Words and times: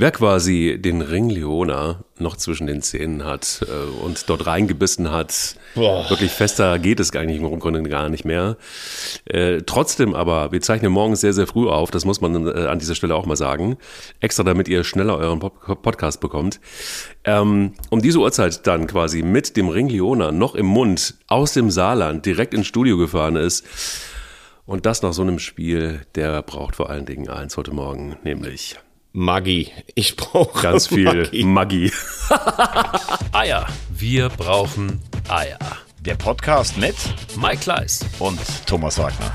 Wer 0.00 0.12
quasi 0.12 0.78
den 0.80 1.02
Ring 1.02 1.28
Leona 1.28 2.04
noch 2.20 2.36
zwischen 2.36 2.68
den 2.68 2.82
Zähnen 2.82 3.24
hat 3.24 3.66
äh, 3.68 4.04
und 4.04 4.30
dort 4.30 4.46
reingebissen 4.46 5.10
hat, 5.10 5.56
Boah. 5.74 6.08
wirklich 6.08 6.30
fester 6.30 6.78
geht 6.78 7.00
es 7.00 7.12
eigentlich 7.16 7.40
im 7.40 7.58
Grunde 7.58 7.82
gar 7.82 8.08
nicht 8.08 8.24
mehr. 8.24 8.58
Äh, 9.24 9.62
trotzdem 9.66 10.14
aber, 10.14 10.52
wir 10.52 10.60
zeichnen 10.60 10.92
morgens 10.92 11.20
sehr, 11.20 11.32
sehr 11.32 11.48
früh 11.48 11.68
auf, 11.68 11.90
das 11.90 12.04
muss 12.04 12.20
man 12.20 12.46
äh, 12.46 12.66
an 12.66 12.78
dieser 12.78 12.94
Stelle 12.94 13.16
auch 13.16 13.26
mal 13.26 13.34
sagen, 13.34 13.76
extra 14.20 14.44
damit 14.44 14.68
ihr 14.68 14.84
schneller 14.84 15.18
euren 15.18 15.40
Pop 15.40 15.82
Podcast 15.82 16.20
bekommt. 16.20 16.60
Ähm, 17.24 17.72
um 17.90 18.00
diese 18.00 18.20
Uhrzeit 18.20 18.68
dann 18.68 18.86
quasi 18.86 19.22
mit 19.22 19.56
dem 19.56 19.68
Ring 19.68 19.88
Leona 19.88 20.30
noch 20.30 20.54
im 20.54 20.66
Mund 20.66 21.14
aus 21.26 21.54
dem 21.54 21.72
Saarland 21.72 22.24
direkt 22.24 22.54
ins 22.54 22.68
Studio 22.68 22.98
gefahren 22.98 23.34
ist. 23.34 23.66
Und 24.64 24.86
das 24.86 25.02
nach 25.02 25.12
so 25.12 25.22
einem 25.22 25.40
Spiel, 25.40 26.02
der 26.14 26.40
braucht 26.42 26.76
vor 26.76 26.88
allen 26.88 27.04
Dingen 27.04 27.28
eins 27.28 27.56
heute 27.56 27.72
Morgen, 27.72 28.16
nämlich 28.22 28.76
Maggi. 29.12 29.72
Ich 29.94 30.16
brauche 30.16 30.62
ganz 30.62 30.86
viel 30.88 31.28
Maggi. 31.44 31.90
Eier. 33.32 33.66
Wir 33.90 34.28
brauchen 34.28 35.00
Eier. 35.28 35.58
Der 36.00 36.14
Podcast 36.14 36.76
mit 36.76 36.94
Mike 37.40 37.58
Kleiss 37.58 38.04
und 38.18 38.38
Thomas 38.66 38.98
Wagner. 38.98 39.32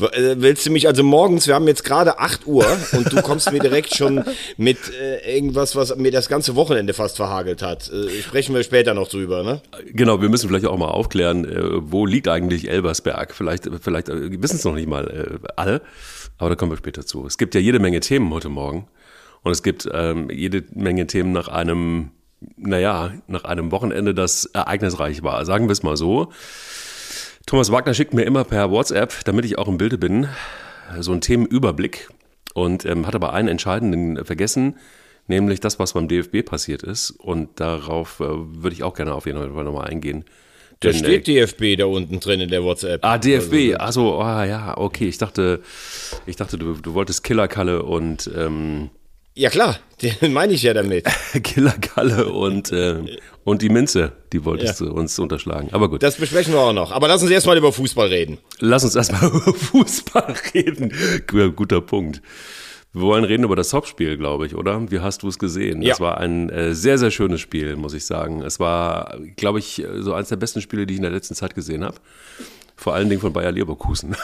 Äh, 0.00 0.36
willst 0.38 0.66
du 0.66 0.70
mich 0.70 0.88
also 0.88 1.04
morgens, 1.04 1.46
wir 1.46 1.54
haben 1.54 1.68
jetzt 1.68 1.84
gerade 1.84 2.18
8 2.18 2.46
Uhr 2.46 2.66
und 2.92 3.12
du 3.12 3.22
kommst 3.22 3.50
mir 3.52 3.60
direkt 3.60 3.94
schon 3.94 4.24
mit 4.56 4.78
äh, 4.92 5.36
irgendwas, 5.36 5.76
was 5.76 5.94
mir 5.96 6.10
das 6.10 6.28
ganze 6.28 6.56
Wochenende 6.56 6.94
fast 6.94 7.16
verhagelt 7.16 7.62
hat. 7.62 7.90
Äh, 7.90 8.20
sprechen 8.22 8.54
wir 8.54 8.64
später 8.64 8.92
noch 8.94 9.08
drüber, 9.08 9.44
ne? 9.44 9.60
Genau, 9.92 10.20
wir 10.20 10.28
müssen 10.28 10.48
vielleicht 10.48 10.66
auch 10.66 10.76
mal 10.76 10.88
aufklären, 10.88 11.44
äh, 11.44 11.90
wo 11.90 12.06
liegt 12.06 12.28
eigentlich 12.28 12.68
Elbersberg? 12.68 13.34
Vielleicht, 13.34 13.68
vielleicht 13.82 14.08
äh, 14.08 14.42
wissen 14.42 14.56
es 14.56 14.64
noch 14.64 14.74
nicht 14.74 14.88
mal 14.88 15.38
äh, 15.42 15.46
alle. 15.56 15.80
Aber 16.38 16.50
da 16.50 16.56
kommen 16.56 16.72
wir 16.72 16.76
später 16.76 17.06
zu. 17.06 17.26
Es 17.26 17.38
gibt 17.38 17.54
ja 17.54 17.60
jede 17.60 17.78
Menge 17.78 18.00
Themen 18.00 18.32
heute 18.32 18.48
Morgen. 18.48 18.88
Und 19.42 19.52
es 19.52 19.62
gibt 19.62 19.88
ähm, 19.92 20.30
jede 20.30 20.64
Menge 20.72 21.06
Themen 21.06 21.32
nach 21.32 21.48
einem, 21.48 22.10
naja, 22.56 23.12
nach 23.26 23.44
einem 23.44 23.70
Wochenende, 23.70 24.14
das 24.14 24.46
ereignisreich 24.46 25.22
war. 25.22 25.44
Sagen 25.44 25.66
wir 25.68 25.72
es 25.72 25.82
mal 25.82 25.96
so. 25.96 26.32
Thomas 27.46 27.70
Wagner 27.70 27.92
schickt 27.92 28.14
mir 28.14 28.22
immer 28.22 28.44
per 28.44 28.70
WhatsApp, 28.70 29.24
damit 29.24 29.44
ich 29.44 29.58
auch 29.58 29.68
im 29.68 29.76
Bilde 29.76 29.98
bin, 29.98 30.28
so 30.98 31.12
einen 31.12 31.20
Themenüberblick 31.20 32.08
und 32.54 32.86
ähm, 32.86 33.06
hat 33.06 33.14
aber 33.14 33.34
einen 33.34 33.48
entscheidenden 33.48 34.24
vergessen, 34.24 34.78
nämlich 35.26 35.60
das, 35.60 35.78
was 35.78 35.92
beim 35.92 36.08
DFB 36.08 36.44
passiert 36.44 36.82
ist. 36.82 37.10
Und 37.10 37.60
darauf 37.60 38.20
äh, 38.20 38.24
würde 38.28 38.72
ich 38.72 38.82
auch 38.82 38.94
gerne 38.94 39.12
auf 39.12 39.26
jeden 39.26 39.38
Fall 39.38 39.64
nochmal 39.64 39.88
eingehen. 39.88 40.24
Da 40.80 40.92
steht 40.92 41.28
äh, 41.28 41.46
DFB 41.46 41.78
da 41.78 41.86
unten 41.86 42.20
drin 42.20 42.40
in 42.40 42.50
der 42.50 42.62
WhatsApp. 42.62 43.04
Ah, 43.04 43.18
DFB. 43.18 43.76
Also, 43.78 44.20
ah, 44.20 44.44
ja, 44.44 44.76
okay. 44.76 45.08
Ich 45.08 45.18
dachte, 45.18 45.60
ich 46.26 46.36
dachte, 46.36 46.58
du, 46.58 46.74
du 46.74 46.94
wolltest 46.94 47.24
Killerkalle 47.24 47.82
und 47.82 48.30
ähm, 48.36 48.90
ja 49.36 49.50
klar, 49.50 49.78
den 50.22 50.32
meine 50.32 50.52
ich 50.52 50.62
ja 50.62 50.74
damit. 50.74 51.06
Killerkalle 51.42 52.32
und, 52.32 52.70
äh, 52.70 53.00
und 53.42 53.62
die 53.62 53.68
Minze, 53.68 54.12
die 54.32 54.44
wolltest 54.44 54.80
ja. 54.80 54.86
du 54.86 54.92
uns 54.92 55.18
unterschlagen. 55.18 55.68
Aber 55.72 55.90
gut. 55.90 56.02
Das 56.02 56.16
besprechen 56.16 56.52
wir 56.54 56.60
auch 56.60 56.72
noch. 56.72 56.92
Aber 56.92 57.08
lass 57.08 57.22
uns 57.22 57.30
erstmal 57.30 57.56
über 57.56 57.72
Fußball 57.72 58.08
reden. 58.08 58.38
Lass 58.60 58.84
uns 58.84 58.94
erstmal 58.94 59.24
über 59.30 59.52
Fußball 59.52 60.34
reden. 60.54 60.92
Guter 61.26 61.80
Punkt. 61.80 62.22
Wir 62.94 63.02
wollen 63.02 63.24
reden 63.24 63.42
über 63.42 63.56
das 63.56 63.70
Topspiel, 63.70 64.16
glaube 64.16 64.46
ich, 64.46 64.54
oder? 64.54 64.90
Wie 64.90 65.00
hast 65.00 65.24
du 65.24 65.28
es 65.28 65.40
gesehen? 65.40 65.82
Ja. 65.82 65.90
Das 65.90 66.00
war 66.00 66.18
ein 66.18 66.48
äh, 66.48 66.74
sehr, 66.74 66.96
sehr 66.96 67.10
schönes 67.10 67.40
Spiel, 67.40 67.74
muss 67.74 67.92
ich 67.92 68.06
sagen. 68.06 68.40
Es 68.42 68.60
war, 68.60 69.18
glaube 69.36 69.58
ich, 69.58 69.84
so 69.98 70.14
eines 70.14 70.28
der 70.28 70.36
besten 70.36 70.60
Spiele, 70.60 70.86
die 70.86 70.94
ich 70.94 70.98
in 70.98 71.02
der 71.02 71.10
letzten 71.10 71.34
Zeit 71.34 71.56
gesehen 71.56 71.84
habe. 71.84 71.96
Vor 72.76 72.94
allen 72.94 73.08
Dingen 73.08 73.20
von 73.20 73.32
Bayer 73.32 73.50
Leverkusen. 73.50 74.14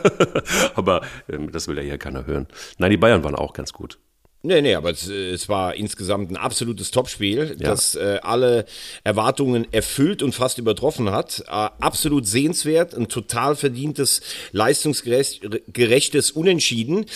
Aber 0.74 1.00
ähm, 1.30 1.50
das 1.50 1.66
will 1.66 1.76
ja 1.78 1.82
hier 1.82 1.98
keiner 1.98 2.26
hören. 2.26 2.46
Nein, 2.76 2.90
die 2.90 2.96
Bayern 2.98 3.24
waren 3.24 3.34
auch 3.34 3.54
ganz 3.54 3.72
gut. 3.72 3.98
Nee, 4.46 4.60
nee, 4.60 4.74
aber 4.74 4.90
es, 4.90 5.08
es 5.08 5.48
war 5.48 5.74
insgesamt 5.74 6.30
ein 6.30 6.36
absolutes 6.36 6.90
Topspiel, 6.90 7.56
ja. 7.58 7.70
das 7.70 7.94
äh, 7.94 8.18
alle 8.22 8.66
Erwartungen 9.02 9.66
erfüllt 9.72 10.22
und 10.22 10.34
fast 10.34 10.58
übertroffen 10.58 11.10
hat. 11.12 11.42
Äh, 11.48 11.70
absolut 11.80 12.26
sehenswert, 12.26 12.94
ein 12.94 13.08
total 13.08 13.56
verdientes, 13.56 14.20
leistungsgerechtes 14.52 16.30
Unentschieden, 16.30 17.06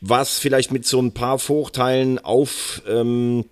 was 0.00 0.38
vielleicht 0.38 0.70
mit 0.70 0.86
so 0.86 1.02
ein 1.02 1.12
paar 1.12 1.40
Vorurteilen 1.40 2.20
auf, 2.20 2.82
ähm, 2.88 3.46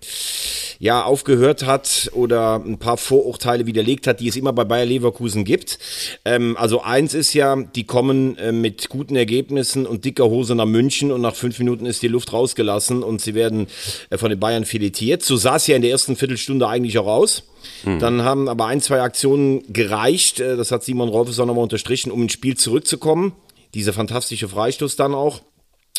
ja, 0.79 1.03
aufgehört 1.03 1.65
hat 1.65 2.11
oder 2.13 2.63
ein 2.65 2.79
paar 2.79 2.95
Vorurteile 2.95 3.65
widerlegt 3.65 4.07
hat, 4.07 4.21
die 4.21 4.29
es 4.29 4.37
immer 4.37 4.53
bei 4.53 4.63
Bayer 4.63 4.85
Leverkusen 4.85 5.43
gibt. 5.43 5.77
Ähm, 6.23 6.55
also 6.55 6.83
eins 6.83 7.13
ist 7.13 7.33
ja, 7.33 7.57
die 7.57 7.83
kommen 7.83 8.37
äh, 8.37 8.53
mit 8.53 8.87
guten 8.87 9.17
Ergebnissen 9.17 9.85
und 9.85 10.05
dicker 10.05 10.29
Hose 10.29 10.55
nach 10.55 10.65
München 10.65 11.11
und 11.11 11.19
nach 11.19 11.35
fünf 11.35 11.59
Minuten 11.59 11.85
ist 11.85 12.01
die 12.01 12.07
Luft 12.07 12.31
rausgelassen 12.31 13.03
und 13.03 13.24
sie 13.25 13.35
werden 13.35 13.67
äh, 14.09 14.17
von 14.17 14.29
den 14.29 14.39
Bayern 14.39 14.65
filetiert. 14.65 15.23
So 15.23 15.35
sah 15.35 15.57
es 15.57 15.67
ja 15.67 15.75
in 15.75 15.81
der 15.81 15.91
ersten 15.91 16.15
Viertelstunde 16.15 16.67
eigentlich 16.67 16.97
auch 16.97 17.07
aus. 17.07 17.43
Mhm. 17.83 17.99
Dann 17.99 18.23
haben 18.23 18.47
aber 18.47 18.67
ein, 18.67 18.81
zwei 18.81 19.01
Aktionen 19.01 19.61
gereicht, 19.71 20.39
äh, 20.39 20.55
das 20.55 20.71
hat 20.71 20.83
Simon 20.83 21.09
Rolfes 21.09 21.39
auch 21.39 21.45
nochmal 21.45 21.63
unterstrichen, 21.63 22.11
um 22.11 22.23
ins 22.23 22.33
Spiel 22.33 22.55
zurückzukommen. 22.55 23.33
Dieser 23.73 23.91
fantastische 23.91 24.47
Freistoß 24.47 24.95
dann 24.95 25.13
auch. 25.13 25.41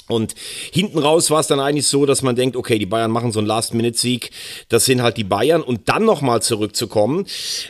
Und 0.09 0.35
hinten 0.73 0.99
raus 0.99 1.31
war 1.31 1.41
es 1.41 1.49
dann 1.49 1.61
eigentlich 1.61 1.87
so, 1.87 2.07
dass 2.07 2.23
man 2.23 2.37
denkt, 2.37 2.57
okay, 2.57 2.79
die 2.79 2.87
Bayern 2.87 3.11
machen 3.11 3.33
so 3.33 3.41
einen 3.41 3.49
Last-Minute-Sieg, 3.49 4.31
das 4.69 4.85
sind 4.85 5.03
halt 5.03 5.17
die 5.17 5.25
Bayern. 5.25 5.63
Und 5.63 5.89
dann 5.89 6.05
nochmal 6.05 6.43
zurückzukommen, 6.43 7.27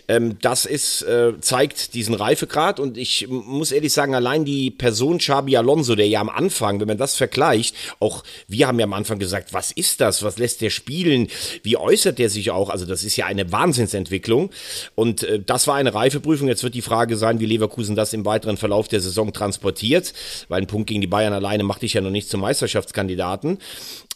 ähm, 0.09 0.39
das 0.41 0.67
ist, 0.67 1.03
äh, 1.03 1.33
zeigt 1.41 1.95
diesen 1.95 2.15
Reifegrad. 2.15 2.79
Und 2.79 2.99
ich 2.99 3.27
muss 3.29 3.73
ehrlich 3.73 3.93
sagen, 3.93 4.15
allein 4.15 4.45
die 4.45 4.71
Person 4.71 5.19
Xabi 5.19 5.57
Alonso, 5.57 5.95
der 5.95 6.09
ja 6.09 6.21
am 6.21 6.29
Anfang, 6.29 6.81
wenn 6.81 6.89
man 6.89 6.99
das 6.99 7.15
vergleicht, 7.15 7.75
auch 8.01 8.23
wir 8.49 8.67
haben 8.67 8.79
ja 8.79 8.85
am 8.85 8.93
Anfang 8.93 9.19
gesagt, 9.19 9.53
was 9.53 9.73
ist 9.73 10.01
das? 10.01 10.23
Was 10.23 10.39
lässt 10.39 10.61
der 10.61 10.71
spielen? 10.71 11.29
Wie 11.63 11.77
äußert 11.77 12.19
der 12.19 12.29
sich 12.29 12.51
auch? 12.51 12.69
Also 12.69 12.85
das 12.85 13.03
ist 13.03 13.17
ja 13.17 13.27
eine 13.27 13.51
Wahnsinnsentwicklung. 13.51 14.51
Und 14.95 15.23
äh, 15.23 15.41
das 15.41 15.67
war 15.67 15.77
eine 15.77 15.95
Reifeprüfung. 15.95 16.49
Jetzt 16.49 16.63
wird 16.63 16.75
die 16.75 16.83
Frage 16.83 17.17
sein, 17.17 17.41
wie 17.41 17.47
Leverkusen 17.47 17.97
das 17.97 18.13
im 18.13 18.25
weiteren 18.27 18.57
Verlauf 18.57 18.89
der 18.89 19.01
Saison 19.01 19.33
transportiert. 19.33 20.13
Weil 20.49 20.63
ein 20.63 20.67
Punkt 20.67 20.89
gegen 20.89 21.01
die 21.01 21.07
Bayern 21.07 21.33
alleine 21.33 21.63
macht 21.63 21.83
dich 21.83 21.95
ja 21.95 22.01
noch 22.03 22.11
nicht 22.11 22.26
nicht 22.27 22.31
zum 22.31 22.41
Meisterschaftskandidaten. 22.41 23.59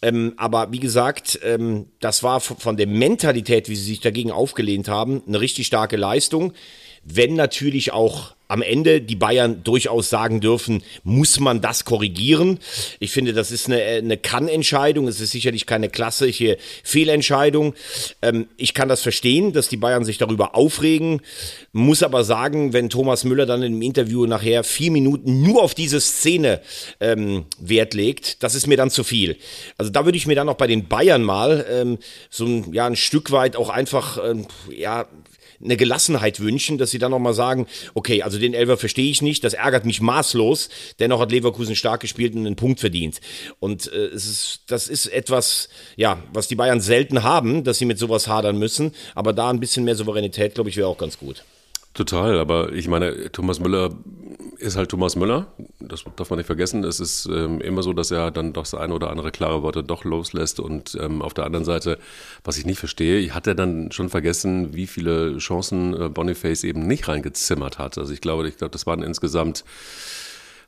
Ähm, 0.02 0.34
aber 0.36 0.72
wie 0.72 0.80
gesagt, 0.80 1.38
ähm, 1.42 1.86
das 2.00 2.22
war 2.22 2.40
von 2.40 2.76
der 2.76 2.86
Mentalität, 2.86 3.68
wie 3.68 3.76
sie 3.76 3.84
sich 3.84 4.00
dagegen 4.00 4.32
aufgelehnt 4.32 4.88
haben, 4.88 5.22
eine 5.26 5.40
richtig 5.40 5.66
starke 5.66 5.96
Leistung. 5.96 6.52
Wenn 7.02 7.34
natürlich 7.34 7.92
auch 7.92 8.34
am 8.50 8.62
Ende 8.62 9.00
die 9.00 9.14
Bayern 9.14 9.62
durchaus 9.62 10.10
sagen 10.10 10.40
dürfen, 10.40 10.82
muss 11.04 11.38
man 11.38 11.60
das 11.60 11.84
korrigieren. 11.84 12.58
Ich 12.98 13.12
finde, 13.12 13.32
das 13.32 13.52
ist 13.52 13.66
eine, 13.68 13.80
eine 13.80 14.16
Kann-Entscheidung. 14.16 15.06
Es 15.06 15.20
ist 15.20 15.30
sicherlich 15.30 15.66
keine 15.66 15.88
klassische 15.88 16.58
Fehlentscheidung. 16.82 17.74
Ähm, 18.22 18.48
ich 18.56 18.74
kann 18.74 18.88
das 18.88 19.02
verstehen, 19.02 19.52
dass 19.52 19.68
die 19.68 19.76
Bayern 19.76 20.04
sich 20.04 20.18
darüber 20.18 20.56
aufregen, 20.56 21.20
muss 21.72 22.02
aber 22.02 22.24
sagen, 22.24 22.72
wenn 22.72 22.90
Thomas 22.90 23.22
Müller 23.22 23.46
dann 23.46 23.62
im 23.62 23.80
Interview 23.82 24.26
nachher 24.26 24.64
vier 24.64 24.90
Minuten 24.90 25.42
nur 25.42 25.62
auf 25.62 25.74
diese 25.74 26.00
Szene 26.00 26.60
ähm, 26.98 27.44
Wert 27.60 27.94
legt, 27.94 28.42
das 28.42 28.56
ist 28.56 28.66
mir 28.66 28.76
dann 28.76 28.90
zu 28.90 29.04
viel. 29.04 29.36
Also 29.78 29.92
da 29.92 30.04
würde 30.04 30.18
ich 30.18 30.26
mir 30.26 30.34
dann 30.34 30.48
auch 30.48 30.56
bei 30.56 30.66
den 30.66 30.88
Bayern 30.88 31.22
mal 31.22 31.64
ähm, 31.70 31.98
so 32.30 32.46
ein, 32.46 32.72
ja, 32.72 32.86
ein 32.86 32.96
Stück 32.96 33.30
weit 33.30 33.54
auch 33.54 33.68
einfach 33.68 34.18
ähm, 34.28 34.48
ja, 34.76 35.06
eine 35.62 35.76
Gelassenheit 35.76 36.40
wünschen, 36.40 36.78
dass 36.78 36.90
sie 36.90 36.98
dann 36.98 37.10
nochmal 37.10 37.34
sagen, 37.34 37.66
okay, 37.94 38.22
also 38.22 38.38
den 38.38 38.54
Elfer 38.54 38.76
verstehe 38.76 39.10
ich 39.10 39.22
nicht, 39.22 39.44
das 39.44 39.54
ärgert 39.54 39.84
mich 39.84 40.00
maßlos, 40.00 40.68
dennoch 40.98 41.20
hat 41.20 41.32
Leverkusen 41.32 41.76
stark 41.76 42.00
gespielt 42.00 42.34
und 42.34 42.46
einen 42.46 42.56
Punkt 42.56 42.80
verdient. 42.80 43.20
Und 43.58 43.92
äh, 43.92 44.06
es 44.06 44.26
ist, 44.26 44.60
das 44.68 44.88
ist 44.88 45.06
etwas, 45.06 45.68
ja, 45.96 46.22
was 46.32 46.48
die 46.48 46.56
Bayern 46.56 46.80
selten 46.80 47.22
haben, 47.22 47.64
dass 47.64 47.78
sie 47.78 47.84
mit 47.84 47.98
sowas 47.98 48.28
hadern 48.28 48.58
müssen, 48.58 48.92
aber 49.14 49.32
da 49.32 49.50
ein 49.50 49.60
bisschen 49.60 49.84
mehr 49.84 49.96
Souveränität, 49.96 50.54
glaube 50.54 50.70
ich, 50.70 50.76
wäre 50.76 50.88
auch 50.88 50.98
ganz 50.98 51.18
gut. 51.18 51.44
Total, 51.92 52.38
aber 52.38 52.72
ich 52.72 52.86
meine, 52.86 53.32
Thomas 53.32 53.58
Müller 53.58 53.90
ist 54.58 54.76
halt 54.76 54.90
Thomas 54.90 55.16
Müller, 55.16 55.52
das 55.80 56.04
darf 56.16 56.30
man 56.30 56.38
nicht 56.38 56.46
vergessen. 56.46 56.84
Es 56.84 57.00
ist 57.00 57.26
ähm, 57.26 57.60
immer 57.60 57.82
so, 57.82 57.92
dass 57.92 58.10
er 58.12 58.30
dann 58.30 58.52
doch 58.52 58.62
das 58.62 58.74
eine 58.74 58.94
oder 58.94 59.10
andere 59.10 59.32
klare 59.32 59.62
Worte 59.62 59.82
doch 59.82 60.04
loslässt 60.04 60.60
und 60.60 60.96
ähm, 61.00 61.20
auf 61.20 61.34
der 61.34 61.46
anderen 61.46 61.64
Seite, 61.64 61.98
was 62.44 62.58
ich 62.58 62.66
nicht 62.66 62.78
verstehe, 62.78 63.34
hat 63.34 63.46
er 63.48 63.56
dann 63.56 63.90
schon 63.90 64.08
vergessen, 64.08 64.74
wie 64.74 64.86
viele 64.86 65.38
Chancen 65.38 66.00
äh, 66.00 66.08
Boniface 66.08 66.62
eben 66.62 66.86
nicht 66.86 67.08
reingezimmert 67.08 67.78
hat. 67.78 67.98
Also 67.98 68.12
ich 68.12 68.20
glaube, 68.20 68.46
ich 68.46 68.56
glaube, 68.56 68.72
das 68.72 68.86
waren 68.86 69.02
insgesamt 69.02 69.64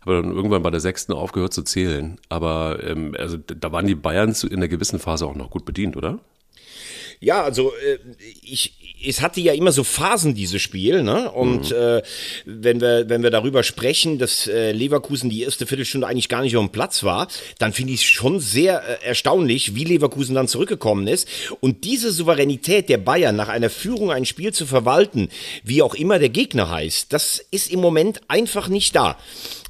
aber 0.05 0.21
dann 0.21 0.33
irgendwann 0.33 0.63
bei 0.63 0.71
der 0.71 0.81
sechsten 0.81 1.13
aufgehört 1.13 1.55
zu 1.55 1.63
zählen. 1.63 2.19
Aber 2.29 2.81
ähm, 2.83 3.15
also 3.17 3.37
da 3.37 3.71
waren 3.71 3.87
die 3.87 3.95
Bayern 3.95 4.35
in 4.43 4.57
einer 4.57 4.69
gewissen 4.69 4.99
Phase 4.99 5.27
auch 5.27 5.37
noch 5.37 5.51
gut 5.51 5.65
bedient, 5.65 5.97
oder? 5.97 6.19
Ja, 7.21 7.45
also 7.45 7.73
äh, 7.77 7.99
ich, 8.43 8.82
es 9.07 9.21
hatte 9.21 9.41
ja 9.41 9.53
immer 9.53 9.73
so 9.73 9.85
Phasen, 9.85 10.35
dieses 10.35 10.63
Spiel, 10.63 11.03
ne? 11.03 11.31
Und 11.31 11.71
mhm. 11.71 11.77
äh, 11.77 12.03
wenn 12.45 12.81
wir, 12.81 13.09
wenn 13.09 13.23
wir 13.23 13.31
darüber 13.31 13.63
sprechen, 13.63 14.19
dass 14.19 14.47
äh, 14.47 14.73
Leverkusen 14.73 15.31
die 15.31 15.43
erste 15.43 15.67
Viertelstunde 15.67 16.07
eigentlich 16.07 16.29
gar 16.29 16.43
nicht 16.43 16.57
auf 16.57 16.65
dem 16.65 16.73
Platz 16.73 17.03
war, 17.03 17.29
dann 17.59 17.73
finde 17.73 17.93
ich 17.93 18.01
es 18.01 18.07
schon 18.07 18.41
sehr 18.41 18.83
äh, 18.83 19.07
erstaunlich, 19.07 19.75
wie 19.75 19.85
Leverkusen 19.85 20.35
dann 20.35 20.49
zurückgekommen 20.49 21.07
ist. 21.07 21.29
Und 21.61 21.85
diese 21.85 22.13
Souveränität 22.13 22.89
der 22.89 22.99
Bayern, 22.99 23.37
nach 23.37 23.49
einer 23.49 23.71
Führung 23.71 24.11
ein 24.11 24.25
Spiel 24.25 24.53
zu 24.53 24.67
verwalten, 24.67 25.29
wie 25.63 25.83
auch 25.83 25.95
immer 25.95 26.19
der 26.19 26.29
Gegner 26.29 26.71
heißt, 26.71 27.13
das 27.13 27.45
ist 27.51 27.71
im 27.71 27.81
Moment 27.81 28.21
einfach 28.29 28.69
nicht 28.69 28.95
da. 28.95 29.17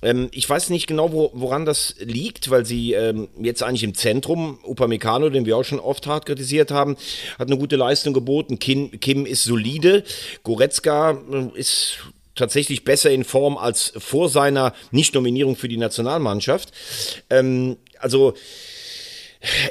Ähm, 0.03 0.29
ich 0.33 0.49
weiß 0.49 0.71
nicht 0.71 0.87
genau, 0.87 1.13
wo, 1.13 1.31
woran 1.33 1.65
das 1.65 1.95
liegt, 2.01 2.51
weil 2.51 2.67
sie 2.67 2.93
ähm, 2.93 3.29
jetzt 3.41 3.63
eigentlich 3.63 3.85
im 3.85 3.95
Zentrum, 3.95 4.59
Upamecano, 4.65 5.31
den 5.31 5.47
wir 5.47 5.57
auch 5.57 5.65
schon 5.65 5.81
oft 5.81 6.07
hart 6.07 6.27
kritisiert 6.27 6.71
haben, 6.71 6.97
hat 7.39 7.49
eine 7.49 7.57
gute 7.57 7.77
Leistung 7.77 8.13
geboten. 8.13 8.59
Kim, 8.59 8.91
Kim 9.01 9.22
ist 9.27 9.45
solide. 9.45 10.05
Goretzka 10.43 11.19
äh, 11.33 11.59
ist 11.59 11.99
tatsächlich 12.35 12.85
besser 12.85 13.11
in 13.11 13.25
Form 13.25 13.57
als 13.57 13.93
vor 13.97 14.29
seiner 14.29 14.75
Nicht-Nominierung 14.91 15.57
für 15.57 15.69
die 15.69 15.77
Nationalmannschaft. 15.77 16.73
Ähm, 17.31 17.77
also, 17.99 18.35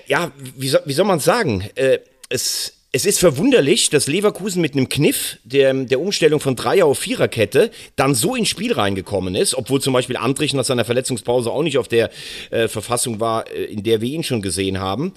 ja, 0.07 0.31
wie 0.55 0.69
soll, 0.69 0.81
wie 0.85 0.93
soll 0.93 1.05
man 1.05 1.19
sagen? 1.19 1.69
Äh, 1.75 1.99
es 2.29 2.73
es 2.93 3.05
ist 3.05 3.19
verwunderlich, 3.19 3.89
dass 3.89 4.07
Leverkusen 4.07 4.61
mit 4.61 4.73
einem 4.73 4.89
Kniff 4.89 5.37
der, 5.45 5.73
der 5.73 6.01
Umstellung 6.01 6.41
von 6.41 6.57
Dreier 6.57 6.87
auf 6.87 6.99
Viererkette 6.99 7.71
dann 7.95 8.15
so 8.15 8.35
ins 8.35 8.49
Spiel 8.49 8.73
reingekommen 8.73 9.33
ist, 9.33 9.55
obwohl 9.55 9.79
zum 9.79 9.93
Beispiel 9.93 10.17
Andrich 10.17 10.53
nach 10.53 10.65
seiner 10.65 10.83
Verletzungspause 10.83 11.51
auch 11.51 11.63
nicht 11.63 11.77
auf 11.77 11.87
der 11.87 12.09
äh, 12.49 12.67
Verfassung 12.67 13.21
war, 13.21 13.49
äh, 13.49 13.63
in 13.63 13.83
der 13.83 14.01
wir 14.01 14.09
ihn 14.09 14.23
schon 14.23 14.41
gesehen 14.41 14.81
haben. 14.81 15.13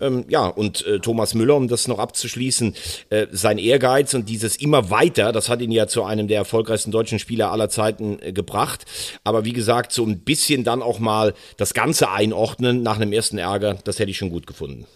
Ähm, 0.00 0.24
ja, 0.28 0.48
und 0.48 0.84
äh, 0.84 0.98
Thomas 0.98 1.34
Müller, 1.34 1.54
um 1.54 1.68
das 1.68 1.86
noch 1.86 2.00
abzuschließen, 2.00 2.74
äh, 3.10 3.28
sein 3.30 3.58
Ehrgeiz 3.58 4.14
und 4.14 4.28
dieses 4.28 4.56
immer 4.56 4.90
weiter, 4.90 5.30
das 5.30 5.48
hat 5.48 5.60
ihn 5.60 5.70
ja 5.70 5.86
zu 5.86 6.02
einem 6.02 6.26
der 6.26 6.38
erfolgreichsten 6.38 6.90
deutschen 6.90 7.20
Spieler 7.20 7.52
aller 7.52 7.68
Zeiten 7.68 8.18
äh, 8.20 8.32
gebracht. 8.32 8.84
Aber 9.22 9.44
wie 9.44 9.52
gesagt, 9.52 9.92
so 9.92 10.04
ein 10.04 10.20
bisschen 10.20 10.64
dann 10.64 10.82
auch 10.82 10.98
mal 10.98 11.34
das 11.56 11.72
Ganze 11.72 12.10
einordnen 12.10 12.82
nach 12.82 12.96
einem 12.96 13.12
ersten 13.12 13.38
Ärger, 13.38 13.78
das 13.84 14.00
hätte 14.00 14.10
ich 14.10 14.16
schon 14.16 14.30
gut 14.30 14.48
gefunden. 14.48 14.86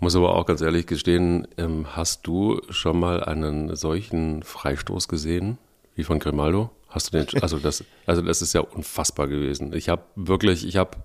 Muss 0.00 0.14
aber 0.14 0.36
auch 0.36 0.46
ganz 0.46 0.60
ehrlich 0.60 0.86
gestehen, 0.86 1.48
ähm, 1.56 1.96
hast 1.96 2.26
du 2.26 2.60
schon 2.70 3.00
mal 3.00 3.24
einen 3.24 3.74
solchen 3.74 4.42
Freistoß 4.42 5.08
gesehen 5.08 5.58
wie 5.96 6.04
von 6.04 6.20
Grimaldo? 6.20 6.70
Hast 6.88 7.12
du 7.12 7.18
den? 7.18 7.42
Also 7.42 7.58
das, 7.58 7.84
also 8.06 8.22
das 8.22 8.40
ist 8.40 8.52
ja 8.52 8.60
unfassbar 8.60 9.26
gewesen. 9.26 9.72
Ich 9.72 9.88
habe 9.88 10.02
wirklich, 10.14 10.66
ich 10.66 10.76
habe 10.76 10.96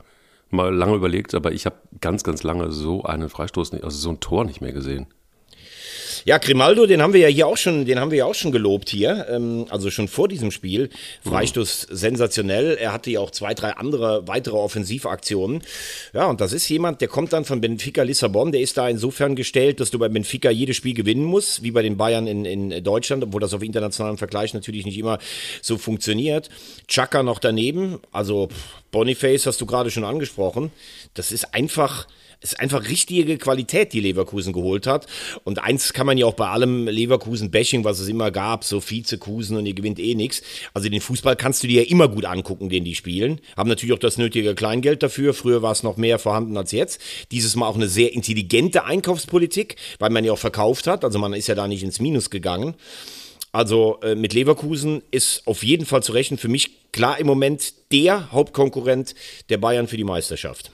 mal 0.52 0.74
lange 0.74 0.96
überlegt, 0.96 1.34
aber 1.34 1.52
ich 1.52 1.66
habe 1.66 1.76
ganz, 2.00 2.24
ganz 2.24 2.44
lange 2.44 2.72
so 2.72 3.04
einen 3.04 3.30
Freistoß, 3.30 3.74
nicht, 3.74 3.84
also 3.84 3.98
so 3.98 4.10
ein 4.12 4.20
Tor 4.20 4.46
nicht 4.46 4.62
mehr 4.62 4.72
gesehen. 4.72 5.08
Ja, 6.26 6.38
Grimaldo, 6.38 6.86
den 6.86 7.02
haben 7.02 7.14
wir 7.14 7.22
ja 7.22 7.28
hier 7.28 7.48
auch 7.48 7.58
schon, 7.58 7.86
den 7.86 8.00
haben 8.00 8.12
wir 8.12 8.20
ja 8.20 8.26
auch 8.26 8.36
schon 8.36 8.52
gelobt 8.52 8.90
hier, 8.90 9.28
ähm, 9.30 9.66
also 9.70 9.92
schon 9.92 10.08
vor 10.08 10.28
diesem 10.28 10.52
Spiel. 10.52 10.90
Freistoß 11.24 11.88
mhm. 11.90 11.96
sensationell. 11.96 12.78
Er 12.80 12.94
hatte 12.94 13.12
ja 13.12 13.20
auch 13.20 13.32
zwei, 13.32 13.54
drei 13.54 13.72
andere 13.72 14.28
weitere 14.28 14.56
Offensivaktionen. 14.56 15.62
Ja, 16.14 16.28
und 16.28 16.42
das 16.42 16.54
ist 16.54 16.68
jemand, 16.70 17.02
der 17.02 17.08
kommt 17.08 17.34
dann 17.34 17.46
von 17.46 17.62
Benfica 17.62 18.04
Lissabon. 18.04 18.52
Der 18.52 18.62
ist 18.62 18.78
da 18.78 18.88
insofern 18.88 19.36
gestellt, 19.36 19.80
dass 19.80 19.92
du 19.92 20.00
bei 20.00 20.10
Benfica 20.10 20.50
jedes 20.50 20.78
Spiel 20.78 20.94
gewinnen 20.94 21.26
musst, 21.26 21.64
wie 21.64 21.72
bei 21.72 21.82
den 21.82 21.98
Bayern 21.98 22.28
in, 22.28 22.46
in 22.46 22.84
Deutschland, 22.84 23.24
obwohl 23.24 23.42
das 23.42 23.54
auf 23.54 23.64
internationalem 23.64 24.18
Vergleich 24.18 24.54
natürlich 24.54 24.86
nicht 24.86 24.98
immer 24.98 25.20
so 25.62 25.78
funktioniert. 25.78 26.50
Chaka 26.88 27.24
noch 27.24 27.40
daneben, 27.40 28.00
also 28.12 28.50
Boniface 28.92 29.46
hast 29.46 29.60
du 29.60 29.66
gerade 29.66 29.92
schon 29.92 30.06
angesprochen. 30.06 30.72
Das 31.14 31.32
ist 31.32 31.54
einfach 31.54 32.08
ist 32.44 32.60
einfach 32.60 32.88
richtige 32.88 33.38
Qualität, 33.38 33.94
die 33.94 34.02
Leverkusen 34.02 34.54
geholt 34.54 34.86
hat. 34.86 35.08
Und 35.44 35.60
eins 35.60 35.94
kann 35.94 36.06
man 36.06 36.18
ja 36.18 36.26
auch 36.26 36.34
bei 36.34 36.48
allem 36.48 36.88
Leverkusen-Bashing, 36.88 37.84
was 37.86 38.00
es 38.00 38.10
immer 38.10 38.32
gab, 38.32 38.64
so 38.66 38.82
Vizekusen 38.82 39.58
und 39.58 39.66
ihr 39.66 39.74
gewinnt 39.74 40.00
eh 40.00 40.14
nichts. 40.14 40.44
Also 40.74 40.90
den 40.90 41.02
Fußball 41.02 41.36
kannst 41.36 41.64
du 41.64 41.68
dir 41.68 41.84
ja 41.84 41.90
immer 41.90 42.10
gut 42.10 42.26
angucken, 42.26 42.70
den 42.70 42.84
die 42.84 42.96
spielen. 42.96 43.40
Haben 43.56 43.70
natürlich 43.70 43.94
auch 43.94 44.00
das 44.00 44.18
nötige 44.18 44.56
Kleingeld 44.56 45.02
dafür. 45.04 45.34
Früher 45.34 45.62
war 45.62 45.72
es 45.72 45.84
noch 45.84 45.98
mehr 45.98 46.20
vorhanden 46.20 46.58
als 46.58 46.72
jetzt. 46.72 47.00
Dieses 47.32 47.56
Mal 47.56 47.68
auch 47.68 47.76
eine 47.76 47.88
sehr 47.88 48.14
intelligente 48.14 48.84
Einkaufspolitik, 48.84 49.78
weil 50.00 50.10
man 50.10 50.26
ja 50.26 50.34
auch 50.34 50.38
verkauft 50.38 50.86
hat. 50.86 51.06
Also 51.06 51.20
man 51.20 51.34
ist 51.34 51.48
ja 51.48 51.56
da 51.56 51.68
nicht 51.68 51.84
ins 51.84 52.02
Minus 52.02 52.30
gegangen. 52.30 52.76
Also 53.54 54.00
äh, 54.02 54.16
mit 54.16 54.34
Leverkusen 54.34 55.02
ist 55.12 55.44
auf 55.46 55.64
jeden 55.64 55.86
Fall 55.86 56.04
zu 56.04 56.12
rechnen. 56.12 56.38
Für 56.38 56.48
mich 56.50 56.92
klar 56.92 57.20
im 57.20 57.28
Moment 57.28 57.74
der 57.92 58.32
Hauptkonkurrent 58.32 59.16
der 59.50 59.60
Bayern 59.60 59.88
für 59.88 59.98
die 59.98 60.04
Meisterschaft. 60.04 60.72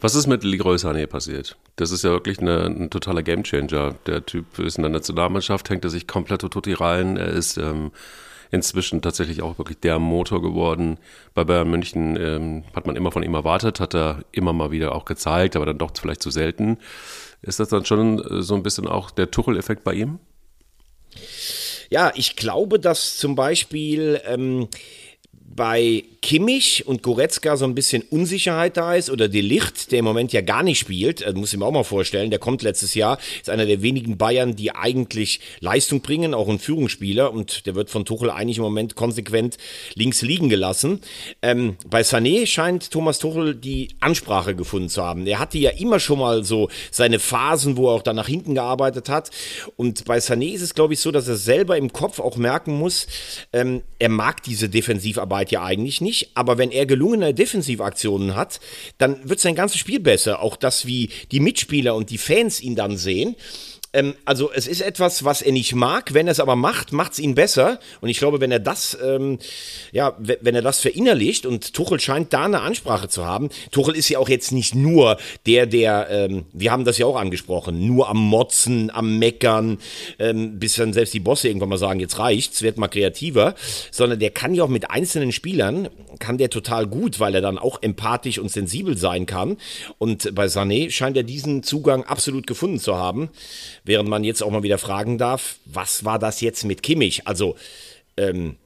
Was 0.00 0.14
ist 0.14 0.26
mit 0.26 0.44
Leroy 0.44 0.76
Sané 0.76 1.06
passiert? 1.06 1.56
Das 1.76 1.90
ist 1.90 2.04
ja 2.04 2.10
wirklich 2.10 2.38
eine, 2.38 2.64
ein 2.64 2.90
totaler 2.90 3.22
Gamechanger. 3.22 3.94
Der 4.06 4.24
Typ 4.24 4.58
ist 4.58 4.76
in 4.76 4.82
der 4.82 4.90
Nationalmannschaft, 4.90 5.70
hängt 5.70 5.84
er 5.84 5.90
sich 5.90 6.06
komplett 6.06 6.40
tutti 6.40 6.72
rein. 6.72 7.16
Er 7.16 7.28
ist 7.28 7.56
ähm, 7.56 7.90
inzwischen 8.50 9.02
tatsächlich 9.02 9.42
auch 9.42 9.58
wirklich 9.58 9.80
der 9.80 9.98
Motor 9.98 10.42
geworden. 10.42 10.98
Bei 11.34 11.44
Bayern 11.44 11.70
München 11.70 12.16
ähm, 12.16 12.64
hat 12.74 12.86
man 12.86 12.96
immer 12.96 13.12
von 13.12 13.22
ihm 13.22 13.34
erwartet, 13.34 13.80
hat 13.80 13.94
er 13.94 14.24
immer 14.32 14.52
mal 14.52 14.70
wieder 14.70 14.94
auch 14.94 15.04
gezeigt, 15.04 15.56
aber 15.56 15.66
dann 15.66 15.78
doch 15.78 15.92
vielleicht 16.00 16.22
zu 16.22 16.30
selten. 16.30 16.78
Ist 17.42 17.60
das 17.60 17.68
dann 17.68 17.84
schon 17.84 18.18
äh, 18.18 18.42
so 18.42 18.54
ein 18.54 18.62
bisschen 18.62 18.86
auch 18.86 19.10
der 19.10 19.30
Tuchel-Effekt 19.30 19.84
bei 19.84 19.94
ihm? 19.94 20.18
Ja, 21.90 22.12
ich 22.14 22.36
glaube, 22.36 22.78
dass 22.78 23.16
zum 23.16 23.34
Beispiel 23.34 24.20
ähm, 24.24 24.68
bei 25.32 26.04
Kimmich 26.22 26.86
und 26.86 27.02
Goretzka 27.02 27.56
so 27.56 27.64
ein 27.64 27.74
bisschen 27.74 28.02
Unsicherheit 28.02 28.76
da 28.76 28.94
ist 28.94 29.08
oder 29.08 29.28
Delicht, 29.28 29.90
der 29.90 30.00
im 30.00 30.04
Moment 30.04 30.32
ja 30.32 30.42
gar 30.42 30.62
nicht 30.62 30.78
spielt, 30.78 31.22
äh, 31.22 31.32
muss 31.32 31.52
ich 31.52 31.58
mir 31.58 31.64
auch 31.64 31.72
mal 31.72 31.82
vorstellen, 31.82 32.30
der 32.30 32.38
kommt 32.38 32.62
letztes 32.62 32.94
Jahr, 32.94 33.18
ist 33.40 33.48
einer 33.48 33.64
der 33.64 33.80
wenigen 33.80 34.18
Bayern, 34.18 34.54
die 34.54 34.74
eigentlich 34.74 35.40
Leistung 35.60 36.02
bringen, 36.02 36.34
auch 36.34 36.48
ein 36.48 36.58
Führungsspieler 36.58 37.32
und 37.32 37.64
der 37.66 37.74
wird 37.74 37.88
von 37.88 38.04
Tuchel 38.04 38.30
eigentlich 38.30 38.58
im 38.58 38.64
Moment 38.64 38.96
konsequent 38.96 39.56
links 39.94 40.20
liegen 40.20 40.50
gelassen. 40.50 41.00
Ähm, 41.40 41.76
bei 41.88 42.02
Sané 42.02 42.46
scheint 42.46 42.90
Thomas 42.90 43.18
Tuchel 43.18 43.54
die 43.54 43.88
Ansprache 44.00 44.54
gefunden 44.54 44.90
zu 44.90 45.02
haben. 45.02 45.26
Er 45.26 45.38
hatte 45.38 45.58
ja 45.58 45.70
immer 45.70 46.00
schon 46.00 46.18
mal 46.18 46.44
so 46.44 46.68
seine 46.90 47.18
Phasen, 47.18 47.78
wo 47.78 47.88
er 47.88 47.94
auch 47.94 48.02
dann 48.02 48.16
nach 48.16 48.28
hinten 48.28 48.54
gearbeitet 48.54 49.08
hat 49.08 49.30
und 49.76 50.04
bei 50.04 50.18
Sané 50.18 50.52
ist 50.52 50.62
es 50.62 50.74
glaube 50.74 50.92
ich 50.92 51.00
so, 51.00 51.12
dass 51.12 51.28
er 51.28 51.36
selber 51.36 51.78
im 51.78 51.92
Kopf 51.92 52.20
auch 52.20 52.36
merken 52.36 52.78
muss, 52.78 53.06
ähm, 53.54 53.80
er 53.98 54.10
mag 54.10 54.42
diese 54.42 54.68
Defensivarbeit 54.68 55.50
ja 55.50 55.62
eigentlich 55.62 56.02
nicht 56.02 56.09
nicht, 56.10 56.30
aber 56.34 56.58
wenn 56.58 56.72
er 56.72 56.86
gelungene 56.86 57.32
Defensivaktionen 57.32 58.34
hat, 58.34 58.58
dann 58.98 59.28
wird 59.28 59.38
sein 59.38 59.54
ganzes 59.54 59.78
Spiel 59.78 60.00
besser. 60.00 60.42
Auch 60.42 60.56
das, 60.56 60.86
wie 60.86 61.10
die 61.30 61.38
Mitspieler 61.38 61.94
und 61.94 62.10
die 62.10 62.18
Fans 62.18 62.60
ihn 62.60 62.74
dann 62.74 62.96
sehen. 62.96 63.36
Ähm, 63.92 64.14
also 64.24 64.50
es 64.52 64.66
ist 64.66 64.80
etwas, 64.80 65.24
was 65.24 65.42
er 65.42 65.52
nicht 65.52 65.74
mag. 65.74 66.14
Wenn 66.14 66.28
er 66.28 66.32
es 66.32 66.40
aber 66.40 66.56
macht, 66.56 66.92
macht 66.92 67.12
es 67.12 67.18
ihn 67.18 67.34
besser. 67.34 67.80
Und 68.00 68.08
ich 68.08 68.18
glaube, 68.18 68.40
wenn 68.40 68.52
er 68.52 68.60
das, 68.60 68.96
ähm, 69.02 69.38
ja, 69.92 70.16
wenn 70.18 70.54
er 70.54 70.62
das 70.62 70.80
verinnerlicht 70.80 71.46
und 71.46 71.74
Tuchel 71.74 72.00
scheint 72.00 72.32
da 72.32 72.44
eine 72.44 72.60
Ansprache 72.60 73.08
zu 73.08 73.24
haben. 73.24 73.50
Tuchel 73.70 73.96
ist 73.96 74.08
ja 74.08 74.18
auch 74.18 74.28
jetzt 74.28 74.52
nicht 74.52 74.74
nur 74.74 75.18
der, 75.46 75.66
der, 75.66 76.08
ähm, 76.10 76.46
wir 76.52 76.70
haben 76.70 76.84
das 76.84 76.98
ja 76.98 77.06
auch 77.06 77.16
angesprochen, 77.16 77.86
nur 77.86 78.08
am 78.08 78.18
Motzen, 78.18 78.90
am 78.90 79.18
Meckern, 79.18 79.78
ähm, 80.18 80.58
bis 80.58 80.74
dann 80.74 80.92
selbst 80.92 81.14
die 81.14 81.20
Bosse 81.20 81.48
irgendwann 81.48 81.70
mal 81.70 81.78
sagen, 81.78 82.00
jetzt 82.00 82.18
reicht's, 82.18 82.62
wird 82.62 82.78
mal 82.78 82.88
kreativer, 82.88 83.54
sondern 83.90 84.18
der 84.20 84.30
kann 84.30 84.54
ja 84.54 84.64
auch 84.64 84.68
mit 84.68 84.90
einzelnen 84.90 85.32
Spielern, 85.32 85.88
kann 86.18 86.38
der 86.38 86.50
total 86.50 86.86
gut, 86.86 87.18
weil 87.18 87.34
er 87.34 87.40
dann 87.40 87.58
auch 87.58 87.82
empathisch 87.82 88.38
und 88.38 88.50
sensibel 88.50 88.96
sein 88.96 89.26
kann. 89.26 89.56
Und 89.98 90.34
bei 90.34 90.46
Sané 90.46 90.90
scheint 90.90 91.16
er 91.16 91.22
diesen 91.22 91.62
Zugang 91.62 92.04
absolut 92.04 92.46
gefunden 92.46 92.78
zu 92.78 92.96
haben. 92.96 93.30
Während 93.84 94.08
man 94.08 94.24
jetzt 94.24 94.42
auch 94.42 94.50
mal 94.50 94.62
wieder 94.62 94.78
fragen 94.78 95.18
darf, 95.18 95.56
was 95.64 96.04
war 96.04 96.18
das 96.18 96.40
jetzt 96.40 96.64
mit 96.64 96.82
Kimmich? 96.82 97.26
Also, 97.26 97.56
ähm, 98.16 98.56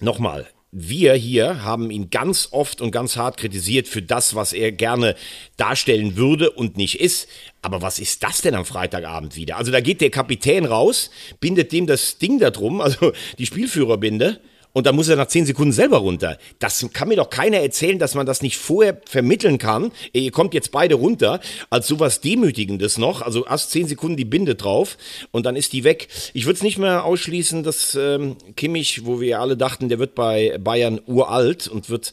nochmal, 0.00 0.46
wir 0.78 1.14
hier 1.14 1.62
haben 1.62 1.90
ihn 1.90 2.10
ganz 2.10 2.48
oft 2.50 2.82
und 2.82 2.90
ganz 2.90 3.16
hart 3.16 3.38
kritisiert 3.38 3.88
für 3.88 4.02
das, 4.02 4.34
was 4.34 4.52
er 4.52 4.72
gerne 4.72 5.14
darstellen 5.56 6.16
würde 6.16 6.50
und 6.50 6.76
nicht 6.76 7.00
ist. 7.00 7.28
Aber 7.62 7.80
was 7.80 7.98
ist 7.98 8.22
das 8.22 8.42
denn 8.42 8.54
am 8.54 8.66
Freitagabend 8.66 9.36
wieder? 9.36 9.56
Also 9.56 9.72
da 9.72 9.80
geht 9.80 10.02
der 10.02 10.10
Kapitän 10.10 10.66
raus, 10.66 11.10
bindet 11.40 11.72
dem 11.72 11.86
das 11.86 12.18
Ding 12.18 12.38
da 12.38 12.50
drum, 12.50 12.80
also 12.80 13.12
die 13.38 13.46
Spielführerbinde 13.46 14.40
und 14.76 14.84
dann 14.84 14.94
muss 14.94 15.08
er 15.08 15.16
nach 15.16 15.28
zehn 15.28 15.46
Sekunden 15.46 15.72
selber 15.72 15.96
runter. 15.96 16.36
Das 16.58 16.86
kann 16.92 17.08
mir 17.08 17.16
doch 17.16 17.30
keiner 17.30 17.56
erzählen, 17.56 17.98
dass 17.98 18.14
man 18.14 18.26
das 18.26 18.42
nicht 18.42 18.58
vorher 18.58 19.00
vermitteln 19.06 19.56
kann. 19.56 19.90
Ihr 20.12 20.30
kommt 20.30 20.52
jetzt 20.52 20.70
beide 20.70 20.96
runter, 20.96 21.40
als 21.70 21.86
sowas 21.86 22.20
Demütigendes 22.20 22.98
noch. 22.98 23.22
Also 23.22 23.46
erst 23.46 23.70
zehn 23.70 23.88
Sekunden 23.88 24.18
die 24.18 24.26
Binde 24.26 24.54
drauf 24.54 24.98
und 25.30 25.46
dann 25.46 25.56
ist 25.56 25.72
die 25.72 25.82
weg. 25.82 26.08
Ich 26.34 26.44
würde 26.44 26.58
es 26.58 26.62
nicht 26.62 26.76
mehr 26.76 27.06
ausschließen, 27.06 27.62
dass 27.62 27.94
ähm, 27.94 28.36
Kimmich, 28.54 29.06
wo 29.06 29.18
wir 29.18 29.40
alle 29.40 29.56
dachten, 29.56 29.88
der 29.88 29.98
wird 29.98 30.14
bei 30.14 30.58
Bayern 30.62 31.00
uralt 31.06 31.68
und 31.68 31.88
wird 31.88 32.12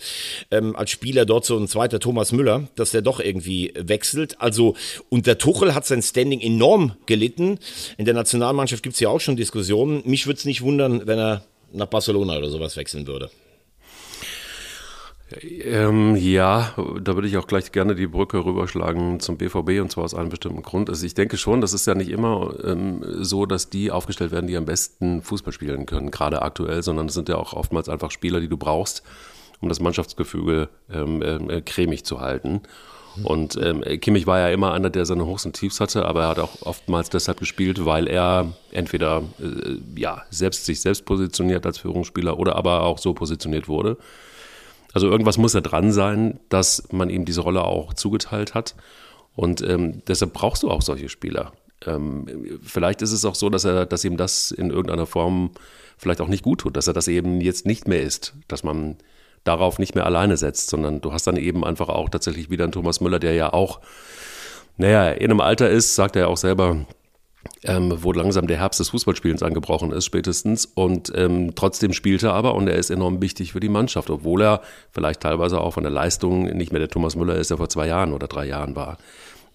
ähm, 0.49 0.73
als 0.77 0.89
Spieler 0.89 1.25
dort 1.25 1.43
so 1.43 1.57
ein 1.57 1.67
zweiter 1.67 1.99
Thomas 1.99 2.31
Müller, 2.31 2.69
dass 2.75 2.91
der 2.91 3.01
doch 3.01 3.19
irgendwie 3.19 3.73
wechselt. 3.75 4.39
Also 4.39 4.77
unter 5.09 5.37
Tuchel 5.37 5.75
hat 5.75 5.85
sein 5.85 6.01
Standing 6.01 6.39
enorm 6.39 6.95
gelitten. 7.07 7.59
In 7.97 8.05
der 8.05 8.13
Nationalmannschaft 8.13 8.83
gibt 8.83 8.93
es 8.93 9.01
ja 9.01 9.09
auch 9.09 9.19
schon 9.19 9.35
Diskussionen. 9.35 10.01
Mich 10.05 10.27
würde 10.27 10.37
es 10.37 10.45
nicht 10.45 10.61
wundern, 10.61 11.05
wenn 11.05 11.19
er 11.19 11.43
nach 11.73 11.87
Barcelona 11.87 12.37
oder 12.37 12.49
sowas 12.49 12.77
wechseln 12.77 13.07
würde. 13.07 13.29
Ähm, 15.41 16.15
ja, 16.15 16.73
da 17.01 17.15
würde 17.15 17.27
ich 17.27 17.37
auch 17.37 17.47
gleich 17.47 17.71
gerne 17.71 17.95
die 17.95 18.07
Brücke 18.07 18.45
rüberschlagen 18.45 19.19
zum 19.19 19.37
BVB 19.37 19.81
und 19.81 19.91
zwar 19.91 20.03
aus 20.03 20.13
einem 20.13 20.29
bestimmten 20.29 20.61
Grund. 20.61 20.89
Also 20.89 21.05
ich 21.05 21.15
denke 21.15 21.37
schon, 21.37 21.61
das 21.61 21.73
ist 21.73 21.87
ja 21.87 21.95
nicht 21.95 22.09
immer 22.09 22.53
ähm, 22.63 23.03
so, 23.23 23.45
dass 23.45 23.69
die 23.69 23.89
aufgestellt 23.89 24.31
werden, 24.31 24.47
die 24.47 24.57
am 24.57 24.65
besten 24.65 25.21
Fußball 25.21 25.53
spielen 25.53 25.85
können, 25.85 26.11
gerade 26.11 26.41
aktuell, 26.41 26.83
sondern 26.83 27.07
es 27.07 27.13
sind 27.13 27.29
ja 27.29 27.37
auch 27.37 27.53
oftmals 27.53 27.89
einfach 27.89 28.11
Spieler, 28.11 28.41
die 28.41 28.49
du 28.49 28.57
brauchst, 28.57 29.03
um 29.59 29.69
das 29.69 29.79
Mannschaftsgefüge 29.79 30.69
ähm, 30.91 31.21
äh, 31.21 31.61
cremig 31.61 32.05
zu 32.05 32.19
halten. 32.19 32.61
Und 33.21 33.55
ähm, 33.57 33.83
Kimmich 33.99 34.25
war 34.25 34.39
ja 34.39 34.49
immer 34.49 34.73
einer, 34.73 34.89
der 34.89 35.05
seine 35.05 35.25
Hochs 35.25 35.45
und 35.45 35.53
Tiefs 35.53 35.79
hatte, 35.79 36.05
aber 36.05 36.23
er 36.23 36.29
hat 36.29 36.39
auch 36.39 36.61
oftmals 36.61 37.09
deshalb 37.09 37.39
gespielt, 37.39 37.85
weil 37.85 38.07
er 38.07 38.53
entweder 38.71 39.23
äh, 39.39 39.77
ja, 39.99 40.23
selbst 40.31 40.65
sich 40.65 40.81
selbst 40.81 41.05
positioniert 41.05 41.65
als 41.65 41.77
Führungsspieler 41.77 42.39
oder 42.39 42.55
aber 42.55 42.81
auch 42.81 42.97
so 42.97 43.13
positioniert 43.13 43.67
wurde. 43.67 43.97
Also 44.93 45.09
irgendwas 45.09 45.37
muss 45.37 45.53
ja 45.53 45.61
dran 45.61 45.91
sein, 45.91 46.39
dass 46.49 46.83
man 46.91 47.09
ihm 47.09 47.25
diese 47.25 47.41
Rolle 47.41 47.63
auch 47.63 47.93
zugeteilt 47.93 48.53
hat. 48.53 48.75
Und 49.35 49.61
ähm, 49.61 50.03
deshalb 50.07 50.33
brauchst 50.33 50.63
du 50.63 50.69
auch 50.69 50.81
solche 50.81 51.09
Spieler. 51.09 51.53
Ähm, 51.85 52.59
vielleicht 52.63 53.01
ist 53.01 53.11
es 53.11 53.25
auch 53.25 53.35
so, 53.35 53.49
dass 53.49 53.63
er, 53.63 53.85
dass 53.85 54.03
ihm 54.05 54.17
das 54.17 54.51
in 54.51 54.69
irgendeiner 54.69 55.05
Form 55.05 55.51
vielleicht 55.97 56.21
auch 56.21 56.27
nicht 56.27 56.43
gut 56.43 56.61
tut, 56.61 56.77
dass 56.77 56.87
er 56.87 56.93
das 56.93 57.07
eben 57.07 57.41
jetzt 57.41 57.65
nicht 57.65 57.87
mehr 57.87 58.01
ist, 58.01 58.33
dass 58.47 58.63
man 58.63 58.97
darauf 59.43 59.79
nicht 59.79 59.95
mehr 59.95 60.05
alleine 60.05 60.37
setzt, 60.37 60.69
sondern 60.69 61.01
du 61.01 61.11
hast 61.13 61.27
dann 61.27 61.37
eben 61.37 61.65
einfach 61.65 61.89
auch 61.89 62.09
tatsächlich 62.09 62.49
wieder 62.49 62.63
einen 62.63 62.73
Thomas 62.73 63.01
Müller, 63.01 63.19
der 63.19 63.33
ja 63.33 63.53
auch, 63.53 63.79
naja, 64.77 65.09
in 65.09 65.31
einem 65.31 65.41
Alter 65.41 65.69
ist, 65.69 65.95
sagt 65.95 66.15
er 66.15 66.23
ja 66.23 66.27
auch 66.27 66.37
selber, 66.37 66.85
ähm, 67.63 67.93
wo 68.01 68.11
langsam 68.11 68.47
der 68.47 68.57
Herbst 68.57 68.79
des 68.79 68.89
Fußballspielens 68.89 69.43
angebrochen 69.43 69.91
ist, 69.91 70.05
spätestens. 70.05 70.65
Und 70.65 71.11
ähm, 71.15 71.55
trotzdem 71.55 71.93
spielt 71.93 72.23
er 72.23 72.33
aber 72.33 72.55
und 72.55 72.67
er 72.67 72.75
ist 72.75 72.89
enorm 72.89 73.21
wichtig 73.21 73.53
für 73.53 73.59
die 73.59 73.69
Mannschaft, 73.69 74.09
obwohl 74.09 74.41
er 74.41 74.61
vielleicht 74.91 75.21
teilweise 75.21 75.59
auch 75.59 75.71
von 75.71 75.83
der 75.83 75.91
Leistung 75.91 76.43
nicht 76.43 76.71
mehr 76.71 76.79
der 76.79 76.89
Thomas 76.89 77.15
Müller 77.15 77.35
ist, 77.35 77.49
der 77.49 77.57
vor 77.57 77.69
zwei 77.69 77.87
Jahren 77.87 78.13
oder 78.13 78.27
drei 78.27 78.45
Jahren 78.45 78.75
war. 78.75 78.97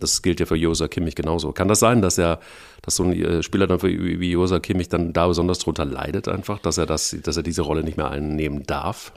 Das 0.00 0.22
gilt 0.22 0.38
ja 0.38 0.46
für 0.46 0.54
Josa 0.54 0.86
Kimmich 0.86 1.16
genauso. 1.16 1.52
Kann 1.52 1.66
das 1.66 1.80
sein, 1.80 2.02
dass 2.02 2.18
er, 2.18 2.38
dass 2.82 2.96
so 2.96 3.04
ein 3.04 3.12
äh, 3.12 3.42
Spieler 3.42 3.66
dann 3.66 3.82
wie 3.82 4.30
Josa 4.30 4.60
Kimmich 4.60 4.88
dann 4.88 5.12
da 5.12 5.26
besonders 5.26 5.58
drunter 5.58 5.84
leidet, 5.84 6.28
einfach, 6.28 6.60
dass 6.60 6.78
er 6.78 6.86
das, 6.86 7.16
dass 7.22 7.36
er 7.36 7.42
diese 7.42 7.62
Rolle 7.62 7.82
nicht 7.82 7.96
mehr 7.96 8.10
einnehmen 8.10 8.64
darf? 8.64 9.12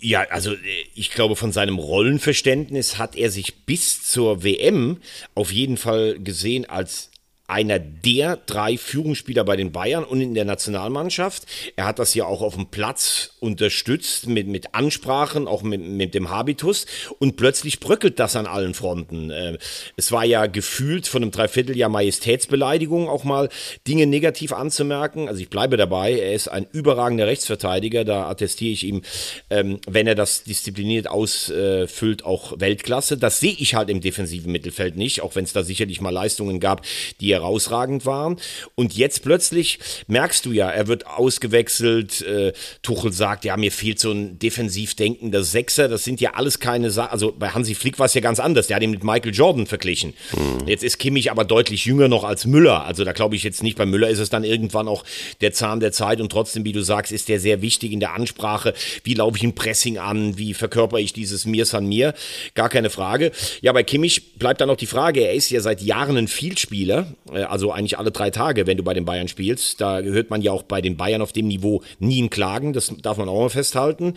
Ja, 0.00 0.22
also 0.30 0.54
äh, 0.54 0.58
ich 0.94 1.10
glaube, 1.10 1.36
von 1.36 1.52
seinem 1.52 1.78
Rollenverständnis 1.78 2.98
hat 2.98 3.16
er 3.16 3.30
sich 3.30 3.64
bis 3.64 4.02
zur 4.02 4.42
WM 4.42 4.98
auf 5.34 5.52
jeden 5.52 5.76
Fall 5.76 6.18
gesehen 6.18 6.64
als 6.64 7.10
einer 7.48 7.78
der 7.78 8.36
drei 8.36 8.76
Führungsspieler 8.76 9.42
bei 9.42 9.56
den 9.56 9.72
Bayern 9.72 10.04
und 10.04 10.20
in 10.20 10.34
der 10.34 10.44
Nationalmannschaft. 10.44 11.44
Er 11.76 11.86
hat 11.86 11.98
das 11.98 12.12
ja 12.12 12.26
auch 12.26 12.42
auf 12.42 12.54
dem 12.54 12.66
Platz 12.66 13.30
unterstützt 13.40 14.26
mit, 14.26 14.46
mit 14.46 14.74
Ansprachen, 14.74 15.48
auch 15.48 15.62
mit, 15.62 15.80
mit 15.80 16.14
dem 16.14 16.28
Habitus. 16.28 16.84
Und 17.18 17.36
plötzlich 17.36 17.80
bröckelt 17.80 18.18
das 18.18 18.36
an 18.36 18.46
allen 18.46 18.74
Fronten. 18.74 19.30
Äh, 19.30 19.56
es 19.96 20.12
war 20.12 20.26
ja 20.26 20.44
gefühlt 20.44 21.08
von 21.08 21.22
einem 21.22 21.30
Dreivierteljahr 21.30 21.88
Majestätsbeleidigung 21.88 23.08
auch 23.08 23.24
mal 23.24 23.48
Dinge 23.86 24.06
negativ 24.06 24.52
anzumerken. 24.52 25.26
Also 25.26 25.40
ich 25.40 25.48
bleibe 25.48 25.78
dabei, 25.78 26.18
er 26.18 26.34
ist 26.34 26.48
ein 26.48 26.66
überragender 26.70 27.26
Rechtsverteidiger. 27.26 28.04
Da 28.04 28.28
attestiere 28.28 28.72
ich 28.72 28.84
ihm, 28.84 29.00
ähm, 29.48 29.80
wenn 29.86 30.06
er 30.06 30.14
das 30.14 30.44
diszipliniert 30.44 31.08
ausfüllt, 31.08 32.26
auch 32.26 32.60
Weltklasse. 32.60 33.16
Das 33.16 33.40
sehe 33.40 33.56
ich 33.58 33.74
halt 33.74 33.88
im 33.88 34.02
defensiven 34.02 34.52
Mittelfeld 34.52 34.96
nicht, 34.96 35.22
auch 35.22 35.34
wenn 35.34 35.44
es 35.44 35.54
da 35.54 35.62
sicherlich 35.62 36.02
mal 36.02 36.10
Leistungen 36.10 36.60
gab, 36.60 36.84
die 37.22 37.32
er 37.32 37.37
herausragend 37.38 38.06
waren. 38.06 38.36
Und 38.74 38.94
jetzt 38.94 39.22
plötzlich 39.22 39.78
merkst 40.06 40.44
du 40.44 40.52
ja, 40.52 40.70
er 40.70 40.86
wird 40.86 41.06
ausgewechselt. 41.06 42.22
Äh, 42.22 42.52
Tuchel 42.82 43.12
sagt, 43.12 43.44
ja, 43.44 43.56
mir 43.56 43.72
fehlt 43.72 43.98
so 43.98 44.12
ein 44.12 44.38
defensiv 44.38 44.94
denkender 44.94 45.44
Sechser. 45.44 45.88
Das 45.88 46.04
sind 46.04 46.20
ja 46.20 46.34
alles 46.34 46.58
keine 46.58 46.90
Sachen. 46.90 47.12
Also 47.12 47.34
bei 47.36 47.50
Hansi 47.50 47.74
Flick 47.74 47.98
war 47.98 48.06
es 48.06 48.14
ja 48.14 48.20
ganz 48.20 48.40
anders. 48.40 48.66
Der 48.66 48.76
hat 48.76 48.82
ihn 48.82 48.90
mit 48.90 49.04
Michael 49.04 49.34
Jordan 49.34 49.66
verglichen. 49.66 50.14
Mhm. 50.32 50.68
Jetzt 50.68 50.84
ist 50.84 50.98
Kimmich 50.98 51.30
aber 51.30 51.44
deutlich 51.44 51.84
jünger 51.86 52.08
noch 52.08 52.24
als 52.24 52.46
Müller. 52.46 52.84
Also 52.84 53.04
da 53.04 53.12
glaube 53.12 53.36
ich 53.36 53.42
jetzt 53.42 53.62
nicht. 53.62 53.78
Bei 53.78 53.86
Müller 53.86 54.08
ist 54.08 54.18
es 54.18 54.30
dann 54.30 54.44
irgendwann 54.44 54.88
auch 54.88 55.04
der 55.40 55.52
Zahn 55.52 55.80
der 55.80 55.92
Zeit. 55.92 56.20
Und 56.20 56.30
trotzdem, 56.30 56.64
wie 56.64 56.72
du 56.72 56.82
sagst, 56.82 57.12
ist 57.12 57.28
der 57.28 57.40
sehr 57.40 57.62
wichtig 57.62 57.92
in 57.92 58.00
der 58.00 58.14
Ansprache. 58.14 58.74
Wie 59.04 59.14
laufe 59.14 59.36
ich 59.36 59.44
ein 59.44 59.54
Pressing 59.54 59.98
an? 59.98 60.38
Wie 60.38 60.54
verkörper 60.54 60.98
ich 60.98 61.12
dieses 61.12 61.44
Mir 61.44 61.64
san 61.64 61.86
mir? 61.86 62.14
Gar 62.54 62.68
keine 62.68 62.90
Frage. 62.90 63.32
Ja, 63.60 63.72
bei 63.72 63.82
Kimmich 63.82 64.34
bleibt 64.34 64.60
dann 64.60 64.68
noch 64.68 64.76
die 64.76 64.86
Frage. 64.86 65.20
Er 65.20 65.34
ist 65.34 65.50
ja 65.50 65.60
seit 65.60 65.80
Jahren 65.80 66.16
ein 66.16 66.28
Vielspieler. 66.28 67.14
Äh, 67.32 67.42
also 67.42 67.72
eigentlich 67.72 67.98
alle 67.98 68.10
drei 68.10 68.30
Tage, 68.30 68.66
wenn 68.66 68.76
du 68.76 68.82
bei 68.82 68.94
den 68.94 69.04
Bayern 69.04 69.28
spielst. 69.28 69.80
Da 69.80 70.00
hört 70.00 70.30
man 70.30 70.42
ja 70.42 70.52
auch 70.52 70.62
bei 70.62 70.80
den 70.80 70.96
Bayern 70.96 71.22
auf 71.22 71.32
dem 71.32 71.48
Niveau 71.48 71.82
nie 71.98 72.22
ein 72.22 72.30
Klagen, 72.30 72.72
das 72.72 72.92
darf 73.02 73.18
man 73.18 73.28
auch 73.28 73.40
mal 73.40 73.50
festhalten. 73.50 74.14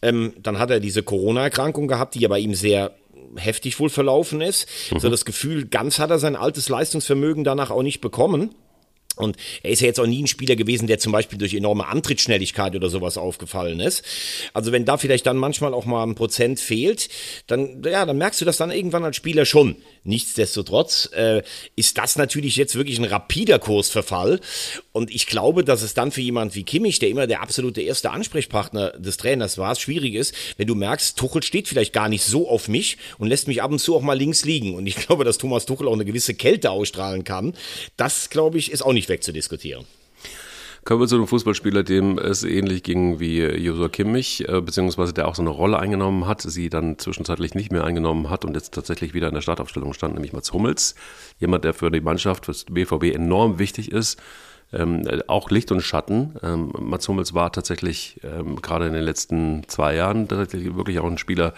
Ähm, 0.00 0.34
dann 0.42 0.58
hat 0.58 0.70
er 0.70 0.80
diese 0.80 1.02
Corona-Erkrankung 1.02 1.88
gehabt, 1.88 2.14
die 2.14 2.20
ja 2.20 2.28
bei 2.28 2.38
ihm 2.38 2.54
sehr 2.54 2.92
heftig 3.36 3.78
wohl 3.80 3.90
verlaufen 3.90 4.40
ist. 4.40 4.68
Mhm. 4.92 5.00
So 5.00 5.08
das 5.08 5.24
Gefühl, 5.24 5.66
ganz 5.66 5.98
hat 5.98 6.10
er 6.10 6.18
sein 6.18 6.36
altes 6.36 6.68
Leistungsvermögen 6.68 7.44
danach 7.44 7.70
auch 7.70 7.82
nicht 7.82 8.00
bekommen. 8.00 8.54
Und 9.16 9.36
er 9.62 9.70
ist 9.70 9.80
ja 9.80 9.86
jetzt 9.86 10.00
auch 10.00 10.06
nie 10.06 10.22
ein 10.22 10.26
Spieler 10.26 10.56
gewesen, 10.56 10.86
der 10.86 10.98
zum 10.98 11.12
Beispiel 11.12 11.38
durch 11.38 11.54
enorme 11.54 11.86
Antrittsschnelligkeit 11.86 12.74
oder 12.74 12.88
sowas 12.88 13.18
aufgefallen 13.18 13.80
ist. 13.80 14.02
Also 14.54 14.72
wenn 14.72 14.84
da 14.84 14.96
vielleicht 14.96 15.26
dann 15.26 15.36
manchmal 15.36 15.74
auch 15.74 15.84
mal 15.84 16.02
ein 16.02 16.14
Prozent 16.14 16.60
fehlt, 16.60 17.08
dann, 17.46 17.82
ja, 17.84 18.06
dann 18.06 18.16
merkst 18.16 18.40
du 18.40 18.44
das 18.44 18.56
dann 18.56 18.70
irgendwann 18.70 19.04
als 19.04 19.16
Spieler 19.16 19.44
schon. 19.44 19.76
Nichtsdestotrotz 20.04 21.10
äh, 21.14 21.42
ist 21.76 21.98
das 21.98 22.16
natürlich 22.16 22.56
jetzt 22.56 22.74
wirklich 22.74 22.98
ein 22.98 23.04
rapider 23.04 23.58
Kursverfall. 23.58 24.40
Und 24.92 25.14
ich 25.14 25.26
glaube, 25.26 25.62
dass 25.62 25.82
es 25.82 25.94
dann 25.94 26.10
für 26.10 26.20
jemand 26.22 26.54
wie 26.54 26.64
Kimmich, 26.64 26.98
der 26.98 27.10
immer 27.10 27.26
der 27.26 27.42
absolute 27.42 27.82
erste 27.82 28.10
Ansprechpartner 28.10 28.90
des 28.92 29.16
Trainers 29.16 29.58
war, 29.58 29.74
schwierig 29.76 30.14
ist, 30.14 30.34
wenn 30.56 30.66
du 30.66 30.74
merkst, 30.74 31.16
Tuchel 31.18 31.42
steht 31.42 31.68
vielleicht 31.68 31.92
gar 31.92 32.08
nicht 32.08 32.24
so 32.24 32.48
auf 32.48 32.68
mich 32.68 32.96
und 33.18 33.28
lässt 33.28 33.46
mich 33.46 33.62
ab 33.62 33.70
und 33.70 33.78
zu 33.78 33.94
auch 33.94 34.02
mal 34.02 34.18
links 34.18 34.44
liegen. 34.44 34.74
Und 34.74 34.86
ich 34.86 34.96
glaube, 34.96 35.24
dass 35.24 35.38
Thomas 35.38 35.66
Tuchel 35.66 35.86
auch 35.88 35.92
eine 35.92 36.04
gewisse 36.04 36.34
Kälte 36.34 36.70
ausstrahlen 36.70 37.24
kann. 37.24 37.54
Das, 37.96 38.30
glaube 38.30 38.58
ich, 38.58 38.72
ist 38.72 38.82
auch 38.82 38.92
nicht 38.92 39.01
wegzudiskutieren. 39.08 39.84
Kommen 40.84 41.00
wir 41.00 41.06
zu 41.06 41.14
einem 41.14 41.28
Fußballspieler, 41.28 41.84
dem 41.84 42.18
es 42.18 42.42
ähnlich 42.42 42.82
ging 42.82 43.20
wie 43.20 43.40
Josua 43.40 43.88
Kimmich, 43.88 44.48
äh, 44.48 44.60
beziehungsweise 44.60 45.12
der 45.12 45.28
auch 45.28 45.36
so 45.36 45.42
eine 45.42 45.50
Rolle 45.50 45.78
eingenommen 45.78 46.26
hat, 46.26 46.42
sie 46.42 46.70
dann 46.70 46.98
zwischenzeitlich 46.98 47.54
nicht 47.54 47.70
mehr 47.70 47.84
eingenommen 47.84 48.30
hat 48.30 48.44
und 48.44 48.56
jetzt 48.56 48.74
tatsächlich 48.74 49.14
wieder 49.14 49.28
in 49.28 49.34
der 49.34 49.42
Startaufstellung 49.42 49.92
stand, 49.92 50.14
nämlich 50.14 50.32
Mats 50.32 50.52
Hummels. 50.52 50.96
Jemand, 51.38 51.64
der 51.64 51.72
für 51.72 51.92
die 51.92 52.00
Mannschaft, 52.00 52.46
für 52.46 52.52
das 52.52 52.64
BVB 52.64 53.14
enorm 53.14 53.60
wichtig 53.60 53.92
ist. 53.92 54.20
Ähm, 54.72 55.06
auch 55.28 55.50
Licht 55.50 55.70
und 55.70 55.82
Schatten. 55.82 56.34
Ähm, 56.42 56.72
Mats 56.76 57.06
Hummels 57.06 57.32
war 57.32 57.52
tatsächlich 57.52 58.20
ähm, 58.24 58.60
gerade 58.60 58.88
in 58.88 58.92
den 58.92 59.04
letzten 59.04 59.62
zwei 59.68 59.94
Jahren 59.94 60.26
tatsächlich 60.26 60.74
wirklich 60.74 60.98
auch 60.98 61.06
ein 61.06 61.18
Spieler, 61.18 61.54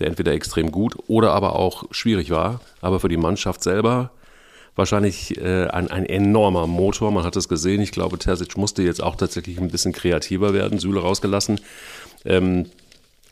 der 0.00 0.08
entweder 0.08 0.32
extrem 0.32 0.72
gut 0.72 0.96
oder 1.06 1.32
aber 1.32 1.54
auch 1.54 1.84
schwierig 1.92 2.30
war. 2.30 2.60
Aber 2.80 2.98
für 2.98 3.08
die 3.08 3.16
Mannschaft 3.16 3.62
selber 3.62 4.10
wahrscheinlich 4.76 5.36
äh, 5.38 5.66
ein, 5.66 5.90
ein 5.90 6.06
enormer 6.06 6.66
Motor. 6.66 7.10
Man 7.10 7.24
hat 7.24 7.34
es 7.36 7.48
gesehen. 7.48 7.80
Ich 7.80 7.90
glaube, 7.90 8.18
Terzic 8.18 8.56
musste 8.56 8.82
jetzt 8.82 9.02
auch 9.02 9.16
tatsächlich 9.16 9.58
ein 9.58 9.68
bisschen 9.68 9.92
kreativer 9.92 10.54
werden, 10.54 10.78
Süle 10.78 11.00
rausgelassen. 11.00 11.60
Ähm, 12.24 12.66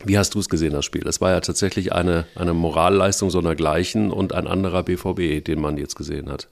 wie 0.05 0.19
hast 0.19 0.35
du 0.35 0.41
es 0.41 0.49
gesehen, 0.49 0.73
das 0.73 0.85
Spiel? 0.85 1.03
Das 1.03 1.21
war 1.21 1.31
ja 1.31 1.41
tatsächlich 1.41 1.93
eine, 1.93 2.27
eine 2.35 2.53
Moralleistung 2.53 3.31
sondergleichen 3.31 4.11
und 4.11 4.35
ein 4.35 4.47
anderer 4.47 4.83
BVB, 4.83 5.45
den 5.45 5.61
man 5.61 5.77
jetzt 5.77 5.95
gesehen 5.95 6.31
hat. 6.31 6.49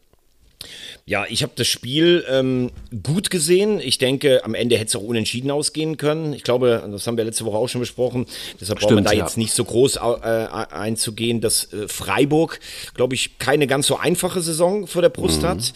Ja, 1.05 1.25
ich 1.29 1.43
habe 1.43 1.53
das 1.57 1.67
Spiel 1.67 2.25
ähm, 2.29 2.71
gut 3.03 3.31
gesehen. 3.31 3.81
Ich 3.81 3.99
denke, 3.99 4.45
am 4.45 4.55
Ende 4.55 4.77
hätte 4.77 4.87
es 4.87 4.97
auch 4.97 5.03
unentschieden 5.03 5.51
ausgehen 5.51 5.97
können. 5.97 6.33
Ich 6.33 6.43
glaube, 6.43 6.87
das 6.91 7.07
haben 7.07 7.17
wir 7.17 7.25
letzte 7.25 7.45
Woche 7.45 7.57
auch 7.57 7.69
schon 7.69 7.81
besprochen. 7.81 8.27
Deshalb 8.61 8.81
brauchen 8.81 8.97
wir 8.97 9.03
da 9.03 9.13
ja. 9.13 9.25
jetzt 9.25 9.37
nicht 9.37 9.53
so 9.53 9.65
groß 9.65 9.97
äh, 9.97 10.01
einzugehen, 10.01 11.41
dass 11.41 11.73
äh, 11.73 11.89
Freiburg, 11.89 12.61
glaube 12.95 13.15
ich, 13.15 13.39
keine 13.39 13.67
ganz 13.67 13.87
so 13.87 13.97
einfache 13.97 14.41
Saison 14.41 14.87
vor 14.87 15.03
der 15.03 15.09
Brust 15.09 15.43
mhm. 15.43 15.47
hat. 15.47 15.73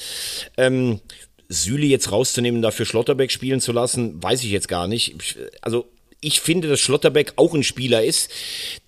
Ähm, 0.56 1.00
Süle 1.48 1.86
jetzt 1.86 2.10
rauszunehmen, 2.10 2.62
dafür 2.62 2.86
Schlotterbeck 2.86 3.30
spielen 3.30 3.60
zu 3.60 3.72
lassen, 3.72 4.22
weiß 4.22 4.42
ich 4.42 4.50
jetzt 4.50 4.68
gar 4.68 4.88
nicht. 4.88 5.14
Also 5.60 5.86
ich 6.20 6.40
finde, 6.40 6.68
dass 6.68 6.80
Schlotterbeck 6.80 7.34
auch 7.36 7.54
ein 7.54 7.62
Spieler 7.62 8.02
ist, 8.02 8.30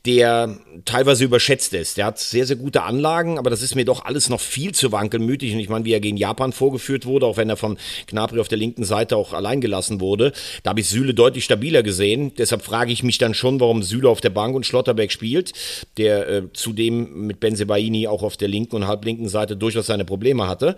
der 0.06 0.56
teilweise 0.84 1.24
überschätzt 1.24 1.74
ist. 1.74 1.96
Der 1.96 2.06
hat 2.06 2.18
sehr, 2.18 2.46
sehr 2.46 2.56
gute 2.56 2.82
Anlagen, 2.82 3.38
aber 3.38 3.50
das 3.50 3.62
ist 3.62 3.74
mir 3.74 3.84
doch 3.84 4.04
alles 4.04 4.28
noch 4.28 4.40
viel 4.40 4.72
zu 4.72 4.92
wankelmütig. 4.92 5.52
Und 5.52 5.60
ich 5.60 5.68
meine, 5.68 5.84
wie 5.84 5.92
er 5.92 6.00
gegen 6.00 6.16
Japan 6.16 6.52
vorgeführt 6.52 7.04
wurde, 7.04 7.26
auch 7.26 7.36
wenn 7.36 7.50
er 7.50 7.56
von 7.56 7.78
Gnabry 8.06 8.38
auf 8.40 8.48
der 8.48 8.58
linken 8.58 8.84
Seite 8.84 9.16
auch 9.16 9.32
allein 9.32 9.60
gelassen 9.60 10.00
wurde, 10.00 10.32
da 10.62 10.70
habe 10.70 10.80
ich 10.80 10.88
Süle 10.88 11.14
deutlich 11.14 11.44
stabiler 11.44 11.82
gesehen. 11.82 12.32
Deshalb 12.38 12.62
frage 12.62 12.92
ich 12.92 13.02
mich 13.02 13.18
dann 13.18 13.34
schon, 13.34 13.60
warum 13.60 13.82
Süle 13.82 14.08
auf 14.08 14.20
der 14.20 14.30
Bank 14.30 14.54
und 14.54 14.66
Schlotterbeck 14.66 15.10
spielt, 15.10 15.52
der 15.96 16.28
äh, 16.28 16.42
zudem 16.52 17.26
mit 17.26 17.40
Benzebaini 17.40 18.06
auch 18.06 18.22
auf 18.22 18.36
der 18.36 18.48
linken 18.48 18.76
und 18.76 18.86
halblinken 18.86 19.28
Seite 19.28 19.56
durchaus 19.56 19.86
seine 19.86 20.04
Probleme 20.04 20.46
hatte. 20.46 20.76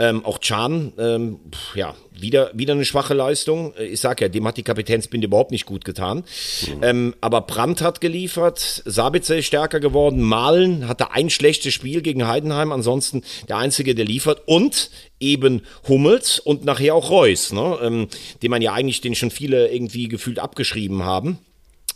Ähm, 0.00 0.24
auch 0.24 0.40
Can, 0.40 0.94
ähm, 0.96 1.40
ja, 1.74 1.94
wieder, 2.10 2.50
wieder 2.54 2.72
eine 2.72 2.86
schwache 2.86 3.12
Leistung. 3.12 3.74
Äh, 3.76 3.84
ich 3.84 4.00
sag 4.00 4.22
ja, 4.22 4.30
dem 4.30 4.46
hat 4.46 4.56
die 4.56 4.62
Kapitänsbinde 4.62 5.26
überhaupt 5.26 5.50
nicht 5.50 5.66
gut 5.66 5.84
getan. 5.84 6.24
Mhm. 6.66 6.82
Ähm, 6.82 7.14
aber 7.20 7.42
Brandt 7.42 7.82
hat 7.82 8.00
geliefert, 8.00 8.39
Sabitzer 8.84 9.36
ist 9.36 9.46
stärker 9.46 9.80
geworden, 9.80 10.20
Malen 10.22 10.88
hatte 10.88 11.12
ein 11.12 11.30
schlechtes 11.30 11.74
Spiel 11.74 12.02
gegen 12.02 12.26
Heidenheim, 12.26 12.72
ansonsten 12.72 13.22
der 13.48 13.58
Einzige, 13.58 13.94
der 13.94 14.04
liefert. 14.04 14.42
Und 14.46 14.90
eben 15.20 15.62
Hummels 15.86 16.38
und 16.38 16.64
nachher 16.64 16.94
auch 16.94 17.10
Reus, 17.10 17.52
ne? 17.52 17.78
ähm, 17.82 18.08
den 18.42 18.50
man 18.50 18.62
ja 18.62 18.72
eigentlich, 18.72 19.00
den 19.00 19.14
schon 19.14 19.30
viele 19.30 19.68
irgendwie 19.68 20.08
gefühlt 20.08 20.38
abgeschrieben 20.38 21.04
haben. 21.04 21.38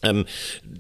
Ähm, 0.04 0.26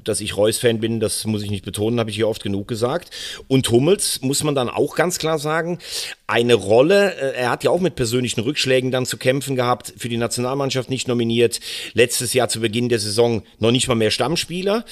dass 0.04 0.20
ich 0.20 0.36
Reus-Fan 0.36 0.80
bin, 0.80 1.00
das 1.00 1.24
muss 1.24 1.42
ich 1.42 1.50
nicht 1.50 1.64
betonen, 1.64 1.98
habe 1.98 2.10
ich 2.10 2.16
hier 2.16 2.28
oft 2.28 2.42
genug 2.42 2.68
gesagt. 2.68 3.10
Und 3.48 3.70
Hummels, 3.70 4.20
muss 4.22 4.44
man 4.44 4.54
dann 4.54 4.68
auch 4.68 4.94
ganz 4.96 5.18
klar 5.18 5.38
sagen, 5.38 5.78
eine 6.26 6.54
Rolle, 6.54 7.14
äh, 7.14 7.36
er 7.36 7.50
hat 7.50 7.64
ja 7.64 7.70
auch 7.70 7.80
mit 7.80 7.96
persönlichen 7.96 8.40
Rückschlägen 8.40 8.90
dann 8.90 9.06
zu 9.06 9.18
kämpfen 9.18 9.56
gehabt, 9.56 9.92
für 9.96 10.08
die 10.08 10.16
Nationalmannschaft 10.16 10.90
nicht 10.90 11.08
nominiert, 11.08 11.60
letztes 11.92 12.32
Jahr 12.32 12.48
zu 12.48 12.60
Beginn 12.60 12.88
der 12.88 12.98
Saison 12.98 13.42
noch 13.58 13.70
nicht 13.70 13.88
mal 13.88 13.94
mehr 13.94 14.10
Stammspieler. 14.10 14.84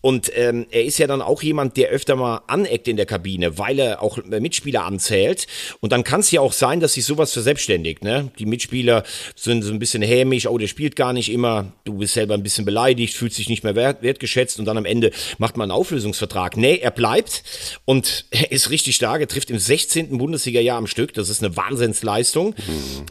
Und 0.00 0.30
ähm, 0.34 0.66
er 0.70 0.84
ist 0.84 0.98
ja 0.98 1.06
dann 1.06 1.22
auch 1.22 1.42
jemand, 1.42 1.76
der 1.76 1.90
öfter 1.90 2.16
mal 2.16 2.42
aneckt 2.46 2.88
in 2.88 2.96
der 2.96 3.06
Kabine, 3.06 3.58
weil 3.58 3.78
er 3.78 4.02
auch 4.02 4.18
Mitspieler 4.24 4.84
anzählt. 4.84 5.46
Und 5.80 5.92
dann 5.92 6.04
kann 6.04 6.20
es 6.20 6.30
ja 6.30 6.40
auch 6.40 6.52
sein, 6.52 6.80
dass 6.80 6.94
sich 6.94 7.04
sowas 7.04 7.32
verselbstständigt. 7.32 8.02
Ne? 8.02 8.30
Die 8.38 8.46
Mitspieler 8.46 9.04
sind 9.36 9.62
so 9.62 9.72
ein 9.72 9.78
bisschen 9.78 10.02
hämisch, 10.02 10.46
oh, 10.46 10.58
der 10.58 10.68
spielt 10.68 10.96
gar 10.96 11.12
nicht 11.12 11.30
immer, 11.30 11.72
du 11.84 11.98
bist 11.98 12.14
selber 12.14 12.34
ein 12.34 12.42
bisschen 12.42 12.64
beleidigt, 12.64 13.14
fühlt 13.14 13.32
sich 13.32 13.48
nicht 13.48 13.64
mehr 13.64 13.76
wert, 13.80 14.02
wertgeschätzt 14.02 14.58
und 14.58 14.64
dann 14.66 14.76
am 14.76 14.84
Ende 14.84 15.10
macht 15.38 15.56
man 15.56 15.70
einen 15.70 15.78
Auflösungsvertrag. 15.78 16.56
Nee, 16.56 16.76
er 16.76 16.90
bleibt 16.90 17.42
und 17.84 18.26
er 18.30 18.52
ist 18.52 18.70
richtig 18.70 18.94
stark. 18.94 19.20
Er 19.20 19.28
trifft 19.28 19.50
im 19.50 19.58
16. 19.58 20.18
Bundesliga-Jahr 20.18 20.78
am 20.78 20.86
Stück. 20.86 21.14
Das 21.14 21.28
ist 21.28 21.42
eine 21.42 21.56
Wahnsinnsleistung. 21.56 22.54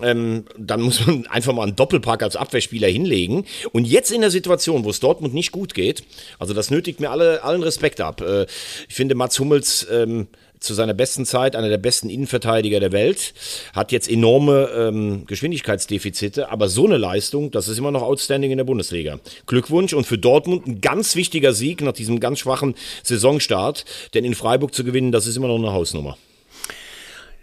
Ähm, 0.02 0.46
dann 0.58 0.82
muss 0.82 1.06
man 1.06 1.28
einfach 1.28 1.54
mal 1.54 1.64
einen 1.64 1.76
Doppelpack 1.76 2.24
als 2.24 2.36
Abwehrspieler 2.36 2.88
hinlegen. 2.88 3.46
Und 3.72 3.86
jetzt 3.86 4.12
in 4.12 4.22
der 4.22 4.32
Situation, 4.32 4.84
wo 4.84 4.90
es 4.90 5.00
Dortmund 5.00 5.34
nicht 5.34 5.52
gut 5.52 5.74
geht, 5.74 6.04
also 6.38 6.54
das 6.54 6.72
nötigt 6.72 7.00
mir 7.00 7.10
alle, 7.10 7.44
allen 7.44 7.64
Respekt 7.64 8.02
ab. 8.02 8.22
Äh, 8.22 8.46
ich 8.88 8.96
finde, 8.96 9.16
Mats 9.16 9.40
Hummels 9.40 9.88
ähm, 9.92 10.28
zu 10.60 10.74
seiner 10.74 10.94
besten 10.94 11.26
Zeit 11.26 11.56
einer 11.56 11.70
der 11.70 11.78
besten 11.78 12.10
Innenverteidiger 12.10 12.80
der 12.80 12.92
Welt, 12.92 13.34
hat 13.74 13.92
jetzt 13.92 14.10
enorme 14.10 14.70
ähm, 14.76 15.26
Geschwindigkeitsdefizite, 15.26 16.50
aber 16.52 16.70
so 16.70 16.86
eine 16.86 16.98
Leistung, 16.98 17.52
das 17.52 17.68
ist 17.68 17.78
immer 17.78 17.92
noch 17.92 18.02
outstanding 18.02 18.52
in 18.52 18.58
der 18.58 18.66
Bundesliga. 18.66 19.20
Glückwunsch 19.48 19.94
und 19.94 20.06
für 20.06 20.18
Dortmund 20.18 20.68
ein 20.68 20.82
ganz 20.82 21.16
wichtiger 21.16 21.54
Sieg 21.54 21.82
nach 21.82 21.94
diesem 21.94 22.20
ganz 22.20 22.40
schwachen 22.40 22.76
Saisonstart, 23.04 23.86
denn 24.14 24.26
in 24.26 24.36
Freiburg 24.36 24.74
zu 24.74 24.84
gewinnen, 24.84 25.12
das 25.12 25.28
ist 25.28 25.38
immer 25.38 25.48
noch 25.48 25.58
eine 25.58 25.72
Hausnummer. 25.72 26.18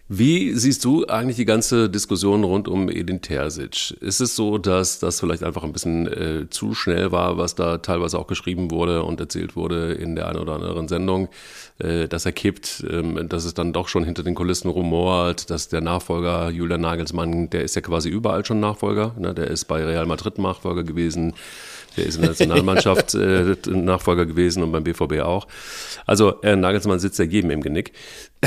Wie 0.09 0.55
siehst 0.55 0.85
du 0.85 1.05
eigentlich 1.09 1.35
die 1.35 1.45
ganze 1.45 1.91
Diskussion 1.91 2.45
rund 2.45 2.69
um 2.69 2.89
Edin 2.89 3.23
Terzic? 3.23 3.91
Ist 4.01 4.21
es 4.21 4.37
so, 4.37 4.57
dass 4.57 5.01
das 5.01 5.19
vielleicht 5.19 5.43
einfach 5.43 5.65
ein 5.65 5.73
bisschen 5.73 6.07
äh, 6.07 6.49
zu 6.49 6.75
schnell 6.75 7.11
war, 7.11 7.39
was 7.39 7.57
da 7.57 7.79
teilweise 7.79 8.17
auch 8.17 8.29
geschrieben 8.29 8.71
wurde 8.71 9.03
und 9.03 9.19
erzählt 9.19 9.57
wurde 9.57 9.95
in 9.95 10.15
der 10.15 10.29
einen 10.29 10.39
oder 10.39 10.55
anderen 10.55 10.87
Sendung, 10.87 11.29
äh, 11.79 12.07
dass 12.07 12.25
er 12.25 12.31
kippt, 12.31 12.85
ähm, 12.89 13.29
dass 13.29 13.45
es 13.45 13.55
dann 13.55 13.73
doch 13.73 13.89
schon 13.89 14.05
hinter 14.05 14.23
den 14.23 14.37
Kulissen 14.37 14.69
rumort, 14.69 15.51
dass 15.51 15.67
der 15.67 15.81
Nachfolger 15.81 16.51
Julian 16.51 16.83
Nagelsmann, 16.83 17.51
der 17.51 17.65
ist 17.65 17.75
ja 17.75 17.83
quasi 17.83 18.09
überall 18.09 18.45
schon 18.45 18.61
Nachfolger, 18.61 19.13
ne? 19.19 19.35
der 19.35 19.49
ist 19.49 19.65
bei 19.65 19.85
Real 19.85 20.07
Madrid 20.07 20.39
Nachfolger 20.39 20.85
gewesen, 20.85 21.35
der 21.97 22.07
ist 22.07 22.17
in 22.17 22.23
der 22.23 22.31
Nationalmannschaft 22.31 23.15
äh, 23.17 23.57
Nachfolger 23.67 24.27
gewesen 24.27 24.63
und 24.63 24.73
beim 24.73 24.85
BVB 24.85 25.21
auch. 25.21 25.47
Also 26.07 26.41
äh, 26.43 26.55
Nagelsmann 26.55 26.99
sitzt 26.99 27.19
ja 27.19 27.25
jedem 27.25 27.51
im 27.51 27.63
Genick. 27.63 27.93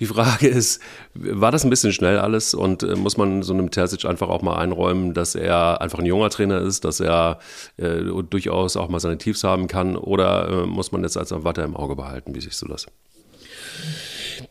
Die 0.00 0.06
Frage 0.06 0.48
ist, 0.48 0.80
war 1.14 1.50
das 1.50 1.64
ein 1.64 1.70
bisschen 1.70 1.92
schnell 1.92 2.18
alles? 2.18 2.54
Und 2.54 2.82
äh, 2.82 2.96
muss 2.96 3.16
man 3.16 3.42
so 3.42 3.52
einem 3.52 3.70
Terzic 3.70 4.04
einfach 4.04 4.28
auch 4.28 4.42
mal 4.42 4.56
einräumen, 4.56 5.14
dass 5.14 5.34
er 5.34 5.80
einfach 5.80 5.98
ein 5.98 6.06
junger 6.06 6.30
Trainer 6.30 6.60
ist, 6.60 6.84
dass 6.84 7.00
er 7.00 7.38
äh, 7.76 8.00
durchaus 8.28 8.76
auch 8.76 8.88
mal 8.88 9.00
seine 9.00 9.18
Tiefs 9.18 9.44
haben 9.44 9.66
kann? 9.66 9.96
Oder 9.96 10.48
äh, 10.48 10.66
muss 10.66 10.92
man 10.92 11.02
jetzt 11.02 11.16
als 11.16 11.32
weiter 11.32 11.64
im 11.64 11.76
Auge 11.76 11.96
behalten, 11.96 12.34
wie 12.34 12.40
siehst 12.40 12.62
du 12.62 12.68
das? 12.68 12.86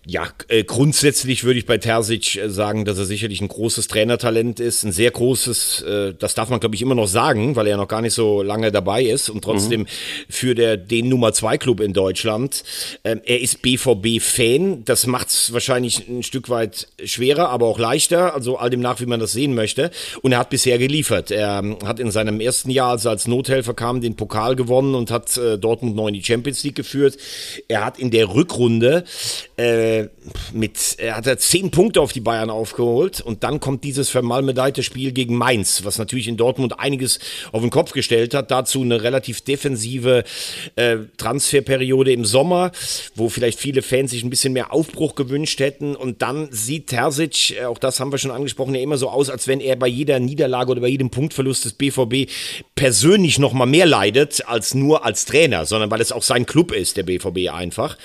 Ja, 0.05 0.27
äh, 0.47 0.63
grundsätzlich 0.63 1.43
würde 1.43 1.59
ich 1.59 1.65
bei 1.65 1.77
Terzic 1.77 2.37
äh, 2.37 2.49
sagen, 2.49 2.85
dass 2.85 2.97
er 2.97 3.05
sicherlich 3.05 3.41
ein 3.41 3.49
großes 3.49 3.89
Trainertalent 3.89 4.61
ist, 4.61 4.83
ein 4.83 4.93
sehr 4.93 5.11
großes, 5.11 5.81
äh, 5.81 6.13
das 6.17 6.35
darf 6.35 6.49
man 6.49 6.61
glaube 6.61 6.75
ich 6.75 6.81
immer 6.81 6.95
noch 6.95 7.07
sagen, 7.07 7.57
weil 7.57 7.67
er 7.67 7.75
noch 7.75 7.89
gar 7.89 8.01
nicht 8.01 8.13
so 8.13 8.41
lange 8.41 8.71
dabei 8.71 9.03
ist 9.03 9.29
und 9.29 9.43
trotzdem 9.43 9.81
mhm. 9.81 9.87
für 10.29 10.55
der, 10.55 10.77
den 10.77 11.09
Nummer 11.09 11.33
zwei 11.33 11.57
Club 11.57 11.81
in 11.81 11.91
Deutschland. 11.91 12.63
Ähm, 13.03 13.19
er 13.25 13.41
ist 13.41 13.61
BVB-Fan, 13.61 14.85
das 14.85 15.05
macht 15.05 15.27
es 15.29 15.51
wahrscheinlich 15.51 16.07
ein 16.07 16.23
Stück 16.23 16.49
weit 16.49 16.87
schwerer, 17.03 17.49
aber 17.49 17.65
auch 17.65 17.77
leichter, 17.77 18.33
also 18.33 18.57
all 18.57 18.69
dem 18.69 18.79
nach, 18.79 19.01
wie 19.01 19.05
man 19.05 19.19
das 19.19 19.33
sehen 19.33 19.53
möchte. 19.53 19.91
Und 20.21 20.31
er 20.31 20.39
hat 20.39 20.49
bisher 20.49 20.77
geliefert. 20.77 21.29
Er 21.29 21.59
ähm, 21.59 21.77
hat 21.83 21.99
in 21.99 22.09
seinem 22.09 22.39
ersten 22.39 22.69
Jahr, 22.69 22.91
als 22.91 23.03
er 23.03 23.11
als 23.11 23.27
Nothelfer 23.27 23.73
kam, 23.73 23.99
den 23.99 24.15
Pokal 24.15 24.55
gewonnen 24.55 24.95
und 24.95 25.11
hat 25.11 25.35
äh, 25.35 25.57
Dortmund 25.57 25.97
neu 25.97 26.07
in 26.07 26.13
die 26.13 26.23
Champions 26.23 26.63
League 26.63 26.75
geführt. 26.75 27.17
Er 27.67 27.83
hat 27.83 27.99
in 27.99 28.11
der 28.11 28.33
Rückrunde 28.33 29.03
äh, 29.57 29.88
mit, 30.53 30.95
er 30.97 31.15
hat 31.17 31.27
er 31.27 31.37
zehn 31.37 31.71
Punkte 31.71 32.01
auf 32.01 32.13
die 32.13 32.19
Bayern 32.19 32.49
aufgeholt 32.49 33.21
und 33.21 33.43
dann 33.43 33.59
kommt 33.59 33.83
dieses 33.83 34.09
vermalmedeite 34.09 34.83
Spiel 34.83 35.11
gegen 35.11 35.35
Mainz, 35.35 35.83
was 35.83 35.97
natürlich 35.97 36.27
in 36.27 36.37
Dortmund 36.37 36.79
einiges 36.79 37.19
auf 37.51 37.61
den 37.61 37.69
Kopf 37.69 37.91
gestellt 37.91 38.33
hat. 38.33 38.51
Dazu 38.51 38.81
eine 38.81 39.01
relativ 39.03 39.41
defensive 39.41 40.23
äh, 40.75 40.97
Transferperiode 41.17 42.11
im 42.11 42.25
Sommer, 42.25 42.71
wo 43.15 43.29
vielleicht 43.29 43.59
viele 43.59 43.81
Fans 43.81 44.11
sich 44.11 44.23
ein 44.23 44.29
bisschen 44.29 44.53
mehr 44.53 44.73
Aufbruch 44.73 45.15
gewünscht 45.15 45.59
hätten 45.59 45.95
und 45.95 46.21
dann 46.21 46.49
sieht 46.51 46.87
Terzic, 46.87 47.57
äh, 47.59 47.65
auch 47.65 47.77
das 47.77 47.99
haben 47.99 48.11
wir 48.11 48.17
schon 48.17 48.31
angesprochen, 48.31 48.75
ja 48.75 48.81
immer 48.81 48.97
so 48.97 49.09
aus, 49.09 49.29
als 49.29 49.47
wenn 49.47 49.59
er 49.59 49.75
bei 49.75 49.87
jeder 49.87 50.19
Niederlage 50.19 50.71
oder 50.71 50.81
bei 50.81 50.87
jedem 50.87 51.09
Punktverlust 51.09 51.65
des 51.65 51.73
BVB 51.73 52.29
persönlich 52.75 53.39
noch 53.39 53.53
mal 53.53 53.65
mehr 53.65 53.85
leidet 53.85 54.47
als 54.47 54.73
nur 54.73 55.05
als 55.05 55.25
Trainer, 55.25 55.65
sondern 55.65 55.91
weil 55.91 56.01
es 56.01 56.11
auch 56.11 56.23
sein 56.23 56.45
Club 56.45 56.71
ist, 56.71 56.97
der 56.97 57.03
BVB 57.03 57.51
einfach. 57.51 57.97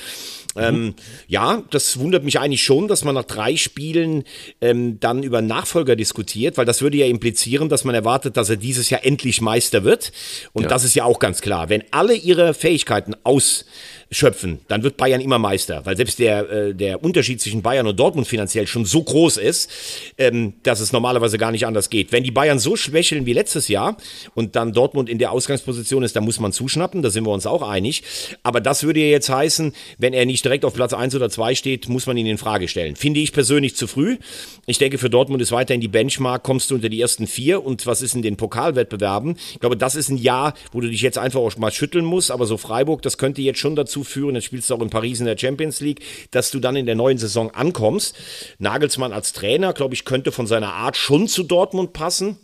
Ähm, 0.57 0.95
ja, 1.27 1.62
das 1.71 1.99
wundert 1.99 2.25
mich 2.25 2.38
eigentlich 2.38 2.62
schon, 2.62 2.88
dass 2.88 3.05
man 3.05 3.14
nach 3.14 3.25
drei 3.25 3.57
Spielen 3.57 4.25
ähm, 4.61 5.01
dann 5.01 5.23
über 5.23 5.43
Nachfolger 5.43 5.97
diskutiert, 5.97 6.57
weil 6.57 6.64
das 6.64 6.83
würde 6.83 6.97
ja 6.97 7.07
implizieren, 7.07 7.69
dass 7.69 7.85
man 7.85 7.95
erwartet, 7.95 8.37
dass 8.37 8.51
er 8.51 8.57
dieses 8.57 8.90
Jahr 8.90 9.05
endlich 9.05 9.40
Meister 9.40 9.85
wird. 9.85 10.12
Und 10.53 10.64
ja. 10.64 10.69
das 10.69 10.85
ist 10.85 10.95
ja 10.95 11.05
auch 11.05 11.19
ganz 11.19 11.40
klar. 11.40 11.69
Wenn 11.69 11.85
alle 11.90 12.14
ihre 12.14 12.55
Fähigkeiten 12.55 13.14
aus 13.25 13.64
schöpfen, 14.11 14.61
dann 14.69 14.83
wird 14.83 14.97
Bayern 14.97 15.21
immer 15.21 15.38
Meister, 15.38 15.85
weil 15.85 15.97
selbst 15.97 16.19
der, 16.19 16.49
äh, 16.51 16.75
der 16.75 17.03
Unterschied 17.03 17.40
zwischen 17.40 17.62
Bayern 17.62 17.87
und 17.87 17.99
Dortmund 17.99 18.27
finanziell 18.27 18.67
schon 18.67 18.85
so 18.85 19.03
groß 19.03 19.38
ist, 19.38 19.71
ähm, 20.19 20.55
dass 20.62 20.81
es 20.81 20.93
normalerweise 20.93 21.37
gar 21.37 21.51
nicht 21.51 21.67
anders 21.67 21.90
geht. 21.90 22.12
Wenn 22.12 22.23
die 22.23 22.31
Bayern 22.31 22.59
so 22.59 22.77
schwächeln 22.77 23.27
wie 23.27 23.33
letztes 23.33 23.69
Jahr 23.69 23.97
und 24.35 24.57
dann 24.57 24.73
Dortmund 24.73 25.09
in 25.09 25.19
der 25.19 25.33
Ausgangsposition 25.33 26.03
ist, 26.03 26.14
dann 26.17 26.25
muss 26.25 26.38
man 26.38 26.53
zuschnappen, 26.53 27.03
da 27.03 27.11
sind 27.11 27.25
wir 27.25 27.33
uns 27.33 27.47
auch 27.47 27.62
einig. 27.62 28.03
Aber 28.43 28.61
das 28.61 28.85
würde 28.85 29.01
ja 29.01 29.07
jetzt 29.07 29.29
heißen, 29.29 29.75
wenn 29.99 30.14
er 30.14 30.27
nicht 30.27 30.44
direkt 30.45 30.65
auf 30.65 30.75
Platz 30.75 30.93
1 30.93 31.15
oder 31.15 31.31
2 31.31 31.55
steht, 31.55 31.89
muss 31.89 32.07
man 32.07 32.17
ihn 32.17 32.27
in 32.27 32.39
Frage 32.39 32.69
stellen. 32.69 32.97
Finde 32.97 33.21
ich 33.21 33.33
persönlich 33.33 33.77
zu 33.77 33.87
früh. 33.87 34.19
Ich 34.67 34.79
denke, 34.79 34.99
für 34.99 35.11
Dortmund 35.11 35.43
ist 35.43 35.53
weiterhin 35.53 35.81
die 35.81 35.89
Benchmark, 35.89 36.43
kommst 36.43 36.71
du 36.71 36.75
unter 36.75 36.89
die 36.89 37.01
ersten 37.01 37.27
vier 37.27 37.65
und 37.65 37.87
was 37.87 38.03
ist 38.03 38.15
in 38.15 38.23
den 38.23 38.37
Pokalwettbewerben? 38.37 39.37
Ich 39.53 39.61
glaube, 39.61 39.77
das 39.77 39.95
ist 39.95 40.09
ein 40.09 40.17
Jahr, 40.17 40.55
wo 40.73 40.81
du 40.81 40.89
dich 40.89 41.03
jetzt 41.03 41.19
einfach 41.19 41.41
auch 41.41 41.57
mal 41.57 41.73
schütteln 41.73 42.05
musst, 42.05 42.31
aber 42.31 42.47
so 42.47 42.57
Freiburg, 42.57 43.03
das 43.03 43.19
könnte 43.19 43.43
jetzt 43.43 43.59
schon 43.59 43.77
dazu 43.77 44.05
führen, 44.05 44.35
jetzt 44.35 44.45
spielst 44.45 44.71
du 44.71 44.75
auch 44.75 44.83
in 44.83 44.91
Paris 44.91 45.21
in 45.21 45.27
der 45.27 45.39
Champions 45.39 45.81
League, 45.81 46.01
dass 46.31 46.51
du 46.51 46.61
dann 46.61 46.77
in 46.77 46.87
der 46.87 46.95
neuen 46.95 47.19
Saison 47.19 47.51
ankommst. 47.51 48.17
Nagelsmann 48.59 49.13
als 49.13 49.33
Trainer, 49.33 49.73
glaube 49.73 49.95
ich, 49.95 50.05
könnte 50.05 50.33
von 50.33 50.47
seiner 50.47 50.73
Art 50.73 50.97
schon 50.97 51.29
zu 51.29 51.43
Dortmund 51.43 51.93
passen. 51.93 52.39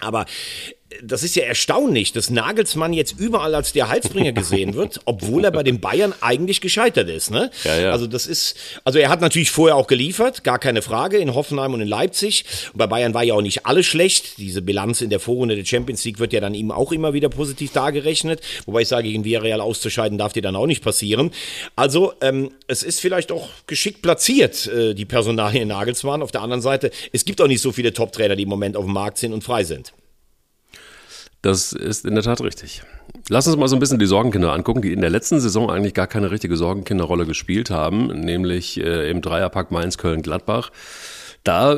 Aber 0.00 0.24
das 1.02 1.22
ist 1.22 1.36
ja 1.36 1.44
erstaunlich, 1.44 2.12
dass 2.12 2.30
Nagelsmann 2.30 2.92
jetzt 2.92 3.18
überall 3.18 3.54
als 3.54 3.72
der 3.72 3.88
Halsbringer 3.88 4.32
gesehen 4.32 4.74
wird, 4.74 5.00
obwohl 5.04 5.44
er 5.44 5.50
bei 5.52 5.62
den 5.62 5.80
Bayern 5.80 6.12
eigentlich 6.20 6.60
gescheitert 6.60 7.08
ist. 7.08 7.30
Ne? 7.30 7.50
Ja, 7.64 7.80
ja. 7.80 7.92
Also 7.92 8.06
das 8.06 8.26
ist, 8.26 8.56
also 8.84 8.98
er 8.98 9.08
hat 9.08 9.20
natürlich 9.20 9.50
vorher 9.50 9.76
auch 9.76 9.86
geliefert, 9.86 10.42
gar 10.42 10.58
keine 10.58 10.82
Frage, 10.82 11.18
in 11.18 11.34
Hoffenheim 11.34 11.74
und 11.74 11.80
in 11.80 11.88
Leipzig. 11.88 12.44
Und 12.72 12.78
bei 12.78 12.86
Bayern 12.86 13.14
war 13.14 13.22
ja 13.22 13.34
auch 13.34 13.42
nicht 13.42 13.66
alles 13.66 13.86
schlecht. 13.86 14.38
Diese 14.38 14.62
Bilanz 14.62 15.00
in 15.00 15.10
der 15.10 15.20
Vorrunde 15.20 15.54
der 15.54 15.64
Champions 15.64 16.04
League 16.04 16.18
wird 16.18 16.32
ja 16.32 16.40
dann 16.40 16.54
ihm 16.54 16.72
auch 16.72 16.92
immer 16.92 17.12
wieder 17.12 17.28
positiv 17.28 17.72
dargerechnet. 17.72 18.40
Wobei 18.66 18.82
ich 18.82 18.88
sage, 18.88 19.08
gegen 19.08 19.24
Villarreal 19.24 19.60
auszuscheiden 19.60 20.18
darf 20.18 20.32
dir 20.32 20.42
dann 20.42 20.56
auch 20.56 20.66
nicht 20.66 20.82
passieren. 20.82 21.30
Also 21.76 22.14
ähm, 22.20 22.50
es 22.66 22.82
ist 22.82 23.00
vielleicht 23.00 23.30
auch 23.30 23.48
geschickt 23.66 24.02
platziert, 24.02 24.66
äh, 24.66 24.94
die 24.94 25.04
Personalie 25.04 25.64
Nagelsmann. 25.66 26.22
Auf 26.22 26.32
der 26.32 26.42
anderen 26.42 26.62
Seite, 26.62 26.90
es 27.12 27.24
gibt 27.24 27.40
auch 27.40 27.46
nicht 27.46 27.60
so 27.60 27.70
viele 27.70 27.92
Top-Trainer, 27.92 28.34
die 28.34 28.42
im 28.42 28.48
Moment 28.48 28.76
auf 28.76 28.84
dem 28.84 28.92
Markt 28.92 29.18
sind 29.18 29.32
und 29.32 29.44
frei 29.44 29.62
sind. 29.62 29.92
Das 31.42 31.72
ist 31.72 32.04
in 32.04 32.14
der 32.14 32.24
Tat 32.24 32.42
richtig. 32.42 32.82
Lass 33.28 33.46
uns 33.46 33.56
mal 33.56 33.68
so 33.68 33.76
ein 33.76 33.80
bisschen 33.80 33.98
die 33.98 34.06
Sorgenkinder 34.06 34.52
angucken, 34.52 34.82
die 34.82 34.92
in 34.92 35.00
der 35.00 35.10
letzten 35.10 35.40
Saison 35.40 35.70
eigentlich 35.70 35.94
gar 35.94 36.06
keine 36.06 36.30
richtige 36.30 36.56
Sorgenkinderrolle 36.56 37.26
gespielt 37.26 37.70
haben, 37.70 38.08
nämlich 38.08 38.78
äh, 38.78 39.10
im 39.10 39.22
Dreierpack 39.22 39.70
Mainz, 39.70 39.96
Köln, 39.98 40.22
Gladbach. 40.22 40.70
Da 41.42 41.72
äh, 41.72 41.76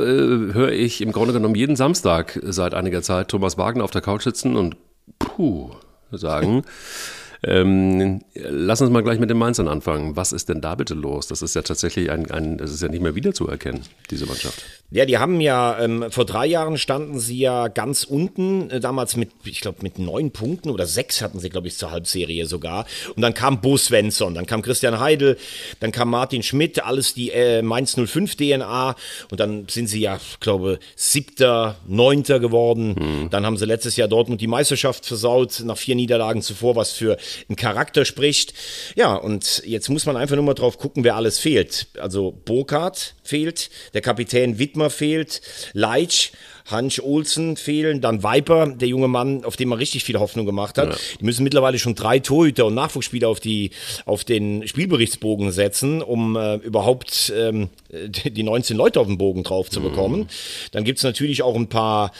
höre 0.52 0.72
ich 0.72 1.00
im 1.00 1.12
Grunde 1.12 1.32
genommen 1.32 1.54
jeden 1.54 1.76
Samstag 1.76 2.38
seit 2.42 2.74
einiger 2.74 3.02
Zeit 3.02 3.28
Thomas 3.28 3.56
Wagner 3.56 3.84
auf 3.84 3.92
der 3.92 4.02
Couch 4.02 4.22
sitzen 4.22 4.56
und 4.56 4.76
puh 5.18 5.70
sagen. 6.10 6.64
Ähm, 7.44 8.22
lass 8.34 8.80
uns 8.80 8.90
mal 8.90 9.02
gleich 9.02 9.18
mit 9.18 9.28
den 9.28 9.38
Mainzern 9.38 9.66
anfangen. 9.66 10.14
Was 10.14 10.32
ist 10.32 10.48
denn 10.48 10.60
da 10.60 10.76
bitte 10.76 10.94
los? 10.94 11.26
Das 11.26 11.42
ist 11.42 11.54
ja 11.54 11.62
tatsächlich 11.62 12.10
ein, 12.10 12.30
ein 12.30 12.56
das 12.58 12.70
ist 12.70 12.82
ja 12.82 12.88
nicht 12.88 13.02
mehr 13.02 13.16
wiederzuerkennen, 13.16 13.82
diese 14.10 14.26
Mannschaft. 14.26 14.64
Ja, 14.92 15.06
die 15.06 15.16
haben 15.16 15.40
ja, 15.40 15.78
ähm, 15.80 16.04
vor 16.10 16.26
drei 16.26 16.46
Jahren 16.46 16.76
standen 16.76 17.18
sie 17.18 17.38
ja 17.38 17.68
ganz 17.68 18.04
unten, 18.04 18.68
äh, 18.68 18.78
damals 18.78 19.16
mit, 19.16 19.30
ich 19.44 19.60
glaube, 19.62 19.78
mit 19.80 19.98
neun 19.98 20.32
Punkten 20.32 20.68
oder 20.68 20.86
sechs 20.86 21.22
hatten 21.22 21.40
sie, 21.40 21.48
glaube 21.48 21.66
ich, 21.66 21.78
zur 21.78 21.90
Halbserie 21.90 22.46
sogar. 22.46 22.84
Und 23.16 23.22
dann 23.22 23.32
kam 23.32 23.62
Bo 23.62 23.78
Svensson, 23.78 24.34
dann 24.34 24.44
kam 24.44 24.60
Christian 24.60 25.00
Heidel, 25.00 25.38
dann 25.80 25.92
kam 25.92 26.10
Martin 26.10 26.42
Schmidt, 26.42 26.84
alles 26.84 27.14
die 27.14 27.30
äh, 27.30 27.62
Mainz 27.62 27.96
05 27.96 28.36
DNA. 28.36 28.94
Und 29.30 29.40
dann 29.40 29.66
sind 29.68 29.86
sie 29.88 30.00
ja, 30.00 30.20
glaube 30.40 30.78
siebter, 30.94 31.76
neunter 31.88 32.38
geworden. 32.38 32.94
Mhm. 32.98 33.30
Dann 33.30 33.46
haben 33.46 33.56
sie 33.56 33.64
letztes 33.64 33.96
Jahr 33.96 34.08
Dortmund 34.08 34.42
die 34.42 34.46
Meisterschaft 34.46 35.06
versaut, 35.06 35.62
nach 35.64 35.78
vier 35.78 35.94
Niederlagen 35.94 36.42
zuvor, 36.42 36.76
was 36.76 36.92
für 36.92 37.16
einen 37.48 37.56
Charakter 37.56 38.04
spricht. 38.04 38.54
Ja, 38.94 39.14
und 39.14 39.62
jetzt 39.64 39.88
muss 39.88 40.06
man 40.06 40.16
einfach 40.16 40.36
nur 40.36 40.44
mal 40.44 40.54
drauf 40.54 40.78
gucken, 40.78 41.04
wer 41.04 41.16
alles 41.16 41.38
fehlt. 41.38 41.86
Also 41.98 42.32
Burkhardt 42.44 43.14
fehlt, 43.22 43.70
der 43.94 44.00
Kapitän 44.00 44.58
Wittmer 44.58 44.90
fehlt, 44.90 45.40
Leitsch 45.72 46.30
Hans 46.66 47.00
Olsen 47.00 47.56
fehlen, 47.56 48.00
dann 48.00 48.22
Viper, 48.22 48.68
der 48.68 48.88
junge 48.88 49.08
Mann, 49.08 49.44
auf 49.44 49.56
den 49.56 49.68
man 49.68 49.78
richtig 49.78 50.04
viel 50.04 50.18
Hoffnung 50.18 50.46
gemacht 50.46 50.78
hat. 50.78 50.90
Ja. 50.90 50.98
Die 51.20 51.24
müssen 51.24 51.44
mittlerweile 51.44 51.78
schon 51.78 51.94
drei 51.94 52.18
Torhüter 52.18 52.66
und 52.66 52.74
Nachwuchsspieler 52.74 53.28
auf, 53.28 53.40
die, 53.40 53.70
auf 54.04 54.24
den 54.24 54.66
Spielberichtsbogen 54.66 55.50
setzen, 55.50 56.02
um 56.02 56.36
äh, 56.36 56.56
überhaupt 56.56 57.32
ähm, 57.36 57.68
die 57.90 58.42
19 58.42 58.76
Leute 58.76 59.00
auf 59.00 59.06
den 59.06 59.18
Bogen 59.18 59.42
drauf 59.42 59.70
zu 59.70 59.80
bekommen. 59.80 60.20
Mhm. 60.20 60.26
Dann 60.72 60.84
gibt's 60.84 61.02
natürlich 61.02 61.42
auch 61.42 61.56
ein 61.56 61.68
paar 61.68 62.12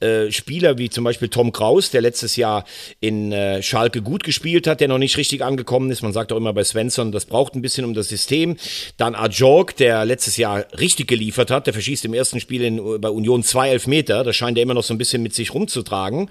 äh, 0.00 0.30
Spieler, 0.32 0.78
wie 0.78 0.90
zum 0.90 1.04
Beispiel 1.04 1.28
Tom 1.28 1.52
Kraus, 1.52 1.90
der 1.90 2.00
letztes 2.00 2.36
Jahr 2.36 2.64
in 3.00 3.32
äh, 3.32 3.62
Schalke 3.62 4.02
gut 4.02 4.24
gespielt 4.24 4.66
hat, 4.66 4.80
der 4.80 4.88
noch 4.88 4.98
nicht 4.98 5.16
richtig 5.16 5.44
angekommen 5.44 5.90
ist. 5.90 6.02
Man 6.02 6.12
sagt 6.12 6.32
auch 6.32 6.36
immer 6.36 6.52
bei 6.52 6.64
Svensson, 6.64 7.12
das 7.12 7.26
braucht 7.26 7.54
ein 7.54 7.62
bisschen 7.62 7.84
um 7.84 7.94
das 7.94 8.08
System. 8.08 8.56
Dann 8.96 9.14
Ajorg, 9.14 9.76
der 9.76 10.04
letztes 10.04 10.36
Jahr 10.36 10.66
richtig 10.78 11.08
geliefert 11.08 11.50
hat, 11.50 11.66
der 11.66 11.74
verschießt 11.74 12.04
im 12.06 12.14
ersten 12.14 12.40
Spiel 12.40 12.62
in, 12.62 13.00
bei 13.00 13.10
Union 13.10 13.42
zwei 13.42 13.70
Elfmeter. 13.70 13.89
Das 14.24 14.36
scheint 14.36 14.56
er 14.56 14.62
immer 14.62 14.74
noch 14.74 14.84
so 14.84 14.94
ein 14.94 14.98
bisschen 14.98 15.22
mit 15.22 15.34
sich 15.34 15.54
rumzutragen. 15.54 16.30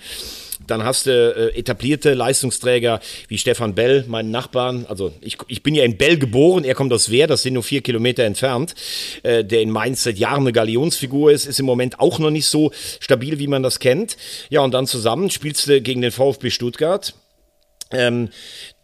Dann 0.67 0.83
hast 0.83 1.05
du 1.05 1.11
äh, 1.11 1.57
etablierte 1.57 2.13
Leistungsträger 2.13 2.99
wie 3.27 3.37
Stefan 3.37 3.75
Bell, 3.75 4.03
meinen 4.07 4.29
Nachbarn. 4.29 4.85
Also 4.89 5.13
ich, 5.21 5.37
ich 5.47 5.63
bin 5.63 5.73
ja 5.73 5.83
in 5.83 5.97
Bell 5.97 6.17
geboren, 6.17 6.63
er 6.63 6.75
kommt 6.75 6.91
aus 6.91 7.09
Wehr, 7.09 7.27
das 7.27 7.43
sind 7.43 7.53
nur 7.53 7.63
vier 7.63 7.81
Kilometer 7.81 8.23
entfernt. 8.23 8.75
Äh, 9.23 9.45
der 9.45 9.61
in 9.61 9.71
Mainz 9.71 10.03
seit 10.03 10.17
Jahren 10.17 10.41
eine 10.41 10.51
Galionsfigur 10.51 11.31
ist, 11.31 11.45
ist 11.45 11.59
im 11.59 11.65
Moment 11.65 11.99
auch 11.99 12.19
noch 12.19 12.29
nicht 12.29 12.47
so 12.47 12.71
stabil, 12.99 13.39
wie 13.39 13.47
man 13.47 13.63
das 13.63 13.79
kennt. 13.79 14.17
Ja, 14.49 14.61
und 14.61 14.73
dann 14.73 14.85
zusammen 14.85 15.29
spielst 15.29 15.67
du 15.67 15.81
gegen 15.81 16.01
den 16.01 16.11
VfB 16.11 16.49
Stuttgart. 16.49 17.13
Ähm, 17.91 18.29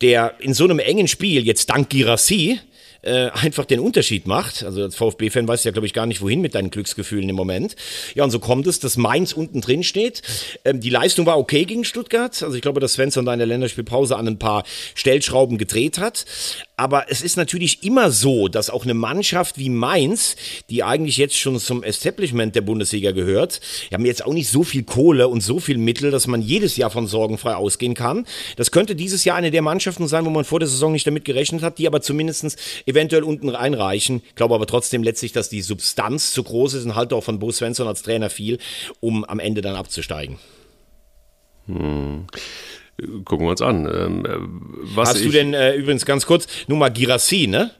der 0.01 0.33
in 0.39 0.55
so 0.55 0.63
einem 0.63 0.79
engen 0.79 1.07
Spiel, 1.07 1.45
jetzt 1.45 1.69
dank 1.69 1.89
Girassi, 1.89 2.59
äh, 3.05 3.29
einfach 3.31 3.65
den 3.65 3.79
Unterschied 3.79 4.27
macht. 4.27 4.63
Also 4.63 4.81
als 4.81 4.95
VfB-Fan 4.95 5.47
weiß 5.47 5.63
ja, 5.63 5.71
glaube 5.71 5.85
ich, 5.85 5.93
gar 5.93 6.05
nicht, 6.05 6.21
wohin 6.21 6.41
mit 6.41 6.55
deinen 6.55 6.71
Glücksgefühlen 6.71 7.29
im 7.29 7.35
Moment. 7.35 7.75
Ja, 8.15 8.23
und 8.23 8.31
so 8.31 8.39
kommt 8.39 8.67
es, 8.67 8.79
dass 8.79 8.97
Mainz 8.97 9.31
unten 9.31 9.61
drin 9.61 9.83
steht. 9.83 10.21
Ähm, 10.63 10.79
die 10.79 10.89
Leistung 10.89 11.25
war 11.25 11.37
okay 11.37 11.65
gegen 11.65 11.85
Stuttgart. 11.85 12.41
Also 12.43 12.55
ich 12.55 12.61
glaube, 12.61 12.79
dass 12.79 12.93
Svensson 12.93 13.25
da 13.25 13.33
in 13.33 13.39
der 13.39 13.47
Länderspielpause 13.47 14.15
an 14.17 14.27
ein 14.27 14.39
paar 14.39 14.63
Stellschrauben 14.95 15.57
gedreht 15.57 15.97
hat. 15.97 16.25
Aber 16.77 17.05
es 17.09 17.21
ist 17.21 17.37
natürlich 17.37 17.83
immer 17.83 18.11
so, 18.11 18.47
dass 18.47 18.69
auch 18.69 18.83
eine 18.83 18.93
Mannschaft 18.93 19.57
wie 19.57 19.69
Mainz, 19.69 20.35
die 20.69 20.83
eigentlich 20.83 21.17
jetzt 21.17 21.37
schon 21.37 21.57
zum 21.59 21.83
Establishment 21.83 22.55
der 22.55 22.61
Bundesliga 22.61 23.11
gehört, 23.11 23.61
die 23.89 23.93
haben 23.93 24.05
jetzt 24.05 24.25
auch 24.25 24.33
nicht 24.33 24.49
so 24.49 24.63
viel 24.63 24.83
Kohle 24.83 25.29
und 25.29 25.41
so 25.41 25.59
viel 25.59 25.77
Mittel, 25.77 26.11
dass 26.11 26.27
man 26.27 26.41
jedes 26.41 26.75
Jahr 26.75 26.89
von 26.89 27.07
sorgenfrei 27.07 27.55
ausgehen 27.55 27.93
kann. 27.93 28.25
Das 28.57 28.71
könnte 28.71 28.95
dieses 28.95 29.23
Jahr 29.23 29.37
eine 29.37 29.51
der 29.51 29.61
Mannschaften 29.61 30.07
sein, 30.07 30.25
wo 30.25 30.29
man 30.29 30.43
vor 30.43 30.59
der 30.59 30.67
Saison 30.67 30.91
nicht 30.91 31.07
damit 31.07 31.23
gerechnet 31.23 31.61
hat, 31.61 31.77
die 31.77 31.87
aber 31.87 32.01
zumindest 32.01 32.57
eventuell 32.95 33.23
unten 33.23 33.49
reinreichen. 33.49 34.21
Ich 34.27 34.35
glaube 34.35 34.55
aber 34.55 34.65
trotzdem 34.65 35.03
letztlich, 35.03 35.31
dass 35.31 35.49
die 35.49 35.61
Substanz 35.61 36.31
zu 36.31 36.43
groß 36.43 36.73
ist 36.75 36.85
und 36.85 36.95
halt 36.95 37.13
auch 37.13 37.23
von 37.23 37.39
Bo 37.39 37.51
Svensson 37.51 37.87
als 37.87 38.01
Trainer 38.01 38.29
viel, 38.29 38.57
um 38.99 39.23
am 39.25 39.39
Ende 39.39 39.61
dann 39.61 39.75
abzusteigen. 39.75 40.39
Hm 41.67 42.27
gucken 43.25 43.45
wir 43.45 43.51
uns 43.51 43.61
an. 43.61 43.85
Ähm, 43.85 44.25
äh, 44.25 44.37
was 44.95 45.09
Hast 45.09 45.25
du 45.25 45.29
denn 45.29 45.53
äh, 45.53 45.75
übrigens 45.75 46.05
ganz 46.05 46.25
kurz, 46.25 46.47
nur 46.67 46.77
mal 46.77 46.89
Girassi, 46.89 47.47
ne? 47.47 47.71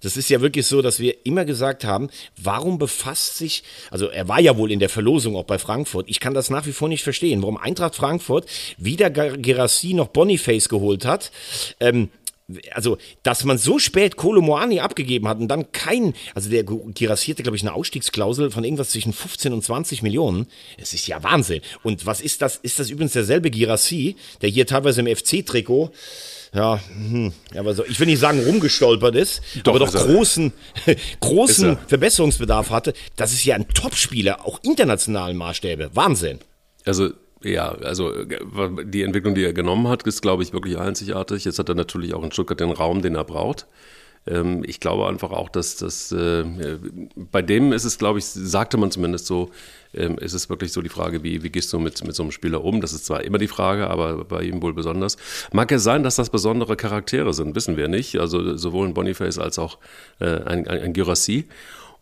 Das 0.00 0.16
ist 0.16 0.28
ja 0.30 0.40
wirklich 0.40 0.66
so, 0.66 0.82
dass 0.82 0.98
wir 0.98 1.24
immer 1.24 1.44
gesagt 1.44 1.84
haben, 1.84 2.10
warum 2.36 2.76
befasst 2.76 3.38
sich, 3.38 3.62
also 3.88 4.08
er 4.08 4.26
war 4.26 4.40
ja 4.40 4.56
wohl 4.56 4.72
in 4.72 4.80
der 4.80 4.88
Verlosung 4.88 5.36
auch 5.36 5.44
bei 5.44 5.60
Frankfurt. 5.60 6.06
Ich 6.08 6.18
kann 6.18 6.34
das 6.34 6.50
nach 6.50 6.66
wie 6.66 6.72
vor 6.72 6.88
nicht 6.88 7.04
verstehen, 7.04 7.40
warum 7.40 7.56
Eintracht 7.56 7.94
Frankfurt 7.94 8.46
wieder 8.78 9.10
Girassi 9.10 9.94
noch 9.94 10.08
Boniface 10.08 10.68
geholt 10.68 11.04
hat. 11.04 11.30
Ähm, 11.78 12.08
also, 12.72 12.98
dass 13.22 13.44
man 13.44 13.58
so 13.58 13.78
spät 13.78 14.16
Kolomoani 14.16 14.80
abgegeben 14.80 15.28
hat 15.28 15.38
und 15.38 15.48
dann 15.48 15.72
kein, 15.72 16.14
also 16.34 16.50
der 16.50 16.64
girassierte, 16.64 17.42
glaube 17.42 17.56
ich, 17.56 17.62
eine 17.62 17.72
Ausstiegsklausel 17.72 18.50
von 18.50 18.64
irgendwas 18.64 18.90
zwischen 18.90 19.12
15 19.12 19.52
und 19.52 19.64
20 19.64 20.02
Millionen. 20.02 20.46
Es 20.76 20.92
ist 20.92 21.06
ja 21.06 21.22
Wahnsinn. 21.22 21.62
Und 21.82 22.04
was 22.04 22.20
ist 22.20 22.42
das? 22.42 22.56
Ist 22.56 22.78
das 22.78 22.90
übrigens 22.90 23.12
derselbe 23.12 23.50
Girassi, 23.50 24.16
der 24.42 24.50
hier 24.50 24.66
teilweise 24.66 25.00
im 25.00 25.16
FC-Trikot 25.16 25.92
ja, 26.54 26.78
hm, 26.94 27.32
aber 27.56 27.74
so, 27.74 27.82
ich 27.86 27.98
will 27.98 28.06
nicht 28.06 28.18
sagen 28.18 28.44
rumgestolpert 28.44 29.16
ist, 29.16 29.40
doch, 29.64 29.74
aber 29.74 29.86
doch 29.86 29.92
großen, 29.92 30.52
großen 31.20 31.78
Verbesserungsbedarf 31.86 32.68
hatte. 32.68 32.92
Das 33.16 33.32
ist 33.32 33.44
ja 33.46 33.54
ein 33.54 33.68
Topspieler, 33.68 34.44
auch 34.44 34.60
internationalen 34.62 35.38
Maßstäbe. 35.38 35.90
Wahnsinn. 35.94 36.40
Also 36.84 37.10
ja, 37.44 37.72
also 37.72 38.12
äh, 38.12 38.26
die 38.84 39.02
Entwicklung, 39.02 39.34
die 39.34 39.44
er 39.44 39.52
genommen 39.52 39.88
hat, 39.88 40.02
ist, 40.04 40.22
glaube 40.22 40.42
ich, 40.42 40.52
wirklich 40.52 40.78
einzigartig. 40.78 41.44
Jetzt 41.44 41.58
hat 41.58 41.68
er 41.68 41.74
natürlich 41.74 42.14
auch 42.14 42.22
in 42.22 42.32
Stuttgart 42.32 42.60
den 42.60 42.70
Raum, 42.70 43.02
den 43.02 43.14
er 43.14 43.24
braucht. 43.24 43.66
Ähm, 44.26 44.62
ich 44.64 44.78
glaube 44.80 45.08
einfach 45.08 45.32
auch, 45.32 45.48
dass 45.48 45.76
das 45.76 46.12
äh, 46.12 46.44
bei 47.16 47.42
dem 47.42 47.72
ist 47.72 47.84
es, 47.84 47.98
glaube 47.98 48.20
ich, 48.20 48.24
sagte 48.24 48.76
man 48.76 48.90
zumindest 48.90 49.26
so, 49.26 49.50
ähm, 49.94 50.16
ist 50.18 50.32
es 50.32 50.48
wirklich 50.48 50.72
so 50.72 50.80
die 50.80 50.88
Frage, 50.88 51.22
wie, 51.22 51.42
wie 51.42 51.50
gehst 51.50 51.72
du 51.72 51.78
mit, 51.78 52.04
mit 52.04 52.14
so 52.14 52.22
einem 52.22 52.32
Spieler 52.32 52.62
um? 52.64 52.80
Das 52.80 52.92
ist 52.92 53.04
zwar 53.04 53.24
immer 53.24 53.38
die 53.38 53.48
Frage, 53.48 53.88
aber 53.88 54.24
bei 54.24 54.42
ihm 54.42 54.62
wohl 54.62 54.74
besonders. 54.74 55.16
Mag 55.52 55.72
es 55.72 55.82
sein, 55.82 56.02
dass 56.02 56.16
das 56.16 56.30
besondere 56.30 56.76
Charaktere 56.76 57.34
sind, 57.34 57.56
wissen 57.56 57.76
wir 57.76 57.88
nicht. 57.88 58.18
Also 58.18 58.56
sowohl 58.56 58.86
ein 58.86 58.94
Boniface 58.94 59.38
als 59.38 59.58
auch 59.58 59.78
äh, 60.20 60.26
ein, 60.26 60.68
ein, 60.68 60.82
ein 60.82 60.92
Gyrassi. 60.92 61.48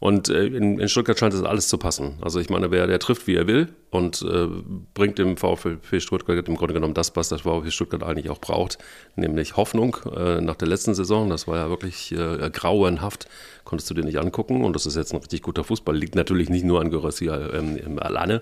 Und 0.01 0.31
äh, 0.31 0.47
in, 0.47 0.79
in, 0.79 0.89
Stuttgart 0.89 1.19
scheint 1.19 1.35
das 1.35 1.43
alles 1.43 1.69
zu 1.69 1.77
passen. 1.77 2.17
Also 2.23 2.41
ich 2.41 2.49
meine, 2.49 2.71
wer 2.71 2.87
der 2.87 2.99
trifft, 2.99 3.27
wie 3.27 3.35
er 3.37 3.47
will 3.47 3.69
und 3.91 4.23
äh, 4.23 4.49
bringt 4.95 5.19
dem 5.19 5.37
VfB 5.37 6.01
Stuttgart 6.01 6.49
im 6.49 6.57
Grunde 6.57 6.73
genommen 6.73 6.95
das, 6.95 7.15
was 7.17 7.29
das 7.29 7.43
VfB 7.43 7.71
Stuttgart 7.71 8.03
eigentlich 8.03 8.31
auch 8.31 8.39
braucht, 8.39 8.79
nämlich 9.15 9.59
Hoffnung 9.59 9.99
äh, 10.17 10.41
nach 10.41 10.57
der 10.57 10.69
letzten 10.69 10.95
Saison. 10.95 11.29
Das 11.29 11.47
war 11.47 11.59
ja 11.59 11.69
wirklich 11.69 12.13
äh, 12.13 12.49
grauenhaft, 12.51 13.29
konntest 13.65 13.91
du 13.91 13.95
dir 13.95 14.03
nicht 14.03 14.19
angucken 14.19 14.65
und 14.65 14.75
das 14.75 14.87
ist 14.87 14.97
jetzt 14.97 15.13
ein 15.13 15.21
richtig 15.21 15.43
guter 15.43 15.65
Fußball. 15.65 15.95
Liegt 15.95 16.15
natürlich 16.15 16.49
nicht 16.49 16.65
nur 16.65 16.81
an 16.81 16.91
Gerassi 16.91 17.29
ähm, 17.29 17.99
alleine, 18.01 18.41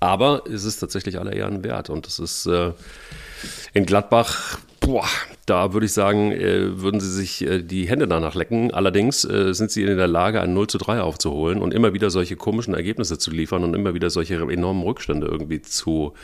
aber 0.00 0.42
es 0.52 0.64
ist 0.64 0.80
tatsächlich 0.80 1.20
aller 1.20 1.32
Ehren 1.32 1.62
wert 1.62 1.90
und 1.90 2.08
es 2.08 2.18
ist 2.18 2.46
äh, 2.46 2.72
in 3.72 3.86
Gladbach 3.86 4.58
Boah, 4.80 5.08
da 5.46 5.72
würde 5.72 5.86
ich 5.86 5.92
sagen, 5.92 6.32
äh, 6.32 6.80
würden 6.80 7.00
sie 7.00 7.10
sich 7.10 7.42
äh, 7.42 7.62
die 7.62 7.88
Hände 7.88 8.06
danach 8.06 8.34
lecken. 8.34 8.72
Allerdings 8.72 9.24
äh, 9.24 9.52
sind 9.52 9.70
sie 9.70 9.82
in 9.82 9.96
der 9.96 10.06
Lage, 10.06 10.40
ein 10.40 10.54
0 10.54 10.66
zu 10.68 10.78
3 10.78 11.00
aufzuholen 11.00 11.60
und 11.60 11.74
immer 11.74 11.92
wieder 11.92 12.10
solche 12.10 12.36
komischen 12.36 12.74
Ergebnisse 12.74 13.18
zu 13.18 13.30
liefern 13.30 13.64
und 13.64 13.74
immer 13.74 13.94
wieder 13.94 14.10
solche 14.10 14.36
enormen 14.36 14.82
Rückstände 14.82 15.26
irgendwie 15.26 15.60
zu, 15.62 16.14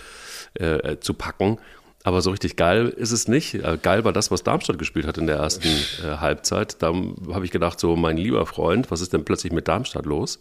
äh, 0.54 0.98
zu 0.98 1.14
packen. 1.14 1.58
Aber 2.04 2.20
so 2.20 2.30
richtig 2.30 2.56
geil 2.56 2.88
ist 2.88 3.12
es 3.12 3.28
nicht. 3.28 3.58
Geil 3.82 4.04
war 4.04 4.12
das, 4.12 4.30
was 4.30 4.42
Darmstadt 4.42 4.78
gespielt 4.78 5.06
hat 5.06 5.16
in 5.16 5.26
der 5.26 5.36
ersten 5.36 5.68
äh, 6.04 6.18
Halbzeit. 6.18 6.82
Da 6.82 6.92
habe 7.32 7.46
ich 7.46 7.50
gedacht, 7.50 7.80
so 7.80 7.96
mein 7.96 8.18
lieber 8.18 8.44
Freund, 8.44 8.90
was 8.90 9.00
ist 9.00 9.14
denn 9.14 9.24
plötzlich 9.24 9.54
mit 9.54 9.68
Darmstadt 9.68 10.04
los? 10.04 10.38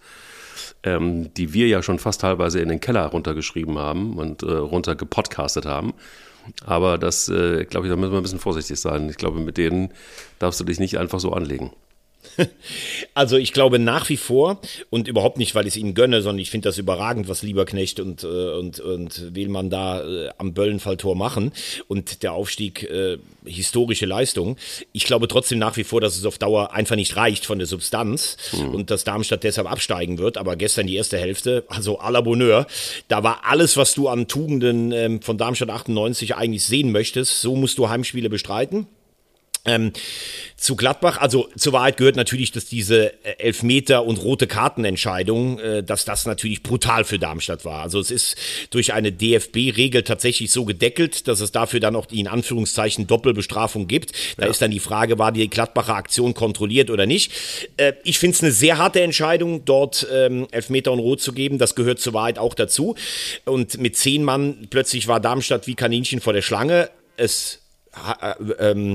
Ähm, 0.84 1.34
die 1.34 1.54
wir 1.54 1.68
ja 1.68 1.82
schon 1.82 2.00
fast 2.00 2.20
teilweise 2.20 2.60
in 2.60 2.68
den 2.68 2.82
Keller 2.82 3.06
runtergeschrieben 3.06 3.78
haben 3.80 4.18
und 4.18 4.44
äh, 4.44 4.52
runtergepodcastet 4.52 5.66
haben. 5.66 5.94
Aber 6.66 6.98
das, 6.98 7.30
äh, 7.30 7.66
glaube 7.66 7.88
ich, 7.88 7.92
da 7.92 7.98
müssen 7.98 8.12
wir 8.12 8.20
ein 8.20 8.24
bisschen 8.24 8.40
vorsichtig 8.40 8.80
sein. 8.80 9.10
Ich 9.10 9.18
glaube, 9.18 9.40
mit 9.40 9.58
denen 9.58 9.94
darfst 10.40 10.60
du 10.60 10.64
dich 10.64 10.80
nicht 10.80 10.98
einfach 10.98 11.20
so 11.20 11.32
anlegen. 11.34 11.72
Also 13.14 13.38
ich 13.38 13.54
glaube 13.54 13.78
nach 13.78 14.10
wie 14.10 14.18
vor 14.18 14.60
und 14.90 15.08
überhaupt 15.08 15.38
nicht, 15.38 15.54
weil 15.54 15.68
ich 15.68 15.74
es 15.74 15.78
ihnen 15.78 15.94
gönne, 15.94 16.22
sondern 16.22 16.40
ich 16.40 16.50
finde 16.50 16.70
das 16.70 16.78
überragend, 16.78 17.28
was 17.28 17.44
Lieberknecht 17.44 18.00
und, 18.00 18.24
äh, 18.24 18.28
und, 18.28 18.80
und 18.80 19.36
Wählmann 19.36 19.70
da 19.70 20.04
äh, 20.04 20.30
am 20.38 20.54
Böllenfalltor 20.54 21.16
machen 21.16 21.52
und 21.88 22.24
der 22.24 22.34
Aufstieg 22.34 22.84
äh, 22.84 23.18
historische 23.46 24.06
Leistung. 24.06 24.58
Ich 24.94 25.06
glaube 25.06 25.28
trotzdem 25.28 25.60
nach 25.60 25.78
wie 25.78 25.84
vor, 25.84 26.02
dass 26.02 26.18
es 26.18 26.26
auf 26.26 26.38
Dauer 26.38 26.74
einfach 26.74 26.96
nicht 26.96 27.16
reicht 27.16 27.46
von 27.46 27.60
der 27.60 27.68
Substanz 27.68 28.38
mhm. 28.54 28.74
und 28.74 28.90
dass 28.90 29.04
Darmstadt 29.04 29.44
deshalb 29.44 29.72
absteigen 29.72 30.18
wird. 30.18 30.38
Aber 30.38 30.56
gestern 30.56 30.88
die 30.88 30.96
erste 30.96 31.18
Hälfte, 31.18 31.66
also 31.68 32.00
à 32.00 32.10
la 32.12 32.22
Bonheur, 32.22 32.66
da 33.08 33.24
war 33.24 33.42
alles, 33.46 33.78
was 33.78 33.94
du 33.94 34.08
an 34.08 34.28
Tugenden 34.28 34.92
ähm, 34.92 35.22
von 35.22 35.38
Darmstadt 35.38 35.70
98 35.70 36.36
eigentlich 36.36 36.64
sehen 36.64 36.92
möchtest. 36.92 37.42
So 37.42 37.56
musst 37.56 37.78
du 37.78 37.90
Heimspiele 37.90 38.30
bestreiten. 38.30 38.88
Ähm, 39.66 39.94
zu 40.58 40.76
Gladbach, 40.76 41.20
also 41.20 41.48
zur 41.56 41.72
Wahrheit 41.72 41.96
gehört 41.96 42.18
natürlich, 42.18 42.52
dass 42.52 42.66
diese 42.66 43.14
äh, 43.24 43.38
Elfmeter- 43.38 44.04
und 44.04 44.18
rote 44.18 44.46
Kartenentscheidung, 44.46 45.58
äh, 45.60 45.84
dass 45.84 46.04
das 46.04 46.26
natürlich 46.26 46.64
brutal 46.64 47.06
für 47.06 47.18
Darmstadt 47.18 47.64
war. 47.64 47.82
Also 47.82 48.02
es 48.02 48.12
ist 48.12 48.36
durch 48.72 48.92
eine 48.92 49.14
DFB-Regel 49.14 50.04
tatsächlich 50.04 50.52
so 50.52 50.66
gedeckelt, 50.66 51.30
dass 51.30 51.40
es 51.40 51.54
dafür 51.54 51.80
dann 51.80 51.96
auch 51.96 52.06
die 52.06 52.20
in 52.20 52.28
Anführungszeichen 52.28 53.08
Doppelbestrafung 53.08 53.88
gibt. 53.88 54.12
Da 54.36 54.46
ja. 54.46 54.52
ist 54.52 54.62
dann 54.62 54.72
die 54.72 54.82
Frage, 54.82 55.18
war 55.18 55.32
die 55.32 55.50
Gladbacher 55.50 55.96
Aktion 55.96 56.34
kontrolliert 56.34 56.90
oder 56.90 57.06
nicht. 57.06 57.32
Äh, 57.78 57.94
ich 58.04 58.20
finde 58.20 58.36
es 58.36 58.44
eine 58.44 58.52
sehr 58.52 58.78
harte 58.80 59.00
Entscheidung, 59.00 59.64
dort 59.64 60.06
ähm, 60.12 60.46
Elfmeter 60.52 60.92
und 60.92 61.00
Rot 61.00 61.22
zu 61.22 61.32
geben. 61.32 61.58
Das 61.58 61.76
gehört 61.76 62.02
zur 62.02 62.14
Wahrheit 62.14 62.38
auch 62.38 62.54
dazu. 62.54 62.96
Und 63.46 63.78
mit 63.78 63.96
zehn 63.96 64.26
Mann 64.26 64.68
plötzlich 64.70 65.08
war 65.08 65.22
Darmstadt 65.22 65.68
wie 65.68 65.76
Kaninchen 65.76 66.20
vor 66.20 66.34
der 66.34 66.42
Schlange. 66.42 66.90
Es 67.16 67.63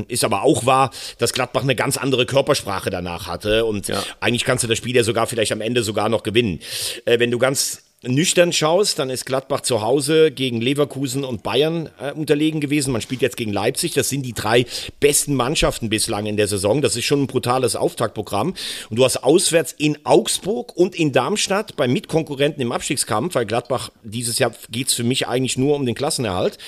ist 0.08 0.24
aber 0.24 0.42
auch 0.42 0.66
wahr, 0.66 0.90
dass 1.18 1.32
Gladbach 1.32 1.62
eine 1.62 1.76
ganz 1.76 1.96
andere 1.96 2.26
Körpersprache 2.26 2.90
danach 2.90 3.26
hatte 3.26 3.64
und 3.64 3.88
ja. 3.88 4.02
eigentlich 4.20 4.44
kannst 4.44 4.64
du 4.64 4.68
das 4.68 4.78
Spiel 4.78 4.96
ja 4.96 5.04
sogar 5.04 5.26
vielleicht 5.26 5.52
am 5.52 5.60
Ende 5.60 5.82
sogar 5.82 6.08
noch 6.08 6.22
gewinnen. 6.22 6.60
Äh, 7.04 7.18
wenn 7.18 7.30
du 7.30 7.38
ganz 7.38 7.82
nüchtern 8.02 8.52
schaust, 8.52 8.98
dann 8.98 9.10
ist 9.10 9.26
Gladbach 9.26 9.62
zu 9.62 9.82
Hause 9.82 10.30
gegen 10.30 10.60
Leverkusen 10.60 11.24
und 11.24 11.42
Bayern 11.42 11.90
äh, 12.00 12.12
unterlegen 12.12 12.60
gewesen. 12.60 12.92
Man 12.92 13.02
spielt 13.02 13.22
jetzt 13.22 13.36
gegen 13.36 13.52
Leipzig. 13.52 13.92
Das 13.92 14.08
sind 14.08 14.22
die 14.22 14.34
drei 14.34 14.66
besten 15.00 15.34
Mannschaften 15.34 15.88
bislang 15.88 16.26
in 16.26 16.36
der 16.36 16.46
Saison. 16.46 16.80
Das 16.80 16.94
ist 16.94 17.04
schon 17.04 17.22
ein 17.22 17.26
brutales 17.26 17.74
Auftaktprogramm. 17.74 18.54
Und 18.88 18.96
du 18.96 19.04
hast 19.04 19.24
auswärts 19.24 19.74
in 19.76 19.98
Augsburg 20.04 20.76
und 20.76 20.94
in 20.94 21.12
Darmstadt 21.12 21.74
bei 21.76 21.88
Mitkonkurrenten 21.88 22.62
im 22.62 22.70
Abstiegskampf, 22.70 23.34
weil 23.34 23.46
Gladbach 23.46 23.90
dieses 24.04 24.38
Jahr 24.38 24.52
geht's 24.70 24.94
für 24.94 25.04
mich 25.04 25.26
eigentlich 25.26 25.58
nur 25.58 25.74
um 25.74 25.84
den 25.84 25.96
Klassenerhalt 25.96 26.58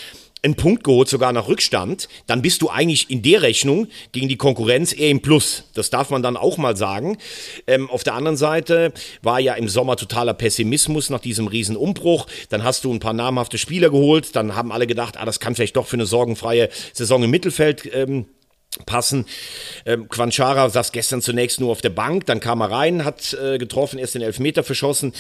einen 0.43 0.55
Punkt 0.55 0.85
geholt, 0.85 1.09
sogar 1.09 1.33
nach 1.33 1.49
Rückstand, 1.49 2.09
dann 2.27 2.43
bist 2.43 2.63
du 2.63 2.71
eigentlich 2.71 3.11
in 3.11 3.23
der 3.23 3.43
Rechnung 3.43 3.89
gegen 4.13 4.29
die 4.29 4.37
Konkurrenz 4.37 4.93
eher 4.93 5.11
im 5.11 5.21
Plus. 5.21 5.65
Das 5.75 5.91
darf 5.91 6.11
man 6.11 6.23
dann 6.23 6.37
auch 6.37 6.57
mal 6.57 6.77
sagen. 6.77 7.19
Ähm, 7.67 7.91
auf 7.91 8.05
der 8.05 8.15
anderen 8.15 8.37
Seite 8.37 8.93
war 9.23 9.41
ja 9.41 9.55
im 9.55 9.69
Sommer 9.69 9.97
totaler 9.97 10.35
Pessimismus 10.35 11.11
nach 11.11 11.21
diesem 11.21 11.47
Riesenumbruch. 11.47 12.27
Dann 12.49 12.65
hast 12.65 12.85
du 12.85 12.93
ein 12.93 13.01
paar 13.01 13.13
namhafte 13.13 13.59
Spieler 13.59 13.91
geholt. 13.91 14.35
Dann 14.35 14.57
haben 14.57 14.73
alle 14.73 14.87
gedacht, 14.87 15.17
ah, 15.19 15.25
das 15.25 15.41
kann 15.41 15.55
vielleicht 15.55 15.77
doch 15.77 15.87
für 15.87 15.97
eine 15.97 16.07
sorgenfreie 16.07 16.71
Saison 16.93 17.23
im 17.23 17.31
Mittelfeld 17.31 17.91
ähm, 17.95 18.27
passen. 18.85 19.27
Ähm, 19.87 20.09
Quanchara 20.09 20.69
saß 20.69 20.93
gestern 20.93 21.23
zunächst 21.23 21.61
nur 21.61 21.71
auf 21.71 21.81
der 21.81 21.91
Bank, 21.91 22.27
dann 22.27 22.41
kam 22.41 22.61
er 22.61 22.71
rein, 22.71 23.05
hat 23.05 23.35
äh, 23.35 23.59
getroffen, 23.59 23.99
erst 23.99 24.15
den 24.15 24.23
Elfmeter 24.23 24.63
verschossen. 24.63 25.13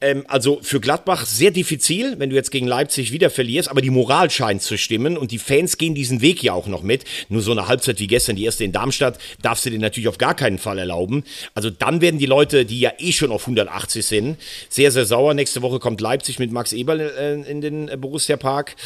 Ähm, 0.00 0.24
also 0.28 0.58
für 0.62 0.80
Gladbach 0.80 1.26
sehr 1.26 1.50
diffizil, 1.50 2.16
wenn 2.18 2.30
du 2.30 2.36
jetzt 2.36 2.50
gegen 2.50 2.66
Leipzig 2.66 3.12
wieder 3.12 3.30
verlierst, 3.30 3.70
aber 3.70 3.80
die 3.80 3.90
Moral 3.90 4.30
scheint 4.30 4.62
zu 4.62 4.76
stimmen 4.78 5.16
und 5.16 5.30
die 5.30 5.38
Fans 5.38 5.78
gehen 5.78 5.94
diesen 5.94 6.20
Weg 6.20 6.42
ja 6.42 6.52
auch 6.52 6.66
noch 6.66 6.82
mit. 6.82 7.04
Nur 7.28 7.42
so 7.42 7.52
eine 7.52 7.68
Halbzeit 7.68 8.00
wie 8.00 8.06
gestern, 8.06 8.36
die 8.36 8.44
erste 8.44 8.64
in 8.64 8.72
Darmstadt, 8.72 9.18
darfst 9.42 9.66
du 9.66 9.70
dir 9.70 9.78
natürlich 9.78 10.08
auf 10.08 10.18
gar 10.18 10.34
keinen 10.34 10.58
Fall 10.58 10.78
erlauben. 10.78 11.24
Also 11.54 11.70
dann 11.70 12.00
werden 12.00 12.18
die 12.18 12.26
Leute, 12.26 12.64
die 12.64 12.80
ja 12.80 12.92
eh 12.98 13.12
schon 13.12 13.32
auf 13.32 13.42
180 13.42 14.04
sind, 14.04 14.36
sehr, 14.68 14.90
sehr 14.92 15.04
sauer. 15.04 15.34
Nächste 15.34 15.62
Woche 15.62 15.78
kommt 15.78 16.00
Leipzig 16.00 16.38
mit 16.38 16.52
Max 16.52 16.72
Eberl 16.72 17.00
äh, 17.00 17.50
in 17.50 17.60
den 17.60 17.88
äh, 17.88 17.96
Borussia 17.96 18.36
Park. 18.36 18.76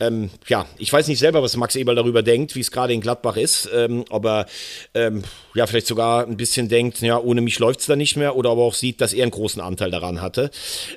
Ähm, 0.00 0.30
ja, 0.48 0.66
ich 0.78 0.92
weiß 0.92 1.08
nicht 1.08 1.18
selber, 1.18 1.42
was 1.42 1.56
Max 1.56 1.76
Eberl 1.76 1.96
darüber 1.96 2.22
denkt, 2.22 2.54
wie 2.54 2.60
es 2.60 2.70
gerade 2.70 2.92
in 2.92 3.00
Gladbach 3.00 3.36
ist 3.36 3.63
ist, 3.64 3.70
ähm, 3.74 4.04
ob 4.10 4.24
er 4.26 4.46
ähm, 4.94 5.22
ja 5.54 5.66
vielleicht 5.66 5.86
sogar 5.86 6.26
ein 6.26 6.36
bisschen 6.36 6.68
denkt, 6.68 7.00
ja, 7.00 7.18
ohne 7.18 7.40
mich 7.40 7.58
läuft 7.58 7.80
es 7.80 7.86
da 7.86 7.96
nicht 7.96 8.16
mehr, 8.16 8.36
oder 8.36 8.50
aber 8.50 8.62
auch 8.62 8.74
sieht, 8.74 9.00
dass 9.00 9.12
er 9.12 9.22
einen 9.22 9.30
großen 9.30 9.60
Anteil 9.60 9.90
daran 9.90 10.20
hatte. 10.20 10.50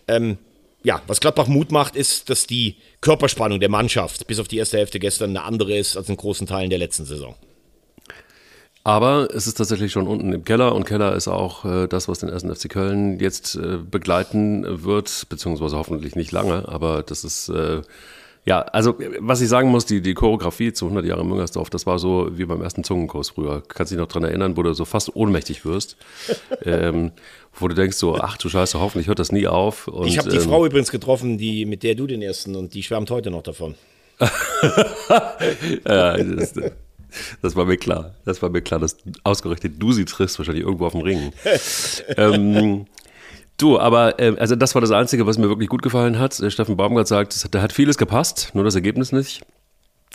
Ähm, 0.07 0.37
ja, 0.83 1.01
was 1.07 1.19
Gladbach 1.19 1.47
Mut 1.47 1.71
macht, 1.71 1.95
ist, 1.95 2.29
dass 2.29 2.47
die 2.47 2.75
Körperspannung 3.01 3.59
der 3.59 3.69
Mannschaft 3.69 4.27
bis 4.27 4.39
auf 4.39 4.47
die 4.47 4.57
erste 4.57 4.77
Hälfte 4.77 4.99
gestern 4.99 5.31
eine 5.31 5.43
andere 5.43 5.77
ist 5.77 5.97
als 5.97 6.07
in 6.09 6.17
großen 6.17 6.47
Teilen 6.47 6.69
der 6.69 6.79
letzten 6.79 7.05
Saison. 7.05 7.35
Aber 8.83 9.27
es 9.33 9.47
ist 9.47 9.55
tatsächlich 9.55 9.91
schon 9.91 10.07
unten 10.07 10.31
im 10.31 10.45
Keller 10.45 10.73
und 10.73 10.85
Keller 10.85 11.13
ist 11.13 11.27
auch 11.27 11.65
äh, 11.65 11.87
das, 11.87 12.07
was 12.07 12.19
den 12.19 12.29
ersten 12.29 12.55
FC 12.55 12.69
Köln 12.69 13.19
jetzt 13.19 13.55
äh, 13.55 13.79
begleiten 13.79 14.65
wird, 14.85 15.25
beziehungsweise 15.27 15.75
hoffentlich 15.75 16.15
nicht 16.15 16.31
lange, 16.31 16.69
aber 16.69 17.03
das 17.03 17.25
ist 17.25 17.49
äh, 17.49 17.81
ja, 18.47 18.61
also 18.61 18.97
was 19.19 19.41
ich 19.41 19.49
sagen 19.49 19.69
muss, 19.69 19.85
die, 19.85 19.99
die 20.01 20.13
Choreografie 20.13 20.71
zu 20.71 20.85
100 20.85 21.05
Jahre 21.05 21.25
Müngersdorf, 21.25 21.69
das 21.69 21.85
war 21.85 21.99
so 21.99 22.29
wie 22.31 22.45
beim 22.45 22.61
ersten 22.61 22.85
Zungenkurs 22.85 23.31
früher. 23.31 23.61
Kannst 23.67 23.91
dich 23.91 23.99
noch 23.99 24.07
dran 24.07 24.23
erinnern, 24.23 24.55
wo 24.55 24.63
du 24.63 24.71
so 24.71 24.85
fast 24.85 25.13
ohnmächtig 25.13 25.65
wirst. 25.65 25.97
ähm, 26.63 27.11
wo 27.59 27.67
du 27.67 27.75
denkst 27.75 27.97
so, 27.97 28.15
ach 28.15 28.37
du 28.37 28.47
Scheiße, 28.47 28.79
hoffentlich 28.79 29.09
hört 29.09 29.19
das 29.19 29.33
nie 29.33 29.47
auf. 29.47 29.89
Und, 29.89 30.07
ich 30.07 30.17
habe 30.17 30.29
die 30.29 30.37
ähm, 30.37 30.43
Frau 30.43 30.65
übrigens 30.65 30.91
getroffen, 30.91 31.37
die 31.37 31.65
mit 31.65 31.83
der 31.83 31.95
du 31.95 32.07
den 32.07 32.21
ersten 32.21 32.55
und 32.55 32.73
die 32.73 32.83
schwärmt 32.83 33.11
heute 33.11 33.31
noch 33.31 33.43
davon. 33.43 33.75
ja, 35.85 36.17
das, 36.17 36.53
das, 37.41 37.55
war 37.57 37.65
mir 37.65 37.75
klar. 37.75 38.15
Das 38.23 38.41
war 38.41 38.49
mir 38.49 38.61
klar, 38.61 38.79
dass 38.79 38.95
ausgerechnet 39.25 39.73
du 39.77 39.91
sie 39.91 40.05
triffst, 40.05 40.39
wahrscheinlich 40.39 40.63
irgendwo 40.63 40.85
auf 40.85 40.93
dem 40.93 41.01
Ring. 41.01 41.33
ähm, 42.15 42.85
Du, 43.57 43.79
aber 43.79 44.19
äh, 44.19 44.35
also 44.37 44.55
das 44.55 44.75
war 44.75 44.81
das 44.81 44.91
Einzige, 44.91 45.25
was 45.25 45.37
mir 45.37 45.49
wirklich 45.49 45.69
gut 45.69 45.81
gefallen 45.81 46.19
hat. 46.19 46.41
Steffen 46.49 46.77
Baumgart 46.77 47.07
sagt, 47.07 47.53
da 47.53 47.61
hat 47.61 47.73
vieles 47.73 47.97
gepasst, 47.97 48.51
nur 48.53 48.63
das 48.63 48.75
Ergebnis 48.75 49.11
nicht. 49.11 49.41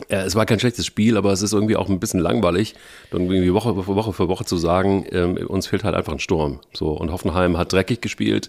Ja, 0.09 0.22
es 0.22 0.35
war 0.35 0.46
kein 0.46 0.59
schlechtes 0.59 0.87
Spiel, 0.87 1.16
aber 1.16 1.33
es 1.33 1.42
ist 1.42 1.52
irgendwie 1.52 1.76
auch 1.76 1.88
ein 1.88 2.00
bisschen 2.00 2.20
langweilig, 2.20 2.74
irgendwie 3.11 3.52
Woche 3.52 3.74
für 3.74 3.94
Woche 3.94 4.12
für 4.12 4.28
Woche 4.28 4.44
zu 4.44 4.57
sagen, 4.57 5.05
ähm, 5.11 5.37
uns 5.48 5.66
fehlt 5.66 5.85
halt 5.85 5.94
einfach 5.94 6.12
ein 6.12 6.18
Sturm. 6.18 6.61
So 6.72 6.92
und 6.92 7.12
Hoffenheim 7.12 7.59
hat 7.59 7.72
dreckig 7.72 8.00
gespielt, 8.00 8.48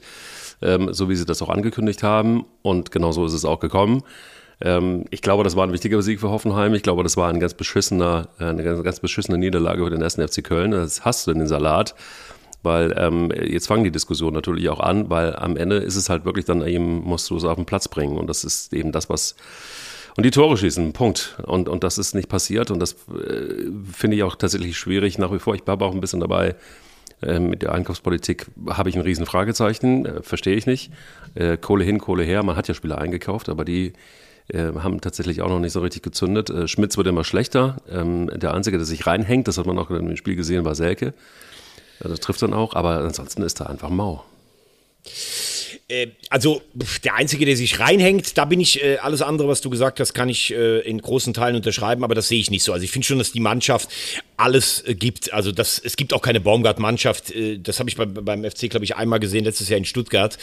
ähm, 0.62 0.94
so 0.94 1.10
wie 1.10 1.16
sie 1.16 1.26
das 1.26 1.42
auch 1.42 1.50
angekündigt 1.50 2.02
haben, 2.02 2.46
und 2.62 2.92
genau 2.92 3.12
so 3.12 3.26
ist 3.26 3.34
es 3.34 3.44
auch 3.44 3.60
gekommen. 3.60 4.04
Ähm, 4.62 5.06
ich 5.10 5.22
glaube, 5.22 5.44
das 5.44 5.56
war 5.56 5.68
ein 5.68 5.74
wichtiger 5.74 6.02
Sieg 6.02 6.22
für 6.22 6.30
Hoffenheim. 6.30 6.74
Ich 6.76 6.84
glaube, 6.84 7.04
das 7.04 7.18
war 7.18 7.30
ein 7.30 7.40
ganz 7.40 7.54
beschissener, 7.56 8.30
eine 8.38 8.64
ganz, 8.64 8.82
ganz 8.84 9.00
beschissene 9.02 9.38
Niederlage 9.38 9.84
für 9.84 9.90
den 9.90 10.02
ersten 10.02 10.26
FC 10.26 10.44
Köln. 10.44 10.72
Das 10.72 11.04
hast 11.04 11.28
du 11.28 11.32
in 11.32 11.40
den 11.40 11.48
Salat 11.48 11.94
weil 12.64 12.94
ähm, 12.98 13.32
jetzt 13.32 13.68
fangen 13.68 13.84
die 13.84 13.92
Diskussionen 13.92 14.34
natürlich 14.34 14.70
auch 14.70 14.80
an, 14.80 15.10
weil 15.10 15.36
am 15.36 15.58
Ende 15.58 15.78
ist 15.78 15.96
es 15.96 16.10
halt 16.10 16.26
wirklich 16.26 16.46
dann 16.46 16.66
eben, 16.66 17.04
musst 17.04 17.30
du 17.30 17.38
es 17.38 17.44
auf 17.44 17.56
den 17.56 17.66
Platz 17.66 17.88
bringen 17.88 18.18
und 18.18 18.28
das 18.28 18.44
ist 18.44 18.74
eben 18.74 18.92
das, 18.92 19.10
was 19.10 19.36
und 20.16 20.24
die 20.24 20.32
Tore 20.32 20.58
schießen, 20.58 20.94
Punkt. 20.94 21.38
Und, 21.44 21.68
und 21.68 21.84
das 21.84 21.98
ist 21.98 22.14
nicht 22.14 22.30
passiert 22.30 22.70
und 22.72 22.80
das 22.80 22.94
äh, 22.94 23.72
finde 23.92 24.18
ich 24.18 24.24
auch 24.24 24.36
tatsächlich 24.36 24.78
schwierig 24.78 25.18
nach 25.18 25.34
wie 25.34 25.40
vor. 25.40 25.56
Ich 25.56 25.64
bleibe 25.64 25.86
auch 25.86 25.94
ein 25.94 26.02
bisschen 26.02 26.20
dabei, 26.20 26.56
äh, 27.22 27.40
mit 27.40 27.62
der 27.62 27.74
Einkaufspolitik 27.74 28.48
habe 28.70 28.90
ich 28.90 28.96
ein 28.96 29.02
riesen 29.02 29.26
Fragezeichen, 29.26 30.06
äh, 30.06 30.22
verstehe 30.22 30.56
ich 30.56 30.66
nicht. 30.66 30.92
Äh, 31.36 31.58
Kohle 31.58 31.84
hin, 31.84 32.00
Kohle 32.00 32.24
her, 32.24 32.44
man 32.44 32.56
hat 32.56 32.68
ja 32.68 32.74
Spieler 32.74 33.00
eingekauft, 33.00 33.50
aber 33.50 33.66
die 33.66 33.94
äh, 34.50 34.74
haben 34.78 35.02
tatsächlich 35.02 35.42
auch 35.42 35.50
noch 35.50 35.60
nicht 35.60 35.74
so 35.74 35.82
richtig 35.82 36.04
gezündet. 36.04 36.52
Schmitz 36.70 36.98
wird 36.98 37.08
immer 37.08 37.24
schlechter. 37.24 37.78
Ähm, 37.90 38.30
der 38.34 38.54
Einzige, 38.54 38.78
der 38.78 38.86
sich 38.86 39.08
reinhängt, 39.08 39.48
das 39.48 39.58
hat 39.58 39.66
man 39.66 39.80
auch 39.80 39.88
dem 39.88 40.16
Spiel 40.16 40.36
gesehen, 40.36 40.66
war 40.66 40.76
Selke. 40.76 41.14
Das 42.04 42.20
trifft 42.20 42.42
dann 42.42 42.54
auch, 42.54 42.74
aber 42.74 43.00
ansonsten 43.00 43.42
ist 43.44 43.60
er 43.62 43.70
einfach 43.70 43.90
mau. 43.90 44.24
Äh, 45.94 46.08
also 46.30 46.62
der 47.04 47.16
Einzige, 47.16 47.46
der 47.46 47.56
sich 47.56 47.80
reinhängt, 47.80 48.38
da 48.38 48.46
bin 48.46 48.60
ich, 48.60 48.84
äh, 48.84 48.98
alles 48.98 49.22
andere, 49.22 49.48
was 49.48 49.62
du 49.62 49.70
gesagt 49.70 50.00
hast, 50.00 50.14
kann 50.14 50.30
ich 50.30 50.52
äh, 50.52 50.80
in 50.80 51.00
großen 51.00 51.34
Teilen 51.34 51.56
unterschreiben, 51.56 52.04
aber 52.04 52.16
das 52.16 52.28
sehe 52.28 52.40
ich 52.40 52.50
nicht 52.50 52.64
so. 52.64 52.74
Also 52.74 52.84
ich 52.84 52.92
finde 52.92 53.06
schon, 53.06 53.20
dass 53.20 53.32
die 53.32 53.40
Mannschaft 53.40 53.90
alles 54.38 54.84
äh, 54.88 54.96
gibt. 54.96 55.32
Also 55.34 55.52
das, 55.52 55.80
es 55.84 55.96
gibt 55.96 56.14
auch 56.14 56.22
keine 56.22 56.40
Baumgart-Mannschaft. 56.40 57.32
Äh, 57.32 57.60
das 57.60 57.80
habe 57.80 57.90
ich 57.90 57.96
bei, 57.96 58.06
beim 58.06 58.44
FC, 58.44 58.70
glaube 58.70 58.86
ich, 58.86 58.96
einmal 58.96 59.20
gesehen, 59.20 59.44
letztes 59.46 59.70
Jahr 59.70 59.78
in 59.78 59.86
Stuttgart. 59.86 60.38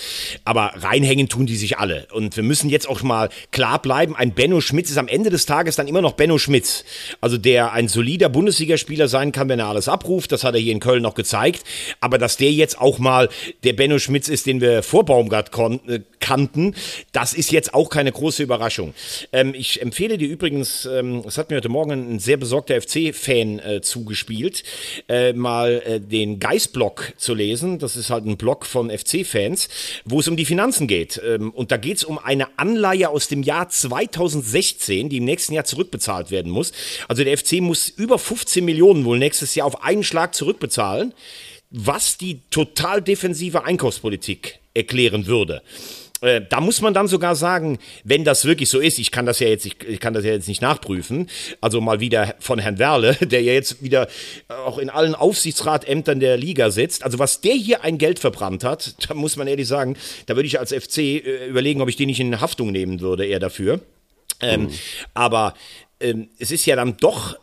Aber 0.44 0.72
reinhängen 0.76 1.28
tun 1.28 1.46
die 1.46 1.56
sich 1.56 1.78
alle. 1.78 2.06
Und 2.12 2.36
wir 2.36 2.44
müssen 2.44 2.70
jetzt 2.70 2.88
auch 2.88 3.02
mal 3.02 3.28
klar 3.50 3.82
bleiben, 3.82 4.14
ein 4.14 4.32
Benno 4.32 4.60
Schmitz 4.60 4.90
ist 4.90 4.98
am 4.98 5.08
Ende 5.08 5.30
des 5.30 5.46
Tages 5.46 5.76
dann 5.76 5.88
immer 5.88 6.02
noch 6.02 6.12
Benno 6.12 6.38
Schmitz. 6.38 6.84
Also 7.20 7.36
der 7.36 7.72
ein 7.72 7.88
solider 7.88 8.28
Bundesligaspieler 8.28 9.08
sein 9.08 9.32
kann, 9.32 9.48
wenn 9.48 9.58
er 9.58 9.66
alles 9.66 9.88
abruft. 9.88 10.30
Das 10.30 10.44
hat 10.44 10.54
er 10.54 10.60
hier 10.60 10.72
in 10.72 10.80
Köln 10.80 11.02
noch 11.02 11.14
gezeigt. 11.14 11.64
Aber 12.00 12.18
dass 12.18 12.36
der 12.36 12.52
jetzt 12.52 12.80
auch 12.80 12.98
mal 12.98 13.28
der 13.64 13.72
Benno 13.72 13.98
Schmitz 13.98 14.28
ist, 14.28 14.46
den 14.46 14.60
wir 14.60 14.82
vor 14.82 15.04
Baumgart 15.04 15.39
äh, 15.48 16.00
kannten, 16.20 16.74
das 17.12 17.32
ist 17.32 17.50
jetzt 17.50 17.74
auch 17.74 17.88
keine 17.88 18.12
große 18.12 18.42
Überraschung. 18.42 18.94
Ähm, 19.32 19.54
ich 19.54 19.82
empfehle 19.82 20.18
dir 20.18 20.28
übrigens, 20.28 20.86
ähm, 20.86 21.24
hat 21.40 21.50
mir 21.50 21.56
heute 21.56 21.68
Morgen 21.68 22.14
ein 22.14 22.18
sehr 22.18 22.36
besorgter 22.36 22.80
FC-Fan 22.80 23.58
äh, 23.58 23.80
zugespielt, 23.80 24.62
äh, 25.08 25.32
mal 25.32 25.82
äh, 25.84 26.00
den 26.00 26.38
Geistblog 26.38 27.14
zu 27.16 27.34
lesen. 27.34 27.78
Das 27.78 27.96
ist 27.96 28.10
halt 28.10 28.26
ein 28.26 28.36
Blog 28.36 28.66
von 28.66 28.90
FC-Fans, 28.90 29.68
wo 30.04 30.20
es 30.20 30.28
um 30.28 30.36
die 30.36 30.44
Finanzen 30.44 30.86
geht. 30.86 31.20
Ähm, 31.24 31.50
und 31.50 31.72
da 31.72 31.76
geht 31.76 31.96
es 31.96 32.04
um 32.04 32.18
eine 32.18 32.58
Anleihe 32.58 33.08
aus 33.08 33.28
dem 33.28 33.42
Jahr 33.42 33.68
2016, 33.68 35.08
die 35.08 35.16
im 35.16 35.24
nächsten 35.24 35.54
Jahr 35.54 35.64
zurückbezahlt 35.64 36.30
werden 36.30 36.52
muss. 36.52 36.72
Also 37.08 37.24
der 37.24 37.36
FC 37.36 37.60
muss 37.60 37.88
über 37.88 38.18
15 38.18 38.64
Millionen 38.64 39.04
wohl 39.04 39.18
nächstes 39.18 39.54
Jahr 39.54 39.66
auf 39.66 39.82
einen 39.82 40.04
Schlag 40.04 40.34
zurückbezahlen, 40.34 41.14
was 41.70 42.18
die 42.18 42.40
total 42.50 43.00
defensive 43.00 43.64
Einkaufspolitik 43.64 44.58
erklären 44.74 45.26
würde. 45.26 45.62
Äh, 46.20 46.42
da 46.48 46.60
muss 46.60 46.80
man 46.80 46.92
dann 46.92 47.08
sogar 47.08 47.34
sagen, 47.34 47.78
wenn 48.04 48.24
das 48.24 48.44
wirklich 48.44 48.68
so 48.68 48.78
ist, 48.78 48.98
ich 48.98 49.10
kann 49.10 49.24
das 49.24 49.40
ja 49.40 49.48
jetzt, 49.48 49.64
ich, 49.64 50.00
kann 50.00 50.12
das 50.12 50.24
ja 50.24 50.32
jetzt 50.32 50.48
nicht 50.48 50.60
nachprüfen, 50.60 51.30
also 51.60 51.80
mal 51.80 52.00
wieder 52.00 52.34
von 52.40 52.58
Herrn 52.58 52.78
Werle, 52.78 53.14
der 53.20 53.42
ja 53.42 53.52
jetzt 53.52 53.82
wieder 53.82 54.08
auch 54.48 54.78
in 54.78 54.90
allen 54.90 55.14
Aufsichtsratämtern 55.14 56.20
der 56.20 56.36
Liga 56.36 56.70
sitzt, 56.70 57.04
also 57.04 57.18
was 57.18 57.40
der 57.40 57.54
hier 57.54 57.84
ein 57.84 57.98
Geld 57.98 58.18
verbrannt 58.18 58.64
hat, 58.64 58.94
da 59.08 59.14
muss 59.14 59.36
man 59.36 59.46
ehrlich 59.46 59.68
sagen, 59.68 59.96
da 60.26 60.36
würde 60.36 60.46
ich 60.46 60.58
als 60.58 60.72
FC 60.72 60.98
äh, 60.98 61.46
überlegen, 61.46 61.80
ob 61.80 61.88
ich 61.88 61.96
den 61.96 62.08
nicht 62.08 62.20
in 62.20 62.40
Haftung 62.40 62.70
nehmen 62.70 63.00
würde, 63.00 63.24
eher 63.24 63.40
dafür. 63.40 63.80
Ähm, 64.42 64.62
mhm. 64.62 64.70
Aber 65.14 65.54
ähm, 66.00 66.28
es 66.38 66.50
ist 66.50 66.66
ja 66.66 66.76
dann 66.76 66.96
doch 66.98 67.36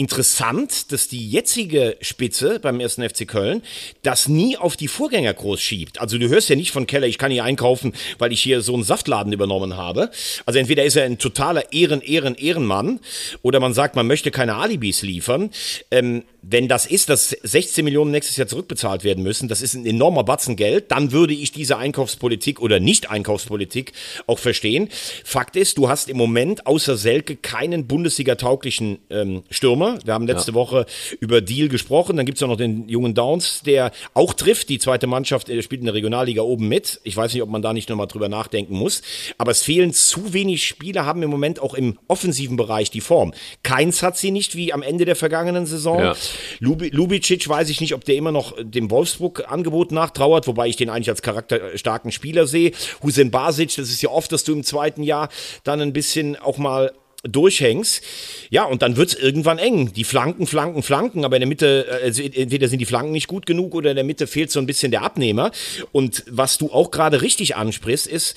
interessant, 0.00 0.92
dass 0.92 1.08
die 1.08 1.28
jetzige 1.28 1.98
Spitze 2.00 2.58
beim 2.58 2.80
ersten 2.80 3.06
FC 3.06 3.28
Köln 3.28 3.60
das 4.02 4.28
nie 4.28 4.56
auf 4.56 4.78
die 4.78 4.88
Vorgänger 4.88 5.34
groß 5.34 5.60
schiebt. 5.60 6.00
Also 6.00 6.16
du 6.16 6.30
hörst 6.30 6.48
ja 6.48 6.56
nicht 6.56 6.70
von 6.70 6.86
Keller, 6.86 7.06
ich 7.06 7.18
kann 7.18 7.30
hier 7.30 7.44
einkaufen, 7.44 7.92
weil 8.18 8.32
ich 8.32 8.40
hier 8.40 8.62
so 8.62 8.72
einen 8.72 8.82
Saftladen 8.82 9.30
übernommen 9.30 9.76
habe. 9.76 10.10
Also 10.46 10.58
entweder 10.58 10.84
ist 10.84 10.96
er 10.96 11.04
ein 11.04 11.18
totaler 11.18 11.74
Ehren, 11.74 12.00
Ehren, 12.00 12.34
Ehrenmann 12.34 13.00
oder 13.42 13.60
man 13.60 13.74
sagt, 13.74 13.94
man 13.94 14.06
möchte 14.06 14.30
keine 14.30 14.54
Alibis 14.54 15.02
liefern. 15.02 15.50
Ähm, 15.90 16.24
wenn 16.42 16.68
das 16.68 16.86
ist, 16.86 17.10
dass 17.10 17.36
16 17.42 17.84
Millionen 17.84 18.10
nächstes 18.10 18.38
Jahr 18.38 18.46
zurückbezahlt 18.46 19.04
werden 19.04 19.22
müssen, 19.22 19.48
das 19.48 19.60
ist 19.60 19.74
ein 19.74 19.84
enormer 19.84 20.24
Batzen 20.24 20.56
Geld, 20.56 20.90
dann 20.90 21.12
würde 21.12 21.34
ich 21.34 21.52
diese 21.52 21.76
Einkaufspolitik 21.76 22.60
oder 22.60 22.80
Nicht-Einkaufspolitik 22.80 23.92
auch 24.26 24.38
verstehen. 24.38 24.88
Fakt 25.24 25.56
ist, 25.56 25.76
du 25.76 25.90
hast 25.90 26.08
im 26.08 26.16
Moment 26.16 26.66
außer 26.66 26.96
Selke 26.96 27.36
keinen 27.36 27.86
Bundesliga-tauglichen 27.86 28.98
ähm, 29.10 29.42
Stürmer. 29.50 29.89
Wir 30.04 30.14
haben 30.14 30.26
letzte 30.26 30.52
ja. 30.52 30.54
Woche 30.54 30.86
über 31.20 31.40
Deal 31.40 31.68
gesprochen. 31.68 32.16
Dann 32.16 32.26
gibt 32.26 32.38
es 32.38 32.42
auch 32.42 32.48
noch 32.48 32.56
den 32.56 32.88
jungen 32.88 33.14
Downs, 33.14 33.62
der 33.64 33.92
auch 34.14 34.34
trifft. 34.34 34.68
Die 34.68 34.78
zweite 34.78 35.06
Mannschaft 35.06 35.48
der 35.48 35.62
spielt 35.62 35.80
in 35.80 35.86
der 35.86 35.94
Regionalliga 35.94 36.42
oben 36.42 36.68
mit. 36.68 37.00
Ich 37.04 37.16
weiß 37.16 37.32
nicht, 37.32 37.42
ob 37.42 37.50
man 37.50 37.62
da 37.62 37.72
nicht 37.72 37.88
nochmal 37.88 38.06
drüber 38.06 38.28
nachdenken 38.28 38.76
muss. 38.76 39.02
Aber 39.38 39.50
es 39.50 39.62
fehlen 39.62 39.92
zu 39.92 40.32
wenig 40.32 40.66
Spieler, 40.66 41.06
haben 41.06 41.22
im 41.22 41.30
Moment 41.30 41.60
auch 41.60 41.74
im 41.74 41.98
offensiven 42.08 42.56
Bereich 42.56 42.90
die 42.90 43.00
Form. 43.00 43.32
Keins 43.62 44.02
hat 44.02 44.16
sie 44.16 44.30
nicht 44.30 44.56
wie 44.56 44.72
am 44.72 44.82
Ende 44.82 45.04
der 45.04 45.16
vergangenen 45.16 45.66
Saison. 45.66 45.98
Ja. 45.98 46.16
Lubicic 46.60 47.48
weiß 47.48 47.68
ich 47.68 47.80
nicht, 47.80 47.94
ob 47.94 48.04
der 48.04 48.16
immer 48.16 48.32
noch 48.32 48.54
dem 48.60 48.90
Wolfsburg-Angebot 48.90 49.92
nachtrauert, 49.92 50.46
wobei 50.46 50.68
ich 50.68 50.76
den 50.76 50.90
eigentlich 50.90 51.10
als 51.10 51.22
charakterstarken 51.22 52.12
Spieler 52.12 52.46
sehe. 52.46 52.72
Hussein 53.02 53.30
Basic, 53.30 53.74
das 53.76 53.90
ist 53.90 54.02
ja 54.02 54.10
oft, 54.10 54.32
dass 54.32 54.44
du 54.44 54.52
im 54.52 54.64
zweiten 54.64 55.02
Jahr 55.02 55.28
dann 55.64 55.80
ein 55.80 55.92
bisschen 55.92 56.36
auch 56.36 56.58
mal 56.58 56.92
durchhängst. 57.22 58.02
Ja, 58.48 58.64
und 58.64 58.82
dann 58.82 58.96
wird's 58.96 59.14
irgendwann 59.14 59.58
eng. 59.58 59.92
Die 59.92 60.04
Flanken, 60.04 60.46
Flanken, 60.46 60.82
Flanken, 60.82 61.24
aber 61.24 61.36
in 61.36 61.40
der 61.40 61.48
Mitte, 61.48 61.86
äh, 61.88 62.04
also 62.04 62.22
entweder 62.22 62.68
sind 62.68 62.78
die 62.78 62.86
Flanken 62.86 63.12
nicht 63.12 63.28
gut 63.28 63.46
genug 63.46 63.74
oder 63.74 63.90
in 63.90 63.96
der 63.96 64.04
Mitte 64.04 64.26
fehlt 64.26 64.50
so 64.50 64.58
ein 64.58 64.66
bisschen 64.66 64.90
der 64.90 65.02
Abnehmer. 65.02 65.50
Und 65.92 66.24
was 66.28 66.58
du 66.58 66.72
auch 66.72 66.90
gerade 66.90 67.22
richtig 67.22 67.56
ansprichst, 67.56 68.06
ist, 68.06 68.36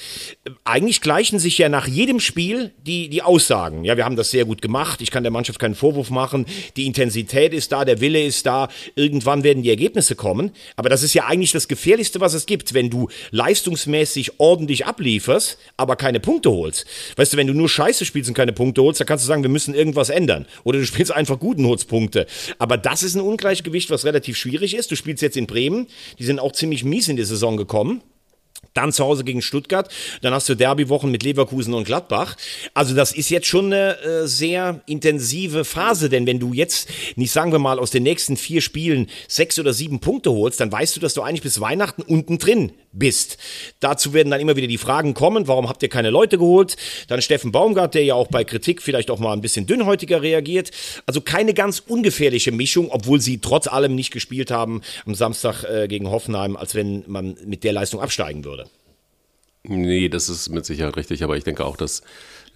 eigentlich 0.66 1.02
gleichen 1.02 1.40
sich 1.40 1.58
ja 1.58 1.70
nach 1.70 1.88
jedem 1.88 2.20
Spiel 2.20 2.72
die, 2.86 3.10
die 3.10 3.22
Aussagen. 3.22 3.86
Ja, 3.86 3.96
wir 3.98 4.06
haben 4.06 4.16
das 4.16 4.32
sehr 4.32 4.46
gut 4.46 4.62
gemacht. 4.62 5.02
Ich 5.02 5.12
kann 5.12 5.24
der 5.24 5.32
Mannschaft 5.32 5.60
keinen 5.60 5.76
Vorwurf 5.76 6.10
machen. 6.10 6.46
Die 6.76 6.86
Intensität 6.86 7.54
ist 7.54 7.72
da, 7.72 7.86
der 7.86 8.02
Wille 8.02 8.22
ist 8.22 8.46
da. 8.46 8.68
Irgendwann 8.96 9.44
werden 9.44 9.64
die 9.64 9.70
Ergebnisse 9.70 10.16
kommen. 10.16 10.52
Aber 10.76 10.90
das 10.90 11.04
ist 11.04 11.14
ja 11.14 11.26
eigentlich 11.26 11.52
das 11.52 11.68
Gefährlichste, 11.68 12.20
was 12.20 12.34
es 12.34 12.46
gibt, 12.46 12.74
wenn 12.74 12.90
du 12.90 13.10
leistungsmäßig 13.32 14.40
ordentlich 14.40 14.86
ablieferst, 14.86 15.58
aber 15.78 15.96
keine 15.96 16.20
Punkte 16.20 16.52
holst. 16.52 16.86
Weißt 17.16 17.34
du, 17.34 17.38
wenn 17.38 17.48
du 17.48 17.54
nur 17.54 17.70
Scheiße 17.70 18.06
spielst 18.06 18.30
und 18.30 18.36
keine 18.36 18.52
Punkte 18.54 18.73
holst, 18.82 19.00
dann 19.00 19.08
kannst 19.08 19.24
du 19.24 19.28
sagen, 19.28 19.44
wir 19.44 19.50
müssen 19.50 19.76
irgendwas 19.76 20.10
ändern. 20.10 20.46
Oder 20.64 20.80
du 20.80 20.86
spielst 20.86 21.12
einfach 21.12 21.40
guten 21.40 21.66
Holzpunkte. 21.66 22.26
Aber 22.58 22.78
das 22.78 23.04
ist 23.04 23.16
ein 23.16 23.22
Ungleichgewicht, 23.22 23.90
was 23.90 24.06
relativ 24.06 24.38
schwierig 24.38 24.76
ist. 24.76 24.92
Du 24.92 24.96
spielst 24.96 25.22
jetzt 25.22 25.38
in 25.38 25.48
Bremen. 25.48 25.88
Die 26.20 26.24
sind 26.24 26.40
auch 26.40 26.52
ziemlich 26.52 26.84
mies 26.84 27.08
in 27.08 27.16
die 27.16 27.24
Saison 27.24 27.58
gekommen. 27.58 28.02
Dann 28.74 28.92
zu 28.92 29.04
Hause 29.04 29.24
gegen 29.24 29.42
Stuttgart. 29.42 29.90
Dann 30.22 30.34
hast 30.34 30.50
du 30.50 30.56
Derbywochen 30.56 31.12
mit 31.12 31.24
Leverkusen 31.24 31.74
und 31.74 31.84
Gladbach. 31.84 32.36
Also 32.74 32.96
das 32.96 33.12
ist 33.12 33.30
jetzt 33.30 33.48
schon 33.48 33.66
eine 33.66 34.00
äh, 34.00 34.28
sehr 34.28 34.82
intensive 34.86 35.66
Phase, 35.66 36.10
denn 36.10 36.26
wenn 36.26 36.40
du 36.40 36.54
jetzt 36.54 36.90
nicht, 37.16 37.32
sagen 37.32 37.52
wir 37.52 37.60
mal, 37.60 37.80
aus 37.80 37.92
den 37.92 38.04
nächsten 38.04 38.38
vier 38.38 38.62
Spielen 38.62 39.08
sechs 39.28 39.60
oder 39.60 39.74
sieben 39.74 40.00
Punkte 40.00 40.32
holst, 40.32 40.60
dann 40.60 40.72
weißt 40.72 40.96
du, 40.96 41.00
dass 41.00 41.14
du 41.14 41.22
eigentlich 41.22 41.44
bis 41.44 41.60
Weihnachten 41.60 42.02
unten 42.02 42.40
drin 42.40 42.72
bist. 42.94 43.38
Dazu 43.80 44.14
werden 44.14 44.30
dann 44.30 44.40
immer 44.40 44.56
wieder 44.56 44.68
die 44.68 44.78
Fragen 44.78 45.14
kommen, 45.14 45.48
warum 45.48 45.68
habt 45.68 45.84
ihr 45.84 45.90
keine 45.90 46.10
Leute 46.10 46.38
geholt? 46.38 46.78
Dann 47.08 47.22
Steffen 47.22 47.52
Baumgart, 47.52 47.96
der 47.96 48.04
ja 48.04 48.16
auch 48.16 48.28
bei 48.28 48.44
Kritik 48.44 48.82
vielleicht 48.82 49.10
auch 49.10 49.20
mal 49.20 49.34
ein 49.34 49.42
bisschen 49.42 49.66
dünnhäutiger 49.66 50.22
reagiert. 50.22 50.72
Also 51.06 51.22
keine 51.22 51.54
ganz 51.54 51.80
ungefährliche 51.80 52.52
Mischung, 52.52 52.90
obwohl 52.92 53.20
sie 53.20 53.40
trotz 53.40 53.68
allem 53.68 53.96
nicht 53.96 54.12
gespielt 54.12 54.52
haben 54.52 54.82
am 55.06 55.16
Samstag 55.16 55.64
äh, 55.64 55.88
gegen 55.88 56.10
Hoffenheim, 56.10 56.56
als 56.56 56.76
wenn 56.76 57.04
man 57.08 57.36
mit 57.46 57.64
der 57.64 57.74
Leistung 57.74 58.00
absteigen 58.00 58.46
würde. 58.46 58.53
Nee, 59.66 60.10
das 60.10 60.28
ist 60.28 60.50
mit 60.50 60.66
Sicherheit 60.66 60.98
richtig, 60.98 61.24
aber 61.24 61.38
ich 61.38 61.46
denke 61.46 61.66
auch, 61.66 61.78
dass 61.78 62.02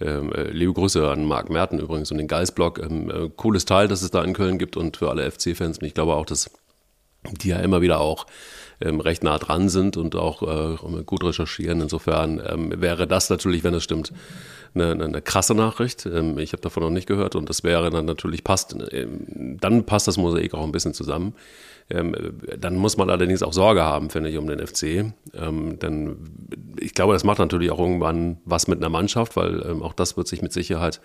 ähm, 0.00 0.32
äh, 0.32 0.50
liebe 0.50 0.74
Grüße 0.74 1.08
an 1.08 1.24
Marc 1.24 1.48
Merten 1.48 1.78
übrigens 1.78 2.10
und 2.10 2.18
den 2.18 2.28
Geistblock. 2.28 2.78
Ähm, 2.78 3.10
äh, 3.10 3.30
cooles 3.34 3.64
Teil, 3.64 3.88
das 3.88 4.02
es 4.02 4.10
da 4.10 4.22
in 4.22 4.34
Köln 4.34 4.58
gibt 4.58 4.76
und 4.76 4.98
für 4.98 5.10
alle 5.10 5.28
FC-Fans. 5.30 5.80
Ich 5.82 5.94
glaube 5.94 6.14
auch, 6.14 6.26
dass 6.26 6.50
die 7.42 7.48
ja 7.48 7.58
immer 7.58 7.80
wieder 7.80 8.00
auch 8.00 8.26
ähm, 8.80 9.00
recht 9.00 9.24
nah 9.24 9.38
dran 9.38 9.68
sind 9.68 9.96
und 9.96 10.14
auch 10.14 10.42
äh, 10.42 11.02
gut 11.04 11.24
recherchieren. 11.24 11.80
Insofern 11.80 12.40
ähm, 12.46 12.80
wäre 12.80 13.06
das 13.06 13.30
natürlich, 13.30 13.64
wenn 13.64 13.74
es 13.74 13.84
stimmt, 13.84 14.12
eine, 14.74 14.92
eine 14.92 15.22
krasse 15.22 15.54
Nachricht. 15.54 16.06
Ähm, 16.06 16.38
ich 16.38 16.52
habe 16.52 16.62
davon 16.62 16.82
noch 16.82 16.90
nicht 16.90 17.08
gehört 17.08 17.34
und 17.34 17.48
das 17.48 17.64
wäre 17.64 17.90
dann 17.90 18.04
natürlich 18.04 18.44
passt, 18.44 18.76
ähm, 18.92 19.56
dann 19.60 19.84
passt 19.84 20.06
das 20.06 20.16
Mosaik 20.16 20.54
auch 20.54 20.64
ein 20.64 20.72
bisschen 20.72 20.94
zusammen. 20.94 21.34
Ähm, 21.90 22.14
dann 22.58 22.76
muss 22.76 22.96
man 22.96 23.08
allerdings 23.08 23.42
auch 23.42 23.52
Sorge 23.52 23.82
haben, 23.82 24.10
finde 24.10 24.28
ich, 24.28 24.36
um 24.36 24.46
den 24.46 24.64
FC. 24.64 25.12
Ähm, 25.34 25.78
denn 25.78 26.16
ich 26.78 26.94
glaube, 26.94 27.14
das 27.14 27.24
macht 27.24 27.38
natürlich 27.38 27.70
auch 27.70 27.78
irgendwann 27.78 28.38
was 28.44 28.68
mit 28.68 28.78
einer 28.78 28.90
Mannschaft, 28.90 29.36
weil 29.36 29.64
ähm, 29.66 29.82
auch 29.82 29.94
das 29.94 30.16
wird 30.16 30.28
sich 30.28 30.42
mit 30.42 30.52
Sicherheit 30.52 31.00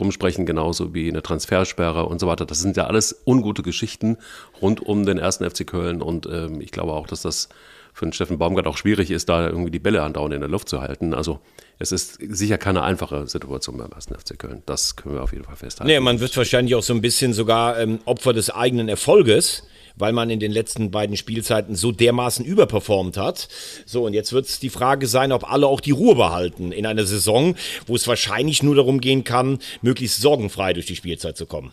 rumsprechen, 0.00 0.46
genauso 0.46 0.94
wie 0.94 1.08
eine 1.08 1.22
Transfersperre 1.22 2.06
und 2.06 2.18
so 2.18 2.26
weiter. 2.26 2.46
Das 2.46 2.60
sind 2.60 2.76
ja 2.76 2.86
alles 2.86 3.22
ungute 3.26 3.62
Geschichten 3.62 4.16
rund 4.60 4.80
um 4.80 5.06
den 5.06 5.18
ersten 5.18 5.48
FC 5.48 5.64
Köln 5.64 6.02
und 6.02 6.26
ich 6.58 6.72
glaube 6.72 6.92
auch, 6.92 7.06
dass 7.06 7.22
das 7.22 7.48
für 7.96 8.04
den 8.04 8.12
Steffen 8.12 8.36
Baumgart 8.36 8.66
auch 8.66 8.76
schwierig 8.76 9.10
ist, 9.10 9.30
da 9.30 9.46
irgendwie 9.46 9.70
die 9.70 9.78
Bälle 9.78 10.02
andauernd 10.02 10.34
in 10.34 10.40
der 10.40 10.50
Luft 10.50 10.68
zu 10.68 10.82
halten. 10.82 11.14
Also 11.14 11.40
es 11.78 11.92
ist 11.92 12.18
sicher 12.20 12.58
keine 12.58 12.82
einfache 12.82 13.26
Situation 13.26 13.78
beim 13.78 13.90
ersten 13.90 14.14
FC 14.14 14.38
Köln. 14.38 14.62
Das 14.66 14.96
können 14.96 15.14
wir 15.14 15.22
auf 15.22 15.32
jeden 15.32 15.44
Fall 15.44 15.56
festhalten. 15.56 15.90
Nee, 15.90 16.00
man 16.00 16.20
wird 16.20 16.36
wahrscheinlich 16.36 16.74
auch 16.74 16.82
so 16.82 16.92
ein 16.92 17.00
bisschen 17.00 17.32
sogar 17.32 17.78
ähm, 17.78 18.00
Opfer 18.04 18.34
des 18.34 18.50
eigenen 18.50 18.90
Erfolges 18.90 19.62
weil 19.96 20.12
man 20.12 20.30
in 20.30 20.40
den 20.40 20.52
letzten 20.52 20.90
beiden 20.90 21.16
Spielzeiten 21.16 21.74
so 21.74 21.92
dermaßen 21.92 22.44
überperformt 22.44 23.16
hat. 23.16 23.48
So, 23.84 24.04
und 24.04 24.14
jetzt 24.14 24.32
wird 24.32 24.46
es 24.46 24.60
die 24.60 24.70
Frage 24.70 25.06
sein, 25.06 25.32
ob 25.32 25.50
alle 25.50 25.66
auch 25.66 25.80
die 25.80 25.90
Ruhe 25.90 26.14
behalten 26.14 26.72
in 26.72 26.86
einer 26.86 27.04
Saison, 27.04 27.56
wo 27.86 27.96
es 27.96 28.06
wahrscheinlich 28.06 28.62
nur 28.62 28.76
darum 28.76 29.00
gehen 29.00 29.24
kann, 29.24 29.58
möglichst 29.82 30.20
sorgenfrei 30.20 30.72
durch 30.72 30.86
die 30.86 30.96
Spielzeit 30.96 31.36
zu 31.36 31.46
kommen. 31.46 31.72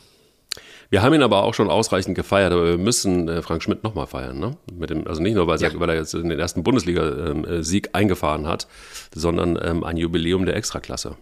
Wir 0.89 1.01
haben 1.01 1.15
ihn 1.15 1.23
aber 1.23 1.43
auch 1.43 1.55
schon 1.55 1.71
ausreichend 1.71 2.15
gefeiert, 2.15 2.53
aber 2.53 2.65
wir 2.65 2.77
müssen 2.77 3.27
äh, 3.27 3.41
Frank 3.41 3.63
Schmidt 3.63 3.83
nochmal 3.83 4.05
feiern. 4.05 4.37
Ne? 4.37 4.57
Mit 4.71 4.91
dem, 4.91 5.07
also 5.07 5.23
nicht 5.23 5.33
nur, 5.33 5.47
weil, 5.47 5.59
ja. 5.59 5.69
er, 5.69 5.79
weil 5.79 5.89
er 5.89 5.95
jetzt 5.95 6.13
den 6.13 6.29
ersten 6.29 6.61
Bundesliga-Sieg 6.61 7.87
ähm, 7.87 7.91
äh, 7.91 7.97
eingefahren 7.97 8.47
hat, 8.47 8.67
sondern 9.15 9.57
ähm, 9.59 9.83
ein 9.83 9.97
Jubiläum 9.97 10.45
der 10.45 10.55
Extraklasse. 10.55 11.17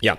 Ja, 0.00 0.18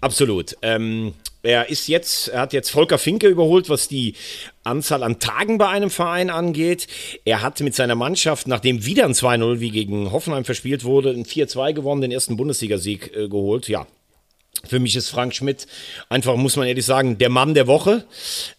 absolut. 0.00 0.56
Ähm, 0.62 1.14
er 1.42 1.68
ist 1.70 1.88
jetzt, 1.88 2.28
er 2.28 2.42
hat 2.42 2.52
jetzt 2.52 2.70
Volker 2.70 2.98
Finke 2.98 3.26
überholt, 3.26 3.68
was 3.68 3.88
die 3.88 4.14
Anzahl 4.62 5.02
an 5.02 5.18
Tagen 5.18 5.58
bei 5.58 5.68
einem 5.68 5.90
Verein 5.90 6.30
angeht. 6.30 6.86
Er 7.24 7.42
hat 7.42 7.60
mit 7.60 7.74
seiner 7.74 7.96
Mannschaft, 7.96 8.46
nachdem 8.46 8.86
wieder 8.86 9.04
ein 9.04 9.12
2-0 9.12 9.58
wie 9.58 9.70
gegen 9.70 10.12
Hoffenheim 10.12 10.44
verspielt 10.44 10.84
wurde, 10.84 11.10
ein 11.10 11.24
4-2 11.24 11.72
gewonnen, 11.72 12.00
den 12.00 12.12
ersten 12.12 12.36
Bundesligasieg 12.36 13.14
äh, 13.16 13.28
geholt. 13.28 13.68
Ja, 13.68 13.86
für 14.66 14.78
mich 14.78 14.96
ist 14.96 15.08
Frank 15.08 15.34
Schmidt 15.34 15.66
einfach, 16.08 16.36
muss 16.36 16.56
man 16.56 16.66
ehrlich 16.66 16.86
sagen, 16.86 17.18
der 17.18 17.28
Mann 17.28 17.54
der 17.54 17.66
Woche. 17.66 18.04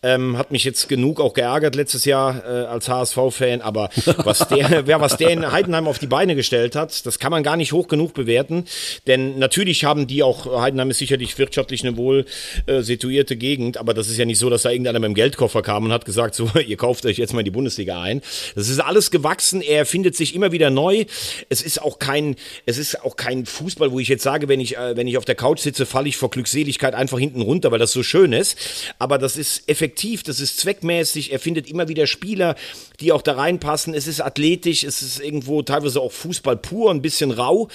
Ähm, 0.02 0.38
hat 0.38 0.52
mich 0.52 0.64
jetzt 0.64 0.90
genug 0.90 1.20
auch 1.20 1.34
geärgert 1.34 1.76
letztes 1.76 2.06
Jahr 2.06 2.44
äh, 2.46 2.66
als 2.66 2.90
HSV-Fan, 2.90 3.62
aber 3.62 3.90
was 4.18 4.48
der, 4.48 4.86
wer, 4.86 5.02
was 5.02 5.18
der 5.18 5.30
in 5.30 5.52
Heidenheim 5.52 5.88
auf 5.88 6.00
die 6.00 6.08
Beine 6.08 6.36
gestellt 6.36 6.76
hat, 6.76 7.06
das 7.06 7.20
kann 7.20 7.32
man 7.32 7.44
gar 7.44 7.56
nicht 7.56 7.72
hoch 7.72 7.88
genug 7.88 8.14
bewerten. 8.14 8.66
Denn 9.08 9.40
natürlich 9.40 9.86
haben 9.86 10.08
die 10.08 10.24
auch, 10.24 10.62
Heidenheim 10.62 10.90
ist 10.90 11.00
sicherlich 11.00 11.38
wirtschaftlich 11.38 11.84
eine 11.84 11.98
wohl 11.98 12.26
äh, 12.66 12.82
situierte 12.82 13.38
Gegend, 13.38 13.78
aber 13.78 13.94
das 13.94 14.10
ist 14.10 14.18
ja 14.18 14.26
nicht 14.26 14.40
so, 14.40 14.50
dass 14.50 14.64
da 14.64 14.70
irgendeiner 14.70 15.00
mit 15.00 15.08
dem 15.08 15.16
Geldkoffer 15.16 15.62
kam 15.62 15.86
und 15.86 15.94
hat 15.94 16.06
gesagt, 16.06 16.36
so, 16.36 16.50
ihr 16.68 16.78
kauft 16.78 17.06
euch 17.06 17.18
jetzt 17.18 17.34
mal 17.34 17.40
in 17.40 17.46
die 17.46 17.52
Bundesliga 17.52 18.02
ein. 18.02 18.22
Das 18.56 18.70
ist 18.70 18.80
alles 18.80 19.12
gewachsen, 19.12 19.62
er 19.62 19.86
findet 19.86 20.16
sich 20.16 20.36
immer 20.36 20.52
wieder 20.52 20.70
neu. 20.70 21.06
Es 21.50 21.62
ist 21.62 21.82
auch 21.82 22.00
kein, 22.00 22.36
es 22.66 22.78
ist 22.78 23.04
auch 23.04 23.16
kein 23.16 23.46
Fußball, 23.46 23.92
wo 23.92 24.00
ich 24.00 24.10
jetzt 24.10 24.24
sage, 24.24 24.48
wenn 24.48 24.60
ich, 24.60 24.78
äh, 24.78 24.98
wenn 24.98 25.08
ich 25.08 25.18
auf 25.18 25.26
der 25.26 25.36
Couch 25.36 25.60
sitze, 25.60 25.86
falle 25.94 26.10
ich 26.10 26.18
vor 26.18 26.32
Glückseligkeit 26.32 26.96
einfach 26.96 27.20
hinten 27.20 27.42
runter, 27.42 27.72
weil 27.72 27.78
das 27.78 27.92
so 27.92 28.02
schön 28.02 28.34
ist. 28.34 28.58
Aber 28.98 29.20
das 29.20 29.38
ist 29.38 29.70
effektiv, 29.70 30.24
das 30.24 30.40
ist 30.40 30.60
zweckmäßig. 30.60 31.32
Er 31.32 31.40
findet 31.40 31.70
immer 31.70 31.88
wieder 31.88 32.08
Spieler, 32.08 32.56
die 33.00 33.12
auch 33.12 33.22
da 33.22 33.34
reinpassen. 33.34 33.94
Es 33.94 34.08
ist 34.08 34.20
athletisch, 34.20 34.84
es 34.84 35.04
ist 35.04 35.20
irgendwo 35.20 35.62
teilweise 35.62 36.02
auch 36.02 36.12
Fußball 36.12 36.58
pur, 36.58 36.90
ein 36.90 37.04
bisschen 37.04 37.30
rau. 37.30 37.70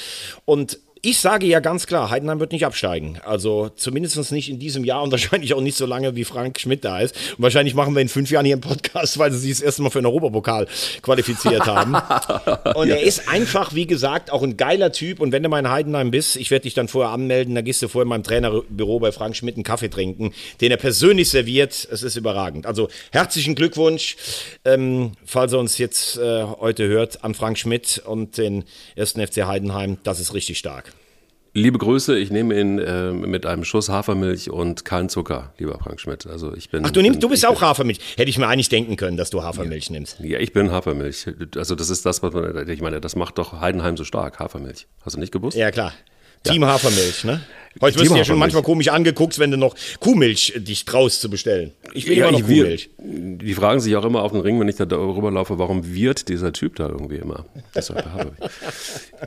Und 0.44 0.80
ich 1.02 1.20
sage 1.20 1.46
ja 1.46 1.60
ganz 1.60 1.86
klar, 1.86 2.10
Heidenheim 2.10 2.40
wird 2.40 2.52
nicht 2.52 2.66
absteigen. 2.66 3.18
Also 3.24 3.70
zumindest 3.76 4.32
nicht 4.32 4.48
in 4.48 4.58
diesem 4.58 4.84
Jahr 4.84 5.02
und 5.02 5.10
wahrscheinlich 5.12 5.54
auch 5.54 5.60
nicht 5.60 5.76
so 5.76 5.86
lange, 5.86 6.16
wie 6.16 6.24
Frank 6.24 6.58
Schmidt 6.60 6.84
da 6.84 7.00
ist. 7.00 7.14
Und 7.36 7.42
wahrscheinlich 7.42 7.74
machen 7.74 7.94
wir 7.94 8.02
in 8.02 8.08
fünf 8.08 8.30
Jahren 8.30 8.44
hier 8.44 8.54
einen 8.54 8.62
Podcast, 8.62 9.18
weil 9.18 9.32
sie 9.32 9.38
sich 9.38 9.50
das 9.50 9.60
erste 9.60 9.82
Mal 9.82 9.90
für 9.90 10.00
den 10.00 10.06
Europapokal 10.06 10.66
qualifiziert 11.02 11.66
haben. 11.66 11.94
Und 12.74 12.88
ja. 12.88 12.96
er 12.96 13.02
ist 13.02 13.28
einfach, 13.28 13.74
wie 13.74 13.86
gesagt, 13.86 14.30
auch 14.32 14.42
ein 14.42 14.56
geiler 14.56 14.92
Typ. 14.92 15.20
Und 15.20 15.32
wenn 15.32 15.42
du 15.42 15.48
mal 15.48 15.58
in 15.58 15.70
Heidenheim 15.70 16.10
bist, 16.10 16.36
ich 16.36 16.50
werde 16.50 16.64
dich 16.64 16.74
dann 16.74 16.88
vorher 16.88 17.12
anmelden, 17.12 17.54
dann 17.54 17.64
gehst 17.64 17.82
du 17.82 17.88
vorher 17.88 18.04
in 18.04 18.08
meinem 18.08 18.22
Trainerbüro 18.22 19.00
bei 19.00 19.12
Frank 19.12 19.36
Schmidt 19.36 19.56
einen 19.56 19.64
Kaffee 19.64 19.88
trinken, 19.88 20.32
den 20.60 20.70
er 20.70 20.76
persönlich 20.76 21.30
serviert. 21.30 21.88
Es 21.90 22.02
ist 22.02 22.16
überragend. 22.16 22.66
Also 22.66 22.88
herzlichen 23.12 23.54
Glückwunsch, 23.54 24.16
ähm, 24.64 25.12
falls 25.24 25.52
er 25.52 25.58
uns 25.58 25.78
jetzt 25.78 26.18
äh, 26.18 26.44
heute 26.44 26.86
hört, 26.88 27.24
an 27.24 27.34
Frank 27.34 27.58
Schmidt 27.58 28.02
und 28.04 28.38
den 28.38 28.64
ersten 28.96 29.24
FC 29.24 29.46
Heidenheim. 29.46 29.98
Das 30.02 30.20
ist 30.20 30.34
richtig 30.34 30.58
stark. 30.58 30.92
Liebe 31.58 31.78
Grüße, 31.78 32.16
ich 32.16 32.30
nehme 32.30 32.58
ihn 32.58 32.78
äh, 32.78 33.12
mit 33.12 33.44
einem 33.44 33.64
Schuss 33.64 33.88
Hafermilch 33.88 34.50
und 34.50 34.84
kein 34.84 35.08
Zucker, 35.08 35.52
lieber 35.58 35.78
Frank 35.78 36.00
Schmidt. 36.00 36.26
Also 36.26 36.54
ich 36.54 36.70
bin. 36.70 36.84
Ach, 36.84 36.90
du 36.90 37.02
nimmst, 37.02 37.18
bin, 37.18 37.20
du 37.20 37.28
bist 37.28 37.44
auch 37.44 37.60
Hafermilch. 37.60 37.98
Hätte 38.16 38.30
ich 38.30 38.38
mir 38.38 38.46
eigentlich 38.46 38.68
denken 38.68 38.96
können, 38.96 39.16
dass 39.16 39.30
du 39.30 39.42
Hafermilch 39.42 39.86
ja. 39.86 39.92
nimmst. 39.92 40.20
Ja, 40.20 40.38
ich 40.38 40.52
bin 40.52 40.70
Hafermilch. 40.70 41.26
Also 41.56 41.74
das 41.74 41.90
ist 41.90 42.06
das, 42.06 42.22
was 42.22 42.32
man, 42.32 42.68
ich 42.68 42.80
meine, 42.80 43.00
das 43.00 43.16
macht 43.16 43.38
doch 43.38 43.60
Heidenheim 43.60 43.96
so 43.96 44.04
stark, 44.04 44.38
Hafermilch. 44.38 44.86
Hast 45.02 45.16
du 45.16 45.20
nicht 45.20 45.32
gewusst? 45.32 45.56
Ja, 45.56 45.70
klar. 45.72 45.92
Team 46.44 46.62
ja. 46.62 46.68
Hafermilch, 46.68 47.24
ne? 47.24 47.40
Heute 47.80 47.98
wirst 47.98 48.10
du 48.10 48.16
ja 48.16 48.24
schon 48.24 48.38
manchmal 48.38 48.62
komisch 48.62 48.88
angeguckt, 48.88 49.38
wenn 49.38 49.50
du 49.50 49.56
noch 49.56 49.74
Kuhmilch 50.00 50.54
dich 50.56 50.84
traust 50.84 51.20
zu 51.20 51.30
bestellen. 51.30 51.72
Ich 51.92 52.06
will 52.08 52.16
ja, 52.16 52.28
immer 52.28 52.38
noch 52.38 52.46
Kuhmilch. 52.46 52.90
Wir, 52.98 53.38
die 53.38 53.54
fragen 53.54 53.80
sich 53.80 53.94
auch 53.96 54.04
immer 54.04 54.22
auf 54.22 54.32
den 54.32 54.40
Ring, 54.40 54.58
wenn 54.60 54.68
ich 54.68 54.76
da 54.76 54.84
darüber 54.84 55.30
laufe, 55.30 55.58
warum 55.58 55.94
wird 55.94 56.28
dieser 56.28 56.52
Typ 56.52 56.76
da 56.76 56.88
irgendwie 56.88 57.16
immer? 57.16 57.44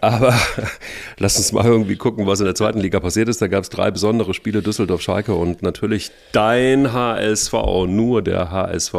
Aber 0.01 0.37
lass 1.17 1.37
uns 1.37 1.51
mal 1.51 1.65
irgendwie 1.65 1.95
gucken, 1.95 2.28
was 2.28 2.39
in 2.39 2.45
der 2.45 2.55
zweiten 2.55 2.80
Liga 2.80 2.99
passiert 2.99 3.30
ist. 3.30 3.41
Da 3.41 3.47
gab 3.47 3.63
es 3.63 3.69
drei 3.69 3.91
besondere 3.91 4.34
Spiele, 4.34 4.61
Düsseldorf, 4.61 5.01
Schalke 5.01 5.34
und 5.34 5.61
natürlich 5.61 6.11
dein 6.32 6.91
HSV, 6.91 7.53
nur 7.88 8.21
der 8.21 8.51
HSV. 8.51 8.93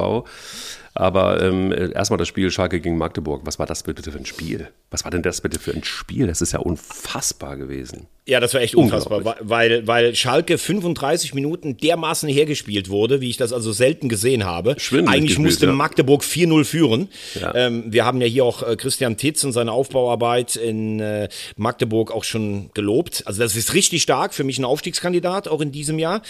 Aber 0.95 1.43
ähm, 1.43 1.73
erstmal 1.73 2.19
das 2.19 2.29
Spiel 2.29 2.51
Schalke 2.51 2.81
gegen 2.81 2.99
Magdeburg. 2.99 3.43
Was 3.45 3.59
war 3.59 3.67
das 3.67 3.83
bitte 3.83 4.11
für 4.11 4.19
ein 4.19 4.27
Spiel? 4.27 4.69
Was 4.91 5.05
war 5.05 5.11
denn 5.11 5.23
das 5.23 5.41
bitte 5.41 5.59
für 5.59 5.73
ein 5.73 5.85
Spiel? 5.85 6.27
Das 6.27 6.43
ist 6.43 6.53
ja 6.53 6.59
unfassbar 6.59 7.57
gewesen. 7.57 8.09
Ja, 8.25 8.39
das 8.39 8.55
war 8.55 8.61
echt 8.61 8.77
unfassbar, 8.77 9.37
weil, 9.41 9.85
weil 9.89 10.15
Schalke 10.15 10.57
35 10.57 11.35
Minuten 11.35 11.77
dermaßen 11.77 12.29
hergespielt 12.29 12.89
wurde, 12.89 13.21
wie 13.21 13.31
ich 13.31 13.37
das 13.37 13.53
also 13.53 13.73
selten 13.73 14.09
gesehen 14.09 14.45
habe. 14.45 14.77
Schwindelig 14.79 15.17
Eigentlich 15.17 15.31
gespielt, 15.31 15.47
musste 15.47 15.67
ja. 15.67 15.73
Magdeburg 15.73 16.23
4-0 16.23 16.65
führen. 16.65 17.09
Ja. 17.41 17.53
Ähm, 17.55 17.85
wir 17.89 18.05
haben 18.05 18.21
ja 18.21 18.29
hier 18.29 18.45
auch 18.45 18.63
äh, 18.63 18.77
Christian 18.77 19.17
Titz 19.17 19.43
und 19.43 19.53
seine 19.53 19.73
Aufbauarbeit 19.73 20.55
in 20.55 21.01
äh, 21.01 21.29
Magdeburg 21.57 22.13
auch 22.13 22.23
schon 22.23 22.71
gelobt. 22.75 23.25
Also 23.27 23.43
das 23.43 23.57
ist 23.57 23.75
richtig 23.75 24.03
stark, 24.03 24.35
für 24.35 24.45
mich 24.45 24.59
ein 24.61 24.65
Aufstiegskandidat, 24.65 25.49
auch 25.49 25.61
in 25.61 25.73
diesem 25.73 25.99
Jahr. 25.99 26.23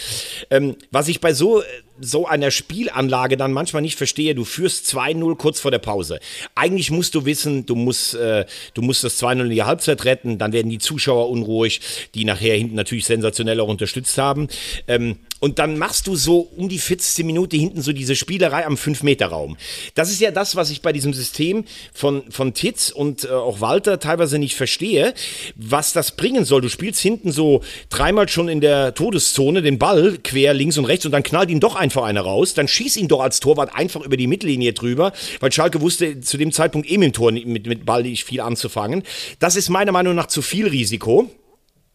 Ähm, 0.50 0.76
was 0.92 1.08
ich 1.08 1.20
bei 1.20 1.34
so, 1.34 1.62
so 2.02 2.26
einer 2.26 2.50
Spielanlage 2.50 3.36
dann 3.36 3.52
manchmal 3.52 3.82
nicht 3.82 3.96
verstehe, 3.96 4.34
du 4.34 4.44
führst 4.44 4.86
2-0 4.94 5.36
kurz 5.36 5.60
vor 5.60 5.70
der 5.70 5.78
Pause. 5.78 6.20
Eigentlich 6.54 6.90
musst 6.90 7.14
du 7.14 7.24
wissen, 7.24 7.66
du 7.66 7.74
musst, 7.74 8.14
äh, 8.14 8.44
du 8.74 8.82
musst 8.82 9.04
das 9.04 9.22
2-0 9.22 9.44
in 9.44 9.50
die 9.50 9.62
Halbzeit 9.62 10.04
retten, 10.04 10.38
dann 10.38 10.52
werden 10.52 10.70
die 10.70 10.78
Zuschauer 10.78 11.30
unruhig 11.30 11.80
die 12.14 12.24
nachher 12.24 12.56
hinten 12.56 12.74
natürlich 12.74 13.06
sensationell 13.06 13.60
auch 13.60 13.68
unterstützt 13.68 14.18
haben. 14.18 14.48
Ähm, 14.86 15.16
und 15.40 15.58
dann 15.58 15.76
machst 15.76 16.06
du 16.06 16.14
so 16.14 16.48
um 16.56 16.68
die 16.68 16.78
40. 16.78 17.24
Minute 17.24 17.56
hinten 17.56 17.82
so 17.82 17.92
diese 17.92 18.14
Spielerei 18.14 18.64
am 18.64 18.74
5-Meter-Raum. 18.74 19.56
Das 19.94 20.10
ist 20.10 20.20
ja 20.20 20.30
das, 20.30 20.54
was 20.54 20.70
ich 20.70 20.82
bei 20.82 20.92
diesem 20.92 21.12
System 21.12 21.64
von, 21.92 22.30
von 22.30 22.54
Titz 22.54 22.90
und 22.90 23.24
äh, 23.24 23.28
auch 23.28 23.60
Walter 23.60 23.98
teilweise 23.98 24.38
nicht 24.38 24.54
verstehe, 24.54 25.14
was 25.56 25.92
das 25.92 26.12
bringen 26.12 26.44
soll. 26.44 26.60
Du 26.60 26.68
spielst 26.68 27.00
hinten 27.00 27.32
so 27.32 27.62
dreimal 27.90 28.28
schon 28.28 28.48
in 28.48 28.60
der 28.60 28.94
Todeszone 28.94 29.62
den 29.62 29.78
Ball 29.78 30.18
quer 30.22 30.54
links 30.54 30.78
und 30.78 30.84
rechts 30.84 31.06
und 31.06 31.12
dann 31.12 31.22
knallt 31.22 31.50
ihn 31.50 31.60
doch 31.60 31.74
einfach 31.92 32.08
einer 32.08 32.22
raus. 32.22 32.54
Dann 32.54 32.68
schieß 32.68 32.96
ihn 32.96 33.08
doch 33.08 33.20
als 33.20 33.40
Torwart 33.40 33.74
einfach 33.74 34.00
über 34.00 34.16
die 34.16 34.26
Mittellinie 34.26 34.72
drüber, 34.72 35.12
weil 35.40 35.52
Schalke 35.52 35.80
wusste 35.80 36.20
zu 36.20 36.38
dem 36.38 36.52
Zeitpunkt 36.52 36.90
eh 36.90 36.98
mit 36.98 37.08
dem 37.08 37.12
Tor 37.12 37.32
mit, 37.32 37.66
mit 37.66 37.84
Ball 37.84 38.02
nicht 38.02 38.24
viel 38.24 38.40
anzufangen. 38.40 39.02
Das 39.38 39.56
ist 39.56 39.68
meiner 39.68 39.92
Meinung 39.92 40.14
nach 40.14 40.26
zu 40.26 40.42
viel 40.42 40.66
Risiko. 40.68 41.30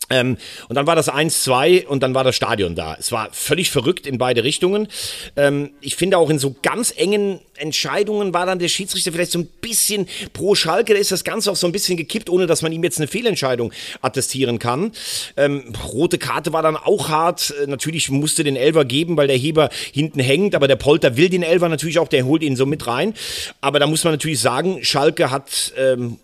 Ähm, 0.09 0.37
und 0.69 0.75
dann 0.75 0.87
war 0.87 0.95
das 0.95 1.11
1-2 1.11 1.85
und 1.85 2.01
dann 2.01 2.13
war 2.13 2.23
das 2.23 2.35
Stadion 2.35 2.75
da. 2.75 2.95
Es 2.97 3.11
war 3.11 3.27
völlig 3.33 3.71
verrückt 3.71 4.07
in 4.07 4.17
beide 4.17 4.43
Richtungen. 4.43 4.87
Ähm, 5.35 5.71
ich 5.81 5.97
finde 5.97 6.17
auch 6.17 6.29
in 6.29 6.39
so 6.39 6.55
ganz 6.61 6.93
engen 6.95 7.41
Entscheidungen 7.57 8.33
war 8.33 8.45
dann 8.45 8.59
der 8.59 8.67
Schiedsrichter 8.67 9.11
vielleicht 9.11 9.31
so 9.31 9.39
ein 9.39 9.47
bisschen 9.61 10.07
pro 10.33 10.55
Schalke. 10.55 10.93
Da 10.93 10.99
ist 10.99 11.11
das 11.11 11.23
Ganze 11.23 11.51
auch 11.51 11.55
so 11.55 11.67
ein 11.67 11.71
bisschen 11.71 11.97
gekippt, 11.97 12.29
ohne 12.29 12.47
dass 12.47 12.61
man 12.61 12.71
ihm 12.71 12.83
jetzt 12.83 12.99
eine 12.99 13.07
Fehlentscheidung 13.07 13.73
attestieren 14.01 14.59
kann. 14.59 14.91
Ähm, 15.35 15.73
rote 15.91 16.17
Karte 16.17 16.53
war 16.53 16.61
dann 16.61 16.77
auch 16.77 17.09
hart. 17.09 17.53
Äh, 17.61 17.67
natürlich 17.67 18.09
musste 18.09 18.43
den 18.43 18.55
Elver 18.55 18.85
geben, 18.85 19.17
weil 19.17 19.27
der 19.27 19.37
Heber 19.37 19.69
hinten 19.91 20.19
hängt. 20.19 20.55
Aber 20.55 20.67
der 20.67 20.75
Polter 20.75 21.17
will 21.17 21.29
den 21.29 21.43
Elver 21.43 21.69
natürlich 21.69 21.99
auch, 21.99 22.07
der 22.07 22.25
holt 22.25 22.43
ihn 22.43 22.55
so 22.55 22.65
mit 22.65 22.87
rein. 22.87 23.13
Aber 23.61 23.79
da 23.79 23.87
muss 23.87 24.03
man 24.03 24.13
natürlich 24.13 24.39
sagen, 24.39 24.83
Schalke 24.83 25.31
hat 25.31 25.73
ähm, 25.77 26.17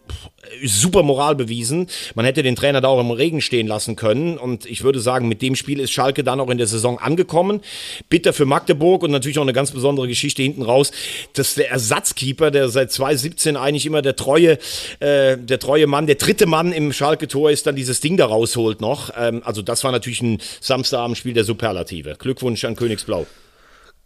super 0.63 1.03
Moral 1.03 1.35
bewiesen. 1.35 1.87
Man 2.15 2.25
hätte 2.25 2.43
den 2.43 2.55
Trainer 2.55 2.81
da 2.81 2.87
auch 2.87 2.99
im 2.99 3.11
Regen 3.11 3.41
stehen 3.41 3.67
lassen 3.67 3.95
können. 3.95 4.37
Und 4.37 4.65
ich 4.65 4.83
würde 4.83 4.99
sagen, 4.99 5.27
mit 5.27 5.41
dem 5.41 5.55
Spiel 5.55 5.79
ist 5.79 5.91
Schalke 5.91 6.23
dann 6.23 6.39
auch 6.39 6.49
in 6.49 6.57
der 6.57 6.67
Saison 6.67 6.99
angekommen. 6.99 7.61
Bitter 8.09 8.33
für 8.33 8.45
Magdeburg 8.45 9.03
und 9.03 9.11
natürlich 9.11 9.39
auch 9.39 9.43
eine 9.43 9.53
ganz 9.53 9.71
besondere 9.71 10.07
Geschichte 10.07 10.41
hinten 10.41 10.61
raus, 10.61 10.91
dass 11.33 11.55
der 11.55 11.71
Ersatzkeeper, 11.71 12.51
der 12.51 12.69
seit 12.69 12.91
2017 12.91 13.57
eigentlich 13.57 13.85
immer 13.85 14.01
der 14.01 14.15
treue, 14.15 14.57
äh, 14.99 15.37
der 15.37 15.59
treue 15.59 15.87
Mann, 15.87 16.07
der 16.07 16.15
dritte 16.15 16.45
Mann 16.45 16.71
im 16.71 16.93
Schalke-Tor 16.93 17.51
ist, 17.51 17.65
dann 17.67 17.75
dieses 17.75 18.01
Ding 18.01 18.17
da 18.17 18.25
rausholt 18.25 18.81
noch. 18.81 19.11
Ähm, 19.17 19.41
also 19.45 19.61
das 19.61 19.83
war 19.83 19.91
natürlich 19.91 20.21
ein 20.21 20.39
Samstagabendspiel 20.61 21.33
der 21.33 21.43
Superlative. 21.43 22.15
Glückwunsch 22.19 22.65
an 22.65 22.75
Königsblau. 22.75 23.25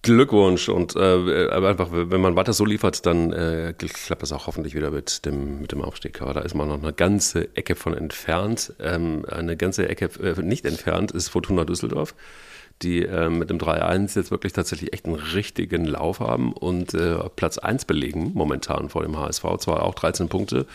Glückwunsch 0.03 0.69
und 0.69 0.95
äh, 0.95 1.49
aber 1.49 1.69
einfach, 1.69 1.89
wenn 1.91 2.21
man 2.21 2.35
weiter 2.35 2.53
so 2.53 2.63
liefert, 2.63 3.05
dann 3.05 3.33
äh, 3.33 3.73
klappt 3.77 4.21
das 4.21 4.31
auch 4.31 4.47
hoffentlich 4.47 4.75
wieder 4.75 4.91
mit 4.91 5.25
dem, 5.25 5.59
mit 5.59 5.71
dem 5.71 5.81
Aufstieg. 5.81 6.21
Aber 6.21 6.33
da 6.33 6.41
ist 6.41 6.53
man 6.53 6.67
noch 6.67 6.81
eine 6.81 6.93
ganze 6.93 7.55
Ecke 7.55 7.75
von 7.75 7.93
entfernt. 7.93 8.73
Ähm, 8.79 9.25
eine 9.29 9.57
ganze 9.57 9.89
Ecke 9.89 10.09
äh, 10.21 10.41
nicht 10.41 10.65
entfernt 10.65 11.11
ist 11.11 11.29
Fortuna 11.29 11.65
Düsseldorf, 11.65 12.15
die 12.81 13.03
äh, 13.03 13.29
mit 13.29 13.49
dem 13.49 13.57
3-1 13.57 14.15
jetzt 14.15 14.31
wirklich 14.31 14.53
tatsächlich 14.53 14.93
echt 14.93 15.05
einen 15.05 15.15
richtigen 15.15 15.85
Lauf 15.85 16.19
haben 16.19 16.53
und 16.53 16.93
äh, 16.93 17.17
Platz 17.35 17.57
1 17.57 17.85
belegen 17.85 18.31
momentan 18.33 18.89
vor 18.89 19.03
dem 19.03 19.17
HSV. 19.17 19.43
Zwar 19.59 19.83
auch 19.83 19.95
13 19.95 20.29
Punkte, 20.29 20.65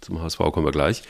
zum 0.00 0.20
HSV 0.20 0.38
kommen 0.38 0.66
wir 0.66 0.72
gleich. 0.72 1.02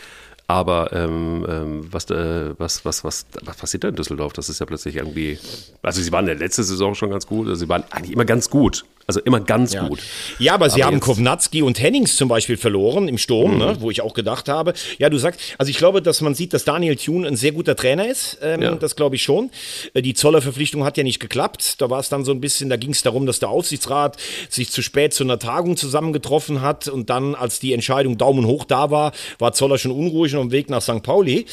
Aber 0.48 0.92
ähm, 0.92 1.46
ähm, 1.48 1.92
was, 1.92 2.11
äh, 2.11 2.59
was, 2.59 2.84
was, 2.84 3.05
was, 3.05 3.26
was 3.42 3.57
passiert 3.57 3.84
da 3.84 3.88
in 3.88 3.96
Düsseldorf? 3.96 4.34
Das 4.34 4.48
ist 4.48 4.59
ja 4.59 4.66
plötzlich 4.66 4.96
irgendwie. 4.96 5.38
Also, 5.82 6.03
sie 6.03 6.12
waren 6.12 6.24
in 6.28 6.38
der 6.38 6.46
letzten 6.46 6.64
Saison 6.64 6.94
schon 6.94 7.11
ganz 7.11 7.26
gut. 7.26 7.46
Also 7.46 7.61
sie 7.64 7.68
waren 7.68 7.84
eigentlich 7.90 8.12
immer 8.12 8.24
ganz 8.24 8.50
gut. 8.50 8.84
Also 9.12 9.20
immer 9.26 9.40
ganz 9.40 9.74
ja. 9.74 9.86
gut. 9.88 10.00
Ja, 10.38 10.54
aber 10.54 10.70
sie 10.70 10.80
Aber 10.82 10.86
haben 10.86 10.94
jetzt- 10.94 11.04
Kovnatski 11.04 11.60
und 11.60 11.78
Hennings 11.80 12.16
zum 12.16 12.28
Beispiel 12.28 12.56
verloren 12.56 13.08
im 13.08 13.18
Sturm, 13.18 13.58
ne, 13.58 13.76
wo 13.80 13.90
ich 13.90 14.00
auch 14.00 14.14
gedacht 14.14 14.48
habe. 14.48 14.72
Ja, 14.98 15.10
du 15.10 15.18
sagst, 15.18 15.38
also 15.58 15.68
ich 15.68 15.76
glaube, 15.76 16.00
dass 16.00 16.22
man 16.22 16.34
sieht, 16.34 16.54
dass 16.54 16.64
Daniel 16.64 16.96
Thune 16.96 17.28
ein 17.28 17.36
sehr 17.36 17.52
guter 17.52 17.76
Trainer 17.76 18.08
ist. 18.08 18.38
Ähm, 18.42 18.62
Ja. 18.62 18.74
Das 18.74 18.96
glaube 18.96 19.16
ich 19.16 19.22
schon. 19.22 19.50
Äh, 19.92 20.00
Die 20.00 20.14
Zoller-Verpflichtung 20.14 20.84
hat 20.84 20.96
ja 20.96 21.04
nicht 21.04 21.20
geklappt. 21.20 21.80
Da 21.82 21.90
war 21.90 22.00
es 22.00 22.08
dann 22.08 22.24
so 22.24 22.32
ein 22.32 22.40
bisschen, 22.40 22.70
da 22.70 22.76
ging 22.76 22.90
es 22.92 23.02
darum, 23.02 23.26
dass 23.26 23.38
der 23.38 23.50
Aufsichtsrat 23.50 24.16
sich 24.48 24.70
zu 24.70 24.80
spät 24.80 25.12
zu 25.12 25.24
einer 25.24 25.38
Tagung 25.38 25.76
zusammengetroffen 25.76 26.62
hat 26.62 26.88
und 26.88 27.10
dann, 27.10 27.34
als 27.34 27.60
die 27.60 27.74
Entscheidung 27.74 28.16
Daumen 28.16 28.46
hoch 28.46 28.64
da 28.64 28.90
war, 28.90 29.12
war 29.38 29.52
Zoller 29.52 29.76
schon 29.76 29.92
unruhig 29.92 30.32
und 30.32 30.38
auf 30.38 30.46
dem 30.46 30.52
Weg 30.52 30.70
nach 30.70 30.80
St. 30.80 31.02
Pauli. 31.02 31.44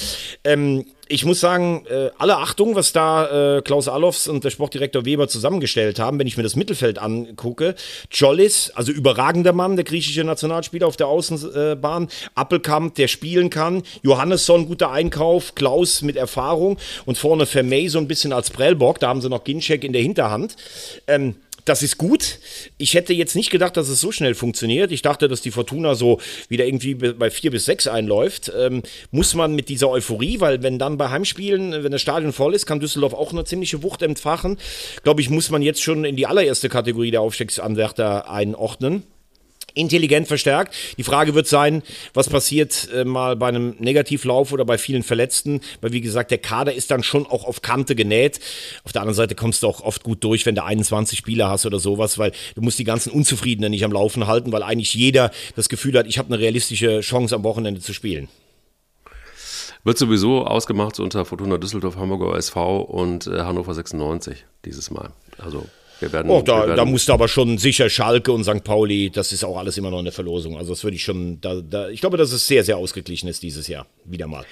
Ähm, 0.46 0.86
ich 1.12 1.26
muss 1.26 1.40
sagen, 1.40 1.86
äh, 1.90 2.12
alle 2.20 2.38
Achtung, 2.38 2.76
was 2.76 2.94
da 2.94 3.58
äh, 3.58 3.62
Klaus 3.64 3.88
Allofs 3.88 4.28
und 4.28 4.44
der 4.44 4.52
Sportdirektor 4.52 5.06
Weber 5.06 5.28
zusammengestellt 5.28 5.98
haben, 5.98 6.20
wenn 6.20 6.28
ich 6.28 6.38
mir 6.38 6.44
das 6.44 6.56
Mittelfeld 6.56 7.00
angucke. 7.00 7.74
Jollis, 8.12 8.72
also 8.76 8.92
überragender 8.92 9.52
Mann, 9.52 9.76
der 9.76 9.86
griechische 9.86 10.24
Nationalspieler 10.24 10.86
auf 10.86 10.98
der 10.98 11.08
Außenbahn. 11.08 12.10
Appelkamp, 12.36 12.94
der 12.94 13.08
spielen 13.08 13.50
kann. 13.50 13.82
Johannesson, 14.04 14.68
guter 14.68 14.92
Einkauf. 14.92 15.56
Klaus 15.56 16.04
mit 16.04 16.16
Erfahrung. 16.16 16.78
Und 17.06 17.18
vorne 17.18 17.48
Vermey 17.48 17.90
so 17.90 17.98
ein 17.98 18.08
bisschen 18.08 18.32
als 18.32 18.52
Prellbock. 18.52 19.00
Da 19.00 19.08
haben 19.08 19.22
sie 19.22 19.30
noch 19.30 19.44
Ginczek 19.44 19.84
in 19.84 19.94
der 19.94 20.04
Hinterhand. 20.04 20.56
Ähm, 21.08 21.36
das 21.66 21.84
ist 21.84 21.98
gut. 21.98 22.40
Ich 22.78 22.94
hätte 22.94 23.14
jetzt 23.14 23.36
nicht 23.36 23.50
gedacht, 23.52 23.78
dass 23.78 23.90
es 23.90 24.02
so 24.02 24.12
schnell 24.12 24.36
funktioniert. 24.36 24.92
Ich 24.92 25.02
dachte, 25.02 25.28
dass 25.28 25.42
die 25.42 25.52
Fortuna 25.52 25.96
so 25.96 26.20
wieder 26.48 26.66
irgendwie 26.66 26.96
be- 26.96 27.14
bei 27.14 27.30
vier 27.30 27.52
bis 27.52 27.66
sechs 27.66 27.88
einläuft. 27.88 28.52
Ähm, 28.58 28.84
muss 29.12 29.34
man 29.34 29.56
mit 29.56 29.70
dieser 29.70 29.90
Euphorie, 29.90 30.40
weil 30.40 30.64
wenn 30.64 30.80
dann 30.80 30.98
bei 30.98 31.10
Heimspielen, 31.10 31.84
wenn 31.84 31.92
das 31.92 32.02
Stadion 32.02 32.34
voll 32.34 32.54
ist, 32.54 32.66
kann 32.66 32.80
Düsseldorf 32.80 33.14
auch 33.14 33.32
eine 33.32 33.46
ziemliche 33.46 33.84
Wucht 33.84 34.02
entfachen. 34.02 34.58
Glaube 35.04 35.22
ich, 35.22 35.30
muss 35.30 35.50
man 35.50 35.62
jetzt 35.62 35.82
schon 35.82 36.06
in 36.06 36.16
die 36.16 36.28
allererste 36.28 36.70
Kategorie 36.70 37.12
der 37.12 37.22
Aufstiegsanwärter 37.22 38.30
einordnen 38.30 39.04
intelligent 39.74 40.28
verstärkt. 40.28 40.74
Die 40.98 41.04
Frage 41.04 41.36
wird 41.36 41.48
sein, 41.48 41.84
was 42.14 42.30
passiert 42.30 42.90
äh, 42.94 43.04
mal 43.04 43.36
bei 43.36 43.48
einem 43.48 43.76
Negativlauf 43.80 44.52
oder 44.52 44.66
bei 44.66 44.78
vielen 44.78 45.04
Verletzten, 45.04 45.62
weil 45.82 45.92
wie 45.92 46.02
gesagt, 46.02 46.32
der 46.32 46.38
Kader 46.38 46.74
ist 46.74 46.92
dann 46.92 47.04
schon 47.04 47.26
auch 47.26 47.46
auf 47.46 47.62
Kante 47.62 47.96
genäht. 47.96 48.40
Auf 48.84 48.92
der 48.92 49.02
anderen 49.02 49.16
Seite 49.16 49.36
kommst 49.36 49.64
du 49.64 49.68
auch 49.68 49.82
oft 49.82 50.04
gut 50.04 50.24
durch, 50.24 50.46
wenn 50.46 50.56
du 50.56 50.64
21 50.64 51.18
Spieler 51.18 51.50
hast 51.50 51.66
oder 51.66 51.80
sowas, 51.80 52.18
weil 52.18 52.32
du 52.56 52.62
musst 52.62 52.80
die 52.80 52.84
ganzen 52.84 53.12
Unzufriedenen 53.12 53.72
nicht 53.72 53.84
am 53.84 53.92
Laufen 53.92 54.28
halten, 54.28 54.52
weil 54.52 54.64
eigentlich 54.64 54.94
jeder 54.94 55.32
das 55.56 55.70
Gefühl 55.70 55.98
hat, 55.98 56.08
ich 56.08 56.18
habe 56.18 56.34
eine 56.34 56.40
realistische 56.40 57.02
Chance 57.02 57.36
am 57.36 57.44
Wochenende 57.44 57.82
zu 57.82 57.94
spielen. 57.94 58.28
Wird 59.84 59.98
sowieso 59.98 60.46
ausgemacht 60.46 61.00
unter 61.00 61.24
Fortuna 61.24 61.58
Düsseldorf, 61.58 61.96
Hamburger 61.96 62.36
SV 62.38 62.82
und 62.82 63.28
äh, 63.28 63.40
Hannover 63.40 63.74
96 63.74 64.46
dieses 64.66 64.92
Mal. 64.92 65.12
Also 65.38 65.66
wir 66.00 66.12
werden. 66.14 66.30
Oh, 66.30 66.42
da, 66.42 66.54
wir 66.62 66.68
werden 66.68 66.78
da 66.78 66.86
musst 66.86 67.10
du 67.10 67.14
aber 67.14 67.28
schon 67.28 67.58
sicher 67.58 67.90
Schalke 67.90 68.32
und 68.32 68.44
St. 68.44 68.64
Pauli, 68.64 69.10
das 69.10 69.32
ist 69.32 69.44
auch 69.44 69.58
alles 69.58 69.78
immer 69.78 69.90
noch 69.92 70.00
eine 70.00 70.12
Verlosung. 70.12 70.58
Also 70.58 70.72
das 70.74 70.84
würde 70.84 70.96
ich 70.96 71.04
schon, 71.04 71.40
da, 71.42 71.56
da, 71.62 71.90
ich 71.90 72.02
glaube, 72.02 72.18
dass 72.18 72.32
es 72.32 72.48
sehr, 72.48 72.64
sehr 72.64 72.78
ausgeglichen 72.78 73.28
ist 73.30 73.44
dieses 73.44 73.68
Jahr. 73.68 73.86
Wieder 74.06 74.28
mal. 74.28 74.46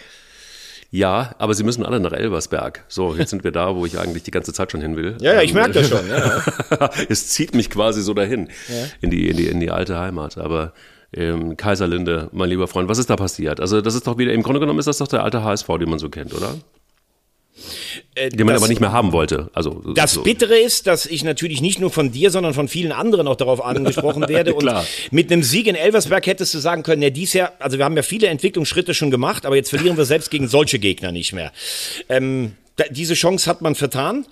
ja, 0.91 1.35
aber 1.37 1.53
sie 1.53 1.63
müssen 1.63 1.85
alle 1.85 1.99
nach 1.99 2.13
Elversberg. 2.13 2.85
So, 2.87 3.15
jetzt 3.15 3.29
sind 3.29 3.43
wir 3.43 3.51
da, 3.51 3.75
wo 3.75 3.85
ich 3.85 3.97
eigentlich 3.99 4.23
die 4.23 4.31
ganze 4.31 4.53
Zeit 4.53 4.71
schon 4.71 4.81
hin 4.81 4.95
will. 4.95 5.17
Ja, 5.21 5.33
ja, 5.33 5.41
ich 5.41 5.49
Ähm, 5.51 5.55
merke 5.57 5.73
das 5.73 5.89
schon. 5.89 6.07
Ja, 6.07 6.43
ja. 6.71 6.89
es 7.09 7.27
zieht 7.27 7.53
mich 7.55 7.69
quasi 7.69 8.01
so 8.01 8.13
dahin 8.13 8.49
in, 9.01 9.09
die, 9.09 9.27
in, 9.27 9.37
die, 9.37 9.47
in 9.47 9.59
die 9.59 9.71
alte 9.71 9.97
Heimat. 9.97 10.37
Aber 10.37 10.73
ähm, 11.13 11.55
Kaiserlinde, 11.57 12.29
mein 12.31 12.49
lieber 12.49 12.67
Freund, 12.67 12.89
was 12.89 12.97
ist 12.97 13.09
da 13.09 13.15
passiert? 13.15 13.59
Also 13.59 13.81
das 13.81 13.95
ist 13.95 14.07
doch 14.07 14.17
wieder, 14.17 14.31
im 14.33 14.43
Grunde 14.43 14.59
genommen 14.59 14.79
ist 14.79 14.87
das 14.87 14.97
doch 14.97 15.07
der 15.07 15.23
alte 15.23 15.43
HSV, 15.43 15.67
den 15.79 15.89
man 15.89 15.99
so 15.99 16.09
kennt, 16.09 16.33
oder? 16.33 16.55
Äh, 18.15 18.29
Den 18.29 18.45
man 18.45 18.53
das- 18.55 18.61
aber 18.63 18.69
nicht 18.69 18.81
mehr 18.81 18.91
haben 18.91 19.11
wollte. 19.11 19.49
Also, 19.53 19.81
Das 19.93 20.13
so. 20.13 20.23
Bittere 20.23 20.57
ist, 20.57 20.87
dass 20.87 21.05
ich 21.05 21.23
natürlich 21.23 21.61
nicht 21.61 21.79
nur 21.79 21.91
von 21.91 22.11
dir, 22.11 22.31
sondern 22.31 22.53
von 22.53 22.67
vielen 22.67 22.91
anderen 22.91 23.27
auch 23.27 23.35
darauf 23.35 23.63
angesprochen 23.63 24.23
werde. 24.27 24.53
Und 24.53 24.69
mit 25.11 25.31
einem 25.31 25.43
Sieg 25.43 25.67
in 25.67 25.75
Elversberg 25.75 26.25
hättest 26.27 26.53
du 26.53 26.59
sagen 26.59 26.83
können, 26.83 27.01
ja, 27.01 27.09
dies 27.09 27.33
Jahr, 27.33 27.53
also 27.59 27.77
wir 27.77 27.85
haben 27.85 27.95
ja 27.95 28.03
viele 28.03 28.27
Entwicklungsschritte 28.27 28.93
schon 28.93 29.11
gemacht, 29.11 29.45
aber 29.45 29.55
jetzt 29.55 29.69
verlieren 29.69 29.97
wir 29.97 30.05
selbst 30.05 30.31
gegen 30.31 30.47
solche 30.47 30.79
Gegner 30.79 31.11
nicht 31.11 31.33
mehr. 31.33 31.51
Ähm, 32.09 32.53
diese 32.91 33.15
Chance 33.15 33.49
hat 33.49 33.61
man 33.61 33.73
vertan. 33.73 34.25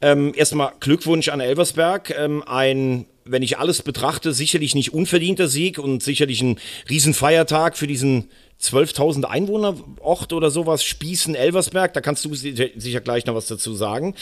Ähm, 0.00 0.32
erstmal 0.34 0.72
Glückwunsch 0.80 1.28
an 1.28 1.40
Elversberg. 1.40 2.14
Ähm, 2.18 2.42
ein, 2.46 3.04
wenn 3.26 3.42
ich 3.42 3.58
alles 3.58 3.82
betrachte, 3.82 4.32
sicherlich 4.32 4.74
nicht 4.74 4.94
unverdienter 4.94 5.48
Sieg 5.48 5.78
und 5.78 6.02
sicherlich 6.02 6.40
ein 6.40 6.58
Riesenfeiertag 6.88 7.76
für 7.76 7.86
diesen 7.86 8.30
12.000 8.62 9.24
Einwohnerort 9.24 10.32
oder 10.32 10.50
sowas, 10.50 10.84
Spießen, 10.84 11.34
Elversberg, 11.34 11.94
da 11.94 12.00
kannst 12.00 12.24
du 12.24 12.34
si- 12.34 12.72
sicher 12.76 13.00
gleich 13.00 13.24
noch 13.24 13.34
was 13.34 13.46
dazu 13.46 13.74
sagen. 13.74 14.14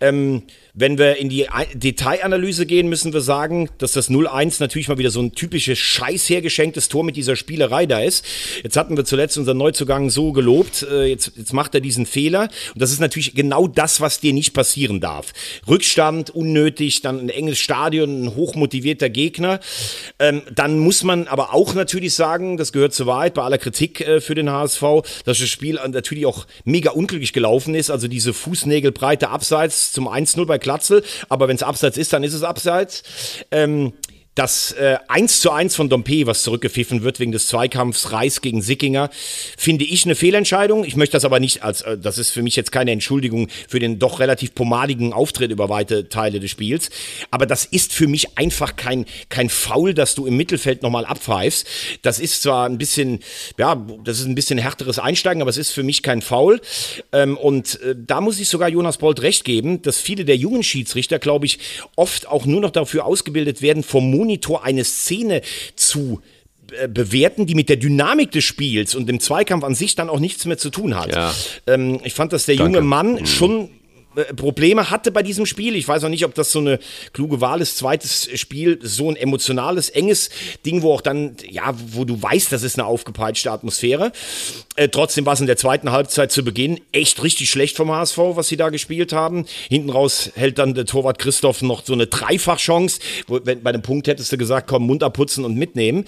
Ähm, 0.00 0.42
wenn 0.76 0.98
wir 0.98 1.18
in 1.18 1.28
die 1.28 1.46
Detailanalyse 1.74 2.66
gehen, 2.66 2.88
müssen 2.88 3.12
wir 3.12 3.20
sagen, 3.20 3.68
dass 3.78 3.92
das 3.92 4.10
0-1 4.10 4.56
natürlich 4.58 4.88
mal 4.88 4.98
wieder 4.98 5.10
so 5.10 5.20
ein 5.20 5.32
typisches 5.32 5.78
Scheiß 5.78 6.28
hergeschenktes 6.28 6.88
Tor 6.88 7.04
mit 7.04 7.14
dieser 7.14 7.36
Spielerei 7.36 7.86
da 7.86 8.00
ist. 8.00 8.24
Jetzt 8.64 8.76
hatten 8.76 8.96
wir 8.96 9.04
zuletzt 9.04 9.36
unseren 9.38 9.58
Neuzugang 9.58 10.08
so 10.10 10.32
gelobt, 10.32 10.82
äh, 10.90 11.04
jetzt, 11.04 11.32
jetzt 11.36 11.52
macht 11.52 11.74
er 11.74 11.80
diesen 11.80 12.06
Fehler. 12.06 12.48
Und 12.74 12.82
das 12.82 12.90
ist 12.90 13.00
natürlich 13.00 13.34
genau 13.34 13.68
das, 13.68 14.00
was 14.00 14.18
dir 14.18 14.32
nicht 14.32 14.52
passieren 14.54 15.00
darf. 15.00 15.32
Rückstand, 15.68 16.30
unnötig, 16.30 17.02
dann 17.02 17.20
ein 17.20 17.28
enges 17.28 17.58
Stadion, 17.58 18.24
ein 18.24 18.34
hochmotivierter 18.34 19.10
Gegner. 19.10 19.60
Ähm, 20.18 20.42
dann 20.54 20.78
muss 20.78 21.04
man 21.04 21.28
aber 21.28 21.54
auch 21.54 21.74
natürlich 21.74 22.14
sagen, 22.14 22.56
das 22.56 22.72
gehört 22.72 22.94
zur 22.94 23.06
Wahrheit 23.06 23.34
bei 23.34 23.42
aller 23.42 23.58
Kritik 23.58 23.73
äh, 23.80 24.20
für 24.20 24.34
den 24.34 24.50
HSV, 24.50 24.82
dass 25.24 25.38
das 25.38 25.48
Spiel 25.48 25.78
natürlich 25.88 26.26
auch 26.26 26.46
mega 26.64 26.90
unglücklich 26.90 27.32
gelaufen 27.32 27.74
ist. 27.74 27.90
Also 27.90 28.08
diese 28.08 28.32
Fußnägelbreite 28.32 29.28
Abseits 29.28 29.92
zum 29.92 30.08
1-0 30.08 30.44
bei 30.46 30.58
Glatzel. 30.58 31.04
Aber 31.28 31.48
wenn 31.48 31.56
es 31.56 31.62
Abseits 31.62 31.96
ist, 31.96 32.12
dann 32.12 32.24
ist 32.24 32.34
es 32.34 32.42
Abseits. 32.42 33.02
Ähm, 33.50 33.92
das 34.34 34.72
äh, 34.72 34.96
1 35.08 35.40
zu 35.40 35.50
1 35.52 35.76
von 35.76 35.88
Dompe, 35.88 36.26
was 36.26 36.42
zurückgepfiffen 36.42 37.02
wird 37.02 37.20
wegen 37.20 37.32
des 37.32 37.46
Zweikampfs 37.46 38.10
Reis 38.10 38.40
gegen 38.40 38.62
Sickinger, 38.62 39.10
finde 39.56 39.84
ich 39.84 40.04
eine 40.04 40.14
Fehlentscheidung. 40.14 40.84
Ich 40.84 40.96
möchte 40.96 41.12
das 41.12 41.24
aber 41.24 41.38
nicht 41.38 41.62
als, 41.62 41.82
äh, 41.82 41.96
das 41.96 42.18
ist 42.18 42.30
für 42.30 42.42
mich 42.42 42.56
jetzt 42.56 42.72
keine 42.72 42.90
Entschuldigung 42.90 43.48
für 43.68 43.78
den 43.78 43.98
doch 43.98 44.18
relativ 44.18 44.54
pomadigen 44.54 45.12
Auftritt 45.12 45.52
über 45.52 45.68
weite 45.68 46.08
Teile 46.08 46.40
des 46.40 46.50
Spiels. 46.50 46.90
Aber 47.30 47.46
das 47.46 47.64
ist 47.64 47.92
für 47.92 48.08
mich 48.08 48.36
einfach 48.36 48.76
kein, 48.76 49.06
kein 49.28 49.48
Foul, 49.48 49.94
dass 49.94 50.14
du 50.14 50.26
im 50.26 50.36
Mittelfeld 50.36 50.82
nochmal 50.82 51.04
abpfeifst. 51.04 51.66
Das 52.02 52.18
ist 52.18 52.42
zwar 52.42 52.68
ein 52.68 52.78
bisschen, 52.78 53.20
ja, 53.56 53.76
das 54.02 54.18
ist 54.18 54.26
ein 54.26 54.34
bisschen 54.34 54.58
härteres 54.58 54.98
Einsteigen, 54.98 55.42
aber 55.42 55.50
es 55.50 55.58
ist 55.58 55.70
für 55.70 55.84
mich 55.84 56.02
kein 56.02 56.22
Foul. 56.22 56.60
Ähm, 57.12 57.36
und 57.36 57.80
äh, 57.82 57.94
da 57.96 58.20
muss 58.20 58.40
ich 58.40 58.48
sogar 58.48 58.68
Jonas 58.68 58.98
Bolt 58.98 59.22
recht 59.22 59.44
geben, 59.44 59.82
dass 59.82 60.00
viele 60.00 60.24
der 60.24 60.36
jungen 60.36 60.64
Schiedsrichter, 60.64 61.20
glaube 61.20 61.46
ich, 61.46 61.60
oft 61.94 62.26
auch 62.26 62.46
nur 62.46 62.60
noch 62.60 62.70
dafür 62.70 63.04
ausgebildet 63.04 63.62
werden, 63.62 63.84
vom 63.84 64.10
Monitor 64.24 64.64
eine 64.64 64.84
Szene 64.84 65.42
zu 65.76 66.22
äh, 66.72 66.88
bewerten, 66.88 67.44
die 67.44 67.54
mit 67.54 67.68
der 67.68 67.76
Dynamik 67.76 68.32
des 68.32 68.44
Spiels 68.44 68.94
und 68.94 69.06
dem 69.06 69.20
Zweikampf 69.20 69.64
an 69.64 69.74
sich 69.74 69.96
dann 69.96 70.08
auch 70.08 70.18
nichts 70.18 70.46
mehr 70.46 70.56
zu 70.56 70.70
tun 70.70 70.96
hat. 70.96 71.14
Ja. 71.14 71.34
Ähm, 71.66 72.00
ich 72.04 72.14
fand, 72.14 72.32
dass 72.32 72.46
der 72.46 72.56
Danke. 72.56 72.78
junge 72.78 72.86
Mann 72.86 73.26
schon 73.26 73.64
äh, 73.64 73.68
Probleme 74.36 74.90
hatte 74.90 75.10
bei 75.10 75.22
diesem 75.22 75.46
Spiel. 75.46 75.76
Ich 75.76 75.86
weiß 75.86 76.04
auch 76.04 76.08
nicht, 76.08 76.24
ob 76.24 76.34
das 76.34 76.52
so 76.52 76.58
eine 76.58 76.78
kluge 77.12 77.40
Wahl 77.40 77.60
ist. 77.60 77.76
Zweites 77.76 78.28
Spiel, 78.34 78.78
so 78.82 79.10
ein 79.10 79.16
emotionales, 79.16 79.90
enges 79.90 80.30
Ding, 80.64 80.82
wo 80.82 80.92
auch 80.92 81.00
dann, 81.00 81.36
ja, 81.48 81.74
wo 81.92 82.04
du 82.04 82.20
weißt, 82.20 82.52
das 82.52 82.62
ist 82.62 82.78
eine 82.78 82.86
aufgepeitschte 82.86 83.50
Atmosphäre. 83.50 84.12
Äh, 84.76 84.88
trotzdem 84.88 85.26
war 85.26 85.34
es 85.34 85.40
in 85.40 85.46
der 85.46 85.56
zweiten 85.56 85.90
Halbzeit 85.90 86.32
zu 86.32 86.44
Beginn 86.44 86.80
echt 86.92 87.22
richtig 87.22 87.50
schlecht 87.50 87.76
vom 87.76 87.90
HSV, 87.90 88.18
was 88.18 88.48
sie 88.48 88.56
da 88.56 88.70
gespielt 88.70 89.12
haben. 89.12 89.46
Hinten 89.68 89.90
raus 89.90 90.30
hält 90.34 90.58
dann 90.58 90.74
der 90.74 90.86
Torwart 90.86 91.18
Christoph 91.18 91.62
noch 91.62 91.84
so 91.84 91.92
eine 91.92 92.06
Dreifachchance. 92.06 93.00
Wo, 93.26 93.40
wenn, 93.44 93.62
bei 93.62 93.72
dem 93.72 93.82
Punkt 93.82 94.06
hättest 94.06 94.32
du 94.32 94.36
gesagt, 94.36 94.68
komm, 94.68 94.86
Mund 94.86 95.02
abputzen 95.02 95.44
und 95.44 95.56
mitnehmen. 95.56 96.04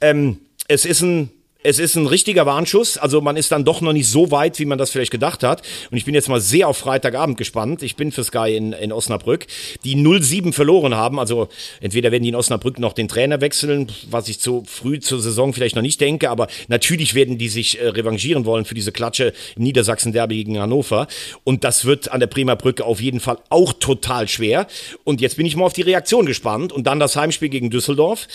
Ähm, 0.00 0.38
es 0.68 0.84
ist 0.84 1.02
ein 1.02 1.30
es 1.64 1.78
ist 1.78 1.96
ein 1.96 2.06
richtiger 2.06 2.46
Warnschuss. 2.46 2.98
Also 2.98 3.20
man 3.20 3.36
ist 3.36 3.52
dann 3.52 3.64
doch 3.64 3.80
noch 3.80 3.92
nicht 3.92 4.08
so 4.08 4.30
weit, 4.30 4.58
wie 4.58 4.64
man 4.64 4.78
das 4.78 4.90
vielleicht 4.90 5.10
gedacht 5.10 5.42
hat. 5.42 5.62
Und 5.90 5.96
ich 5.96 6.04
bin 6.04 6.14
jetzt 6.14 6.28
mal 6.28 6.40
sehr 6.40 6.68
auf 6.68 6.78
Freitagabend 6.78 7.36
gespannt. 7.36 7.82
Ich 7.82 7.96
bin 7.96 8.12
für 8.12 8.24
Sky 8.24 8.56
in, 8.56 8.72
in 8.72 8.92
Osnabrück, 8.92 9.46
die 9.84 9.96
0-7 9.96 10.52
verloren 10.52 10.94
haben. 10.94 11.18
Also 11.18 11.48
entweder 11.80 12.10
werden 12.10 12.24
die 12.24 12.30
in 12.30 12.34
Osnabrück 12.34 12.78
noch 12.78 12.92
den 12.92 13.08
Trainer 13.08 13.40
wechseln, 13.40 13.90
was 14.10 14.28
ich 14.28 14.40
zu 14.40 14.64
früh 14.66 14.98
zur 14.98 15.20
Saison 15.20 15.52
vielleicht 15.52 15.76
noch 15.76 15.82
nicht 15.82 16.00
denke. 16.00 16.30
Aber 16.30 16.48
natürlich 16.68 17.14
werden 17.14 17.38
die 17.38 17.48
sich 17.48 17.80
äh, 17.80 17.88
revanchieren 17.88 18.44
wollen 18.44 18.64
für 18.64 18.74
diese 18.74 18.92
Klatsche 18.92 19.32
im 19.56 19.62
Niedersachsen-Derby 19.62 20.36
gegen 20.36 20.58
Hannover. 20.58 21.06
Und 21.44 21.64
das 21.64 21.84
wird 21.84 22.10
an 22.10 22.20
der 22.20 22.26
Bremer 22.26 22.56
Brücke 22.56 22.84
auf 22.84 23.00
jeden 23.00 23.20
Fall 23.20 23.38
auch 23.50 23.72
total 23.72 24.28
schwer. 24.28 24.66
Und 25.04 25.20
jetzt 25.20 25.36
bin 25.36 25.46
ich 25.46 25.56
mal 25.56 25.64
auf 25.64 25.72
die 25.72 25.82
Reaktion 25.82 26.26
gespannt. 26.26 26.72
Und 26.72 26.86
dann 26.86 26.98
das 26.98 27.16
Heimspiel 27.16 27.48
gegen 27.48 27.70
Düsseldorf. 27.70 28.26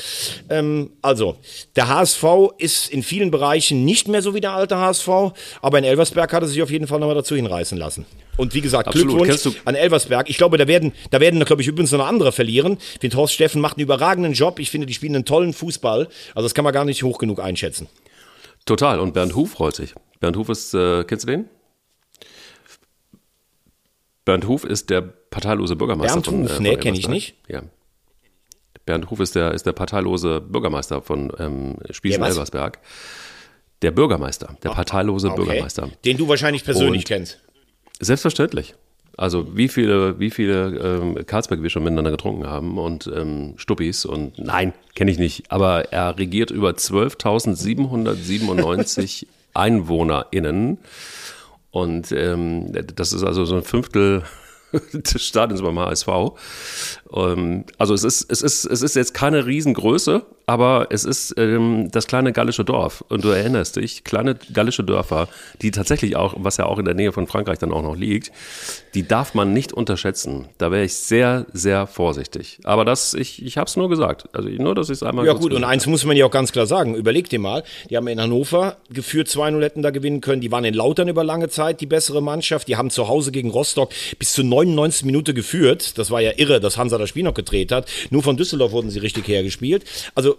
Ähm, 0.50 0.92
also, 1.02 1.38
der 1.76 1.90
HSV 1.90 2.24
ist 2.58 2.90
in 2.90 3.04
vielen 3.04 3.17
Bereichen 3.32 3.86
nicht 3.86 4.08
mehr 4.08 4.22
so 4.22 4.34
wie 4.34 4.42
der 4.42 4.54
alte 4.54 4.78
HSV, 4.78 5.10
aber 5.62 5.78
in 5.78 5.84
Elversberg 5.84 6.32
hat 6.32 6.44
er 6.44 6.48
sich 6.48 6.62
auf 6.62 6.72
jeden 6.72 6.88
Fall 6.88 7.00
nochmal 7.00 7.16
dazu 7.16 7.36
hinreißen 7.36 7.78
lassen. 7.78 8.06
Und 8.38 8.54
wie 8.54 8.62
gesagt, 8.62 8.88
Absolut. 8.88 9.24
Glückwunsch 9.24 9.58
an 9.66 9.76
Elversberg. 9.76 10.30
Ich 10.30 10.38
glaube, 10.38 10.58
da 10.58 10.68
werden, 10.68 10.94
da 11.12 11.20
werden, 11.20 11.44
glaube 11.44 11.62
ich, 11.62 11.68
übrigens 11.68 11.92
noch 11.92 12.06
andere 12.06 12.32
verlieren. 12.32 12.78
Ich 12.94 13.00
finde, 13.02 13.18
Horst 13.18 13.34
Steffen 13.34 13.62
macht 13.62 13.78
einen 13.78 13.84
überragenden 13.84 14.34
Job. 14.34 14.60
Ich 14.60 14.70
finde, 14.70 14.86
die 14.88 14.94
spielen 14.94 15.16
einen 15.16 15.26
tollen 15.26 15.54
Fußball. 15.54 16.08
Also, 16.36 16.46
das 16.46 16.54
kann 16.54 16.64
man 16.64 16.74
gar 16.74 16.86
nicht 16.86 17.04
hoch 17.04 17.18
genug 17.18 17.40
einschätzen. 17.40 17.88
Total. 18.66 19.00
Und 19.00 19.14
Bernd 19.14 19.36
Huf 19.36 19.52
freut 19.52 19.76
sich. 19.76 19.94
Bernd 20.20 20.38
Huf 20.38 20.50
ist, 20.50 20.74
äh, 20.74 21.04
kennst 21.04 21.26
du 21.26 21.32
den? 21.32 21.46
Bernd 24.26 24.48
Huf 24.48 24.66
ist 24.66 24.90
der 24.90 25.02
parteilose 25.02 25.76
Bürgermeister 25.76 26.16
Bernd 26.16 26.26
von, 26.26 26.44
Huf? 26.44 26.52
von 26.56 26.64
Nee, 26.64 26.76
kenn 26.76 26.94
ich 26.94 27.08
nicht. 27.08 27.36
Ja. 27.48 27.64
Bernd 28.88 29.12
Huf 29.12 29.20
ist 29.20 29.36
der, 29.36 29.52
ist 29.54 29.68
der 29.68 29.74
parteilose 29.74 30.42
Bürgermeister 30.42 31.04
von 31.04 31.32
ähm? 31.38 31.76
Spießen-Elversberg. 31.92 32.80
Der 33.84 33.92
Bürgermeister, 33.92 34.58
der 34.64 34.72
parteilose 34.72 35.28
Okay. 35.28 35.36
Bürgermeister. 35.44 35.90
Den 36.04 36.18
du 36.18 36.28
wahrscheinlich 36.28 36.64
persönlich 36.66 37.04
Und- 37.04 37.08
kennst. 37.08 37.40
Selbstverständlich. 38.00 38.74
Also 39.20 39.56
wie 39.58 39.68
viele, 39.68 40.20
wie 40.20 40.30
viele 40.30 40.78
ähm, 41.02 41.18
Karlsberg 41.26 41.64
wir 41.64 41.72
schon 41.72 41.84
miteinander 41.84 42.12
getrunken 42.12 42.46
haben 42.48 42.78
und 42.78 43.10
ähm, 43.16 43.56
Stuppis 43.58 44.06
und 44.06 44.38
nein, 44.38 44.74
kenne 44.96 45.10
ich 45.10 45.18
nicht, 45.18 45.52
aber 45.52 45.92
er 45.92 46.20
regiert 46.20 46.52
über 46.52 46.70
12.797 46.72 49.26
EinwohnerInnen 49.56 50.78
und 51.72 52.12
ähm, 52.12 52.72
das 52.96 53.12
ist 53.14 53.24
also 53.24 53.44
so 53.46 53.56
ein 53.56 53.64
Fünftel 53.64 54.22
des 54.94 55.24
Stadions 55.24 55.62
beim 55.62 55.80
HSV. 55.80 56.08
Ähm, 57.14 57.66
also 57.78 57.94
es 57.94 58.04
ist, 58.04 58.32
es, 58.32 58.42
ist, 58.42 58.66
es 58.66 58.82
ist 58.82 58.96
jetzt 58.96 59.14
keine 59.14 59.46
Riesengröße, 59.46 60.26
aber 60.50 60.88
es 60.92 61.04
ist 61.04 61.36
ähm, 61.38 61.90
das 61.92 62.08
kleine 62.08 62.32
gallische 62.32 62.64
Dorf. 62.64 63.04
Und 63.10 63.26
du 63.26 63.30
erinnerst 63.30 63.76
dich, 63.76 64.06
kleine 64.06 64.36
gallische 64.54 64.82
Dörfer, 64.82 65.28
die 65.62 65.72
tatsächlich 65.72 66.16
auch, 66.16 66.36
was 66.38 66.56
ja 66.56 66.66
auch 66.66 66.80
in 66.80 66.86
der 66.86 66.94
Nähe 66.94 67.12
von 67.12 67.28
Frankreich 67.28 67.60
dann 67.60 67.74
auch 67.74 67.82
noch 67.84 67.98
liegt, 67.98 68.32
die 68.94 69.06
darf 69.06 69.34
man 69.34 69.52
nicht 69.52 69.74
unterschätzen. 69.74 70.48
Da 70.58 70.72
wäre 70.72 70.86
ich 70.86 70.94
sehr, 70.94 71.46
sehr 71.52 71.86
vorsichtig. 71.86 72.60
Aber 72.64 72.86
das, 72.86 73.14
ich, 73.14 73.46
ich 73.46 73.58
habe 73.58 73.68
es 73.68 73.76
nur 73.76 73.90
gesagt. 73.90 74.30
Also 74.32 74.48
nur, 74.48 74.74
dass 74.74 74.88
ich 74.88 74.94
es 74.94 75.04
einmal 75.04 75.26
Ja 75.26 75.34
gut, 75.34 75.52
und 75.54 75.66
eins 75.66 75.86
muss 75.86 76.06
man 76.06 76.16
ja 76.16 76.26
auch 76.26 76.32
ganz 76.32 76.54
klar 76.54 76.66
sagen. 76.66 76.96
Überleg 76.96 77.30
dir 77.30 77.40
mal, 77.40 77.64
die 77.90 77.98
haben 77.98 78.08
in 78.08 78.22
Hannover 78.22 78.78
geführt 78.90 79.28
2-0 79.28 79.62
hätten 79.62 79.82
da 79.82 79.90
gewinnen 79.90 80.22
können. 80.22 80.40
Die 80.40 80.50
waren 80.50 80.64
in 80.64 80.74
Lautern 80.74 81.10
über 81.10 81.26
lange 81.26 81.50
Zeit 81.50 81.82
die 81.82 81.86
bessere 81.88 82.22
Mannschaft. 82.24 82.70
Die 82.70 82.78
haben 82.78 82.90
zu 82.90 83.10
Hause 83.10 83.34
gegen 83.34 83.50
Rostock 83.50 83.90
bis 84.18 84.32
zur 84.32 84.46
99. 84.46 85.04
Minute 85.04 85.34
geführt. 85.34 85.98
Das 85.98 86.10
war 86.10 86.22
ja 86.22 86.32
irre, 86.38 86.62
dass 86.62 86.78
Hansa 86.78 86.98
das 86.98 87.10
Spiel 87.10 87.24
noch 87.24 87.34
gedreht 87.34 87.74
hat. 87.74 87.90
Nur 88.12 88.24
von 88.24 88.38
Düsseldorf 88.38 88.72
wurden 88.72 88.90
sie 88.90 89.00
richtig 89.00 89.28
hergespielt. 89.28 89.84
Also 90.16 90.37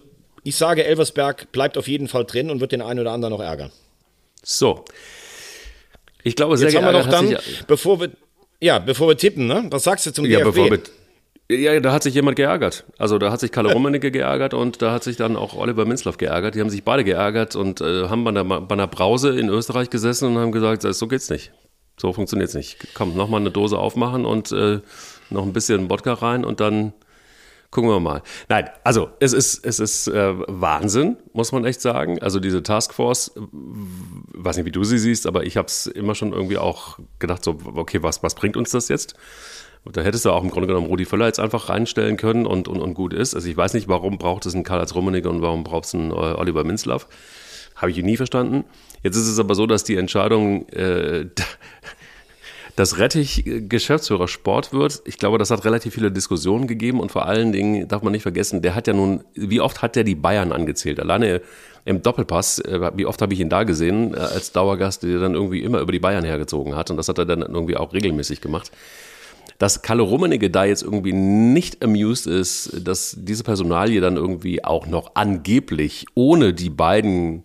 ich 0.48 0.56
sage, 0.56 0.84
Elversberg 0.84 1.52
bleibt 1.52 1.76
auf 1.78 1.88
jeden 1.88 2.08
Fall 2.08 2.24
drin 2.24 2.50
und 2.50 2.60
wird 2.60 2.72
den 2.72 2.82
einen 2.82 3.00
oder 3.00 3.12
anderen 3.12 3.32
noch 3.34 3.40
ärgern. 3.42 3.70
So. 4.42 4.84
Ich 6.24 6.36
glaube, 6.36 6.56
sehr 6.56 6.68
Jetzt 6.68 6.76
haben 6.76 6.84
wir 6.84 6.92
geärgert 6.92 7.06
noch 7.12 7.18
hat 7.18 7.22
dann, 7.36 7.42
sich- 7.42 7.66
bevor 7.66 8.00
wir, 8.00 8.10
ja, 8.60 8.78
bevor 8.78 9.08
wir 9.08 9.16
tippen, 9.16 9.46
ne? 9.46 9.66
Was 9.70 9.84
sagst 9.84 10.06
du 10.06 10.12
zum 10.12 10.24
Ja, 10.26 10.38
DFB? 10.38 10.44
bevor 10.54 10.70
wir. 10.70 10.80
Ja, 11.50 11.80
da 11.80 11.92
hat 11.92 12.02
sich 12.02 12.12
jemand 12.14 12.36
geärgert. 12.36 12.84
Also 12.98 13.16
da 13.18 13.30
hat 13.32 13.40
sich 13.40 13.50
Kalle 13.52 13.72
Rummenigge 13.72 14.10
geärgert 14.10 14.52
und 14.52 14.82
da 14.82 14.92
hat 14.92 15.02
sich 15.04 15.16
dann 15.16 15.36
auch 15.36 15.54
Oliver 15.56 15.86
Minzlaff 15.86 16.18
geärgert. 16.18 16.54
Die 16.54 16.60
haben 16.60 16.68
sich 16.68 16.84
beide 16.84 17.04
geärgert 17.04 17.56
und 17.56 17.80
äh, 17.80 18.08
haben 18.08 18.24
bei 18.24 18.30
einer, 18.30 18.44
bei 18.44 18.74
einer 18.74 18.86
Brause 18.86 19.38
in 19.38 19.48
Österreich 19.48 19.88
gesessen 19.88 20.28
und 20.28 20.38
haben 20.38 20.52
gesagt, 20.52 20.82
so 20.82 21.06
geht's 21.08 21.30
nicht. 21.30 21.52
So 21.98 22.12
funktioniert's 22.12 22.54
nicht. 22.54 22.76
Komm, 22.94 23.16
nochmal 23.16 23.40
eine 23.40 23.50
Dose 23.50 23.78
aufmachen 23.78 24.26
und 24.26 24.52
äh, 24.52 24.80
noch 25.30 25.42
ein 25.44 25.52
bisschen 25.54 25.88
Wodka 25.88 26.12
rein 26.14 26.44
und 26.44 26.60
dann 26.60 26.92
gucken 27.70 27.90
wir 27.90 28.00
mal. 28.00 28.22
Nein, 28.48 28.68
also 28.84 29.10
es 29.20 29.32
ist, 29.32 29.64
es 29.64 29.78
ist 29.78 30.08
äh, 30.08 30.34
Wahnsinn, 30.46 31.16
muss 31.32 31.52
man 31.52 31.64
echt 31.64 31.80
sagen. 31.80 32.20
Also 32.20 32.40
diese 32.40 32.62
Taskforce, 32.62 33.32
äh, 33.36 33.40
weiß 33.40 34.56
nicht, 34.56 34.66
wie 34.66 34.72
du 34.72 34.84
sie 34.84 34.98
siehst, 34.98 35.26
aber 35.26 35.44
ich 35.44 35.56
habe 35.56 35.66
es 35.66 35.86
immer 35.86 36.14
schon 36.14 36.32
irgendwie 36.32 36.58
auch 36.58 36.98
gedacht, 37.18 37.44
so, 37.44 37.58
okay, 37.74 38.02
was, 38.02 38.22
was 38.22 38.34
bringt 38.34 38.56
uns 38.56 38.70
das 38.70 38.88
jetzt? 38.88 39.14
Da 39.84 40.02
hättest 40.02 40.24
du 40.24 40.30
auch 40.30 40.42
im 40.42 40.50
Grunde 40.50 40.66
genommen 40.66 40.86
Rudi 40.86 41.04
Völler 41.04 41.26
jetzt 41.26 41.40
einfach 41.40 41.68
reinstellen 41.68 42.16
können 42.16 42.46
und, 42.46 42.68
und, 42.68 42.80
und 42.80 42.94
gut 42.94 43.12
ist. 43.12 43.34
Also 43.34 43.48
ich 43.48 43.56
weiß 43.56 43.74
nicht, 43.74 43.88
warum 43.88 44.18
braucht 44.18 44.44
es 44.46 44.54
einen 44.54 44.64
Karl-Heinz 44.64 44.94
Rummenigge 44.94 45.30
und 45.30 45.40
warum 45.40 45.64
braucht 45.64 45.84
es 45.84 45.94
einen 45.94 46.10
äh, 46.10 46.14
Oliver 46.14 46.64
Minzlaff. 46.64 47.06
Habe 47.76 47.92
ich 47.92 48.02
nie 48.02 48.16
verstanden. 48.16 48.64
Jetzt 49.02 49.16
ist 49.16 49.28
es 49.28 49.38
aber 49.38 49.54
so, 49.54 49.66
dass 49.66 49.84
die 49.84 49.96
Entscheidung, 49.96 50.68
äh, 50.70 51.26
dass 52.78 52.98
Rettich 52.98 53.42
Geschäftsführer 53.68 54.28
Sport 54.28 54.72
wird, 54.72 55.02
ich 55.04 55.18
glaube, 55.18 55.36
das 55.38 55.50
hat 55.50 55.64
relativ 55.64 55.94
viele 55.94 56.12
Diskussionen 56.12 56.68
gegeben 56.68 57.00
und 57.00 57.10
vor 57.10 57.26
allen 57.26 57.50
Dingen 57.50 57.88
darf 57.88 58.02
man 58.02 58.12
nicht 58.12 58.22
vergessen, 58.22 58.62
der 58.62 58.76
hat 58.76 58.86
ja 58.86 58.92
nun, 58.92 59.24
wie 59.34 59.60
oft 59.60 59.82
hat 59.82 59.96
der 59.96 60.04
die 60.04 60.14
Bayern 60.14 60.52
angezählt? 60.52 61.00
Alleine 61.00 61.42
im 61.84 62.02
Doppelpass, 62.02 62.60
äh, 62.60 62.92
wie 62.94 63.04
oft 63.04 63.20
habe 63.20 63.34
ich 63.34 63.40
ihn 63.40 63.48
da 63.48 63.64
gesehen 63.64 64.14
äh, 64.14 64.18
als 64.18 64.52
Dauergast, 64.52 65.02
der 65.02 65.18
dann 65.18 65.34
irgendwie 65.34 65.60
immer 65.64 65.80
über 65.80 65.90
die 65.90 65.98
Bayern 65.98 66.24
hergezogen 66.24 66.76
hat 66.76 66.92
und 66.92 66.98
das 66.98 67.08
hat 67.08 67.18
er 67.18 67.26
dann 67.26 67.40
irgendwie 67.40 67.76
auch 67.76 67.92
regelmäßig 67.92 68.40
gemacht. 68.40 68.70
Dass 69.58 69.82
Kalle 69.82 70.02
Rummenigge 70.02 70.48
da 70.48 70.64
jetzt 70.64 70.84
irgendwie 70.84 71.12
nicht 71.12 71.82
amused 71.82 72.28
ist, 72.28 72.86
dass 72.86 73.16
diese 73.18 73.42
Personalie 73.42 74.00
dann 74.00 74.16
irgendwie 74.16 74.62
auch 74.62 74.86
noch 74.86 75.12
angeblich 75.14 76.06
ohne 76.14 76.54
die 76.54 76.70
beiden 76.70 77.42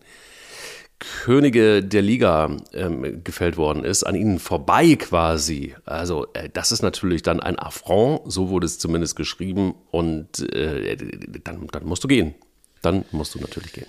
Könige 1.24 1.84
der 1.84 2.02
Liga 2.02 2.58
ähm, 2.74 3.24
gefällt 3.24 3.58
worden 3.58 3.84
ist, 3.84 4.04
an 4.04 4.16
ihnen 4.16 4.40
vorbei 4.40 4.96
quasi. 4.96 5.76
Also 5.86 6.28
äh, 6.34 6.50
das 6.52 6.72
ist 6.72 6.82
natürlich 6.82 7.24
dann 7.24 7.40
ein 7.40 7.58
Affront, 7.60 8.22
so 8.32 8.50
wurde 8.50 8.66
es 8.66 8.80
zumindest 8.80 9.16
geschrieben 9.16 9.76
und 9.92 10.40
äh, 10.54 10.98
dann, 11.44 11.68
dann 11.68 11.86
musst 11.86 12.04
du 12.04 12.08
gehen. 12.08 12.36
Dann 12.82 13.06
musst 13.12 13.36
du 13.36 13.40
natürlich 13.40 13.74
gehen. 13.74 13.88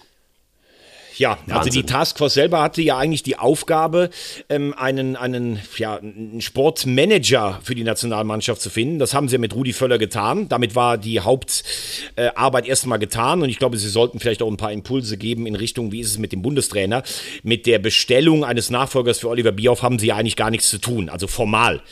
Ja, 1.17 1.39
Wahnsinn. 1.47 1.55
also 1.55 1.71
die 1.71 1.83
Taskforce 1.85 2.35
selber 2.35 2.63
hatte 2.63 2.83
ja 2.83 2.99
eigentlich 2.99 3.23
die 3.23 3.37
Aufgabe, 3.37 4.11
ähm, 4.49 4.75
einen, 4.77 5.17
einen, 5.17 5.61
ja, 5.77 5.97
einen 5.97 6.41
Sportmanager 6.41 7.61
für 7.63 7.75
die 7.75 7.85
Nationalmannschaft 7.85 8.61
zu 8.61 8.71
finden. 8.71 8.99
Das 8.99 9.15
haben 9.15 9.29
sie 9.29 9.39
mit 9.39 9.55
Rudi 9.55 9.73
Völler 9.73 9.99
getan. 9.99 10.49
Damit 10.49 10.75
war 10.75 10.99
die 10.99 11.21
Hauptarbeit 11.21 12.67
äh, 12.67 12.69
erstmal 12.69 12.99
getan. 12.99 13.43
Und 13.43 13.49
ich 13.49 13.59
glaube, 13.59 13.79
sie 13.79 13.89
sollten 13.89 14.21
vielleicht 14.21 14.43
auch 14.43 14.51
ein 14.51 14.57
paar 14.57 14.73
Impulse 14.73 15.17
geben 15.17 15.47
in 15.47 15.55
Richtung, 15.55 15.93
wie 15.93 16.01
ist 16.01 16.11
es 16.11 16.19
mit 16.19 16.33
dem 16.33 16.43
Bundestrainer. 16.43 17.03
Mit 17.43 17.67
der 17.67 17.79
Bestellung 17.79 18.45
eines 18.45 18.71
Nachfolgers 18.71 19.21
für 19.21 19.29
Oliver 19.29 19.53
Bierhoff 19.53 19.83
haben 19.83 19.99
sie 19.99 20.09
ja 20.09 20.17
eigentlich 20.17 20.37
gar 20.37 20.51
nichts 20.51 20.69
zu 20.71 20.79
tun, 20.79 21.09
also 21.09 21.27
formal. 21.27 21.83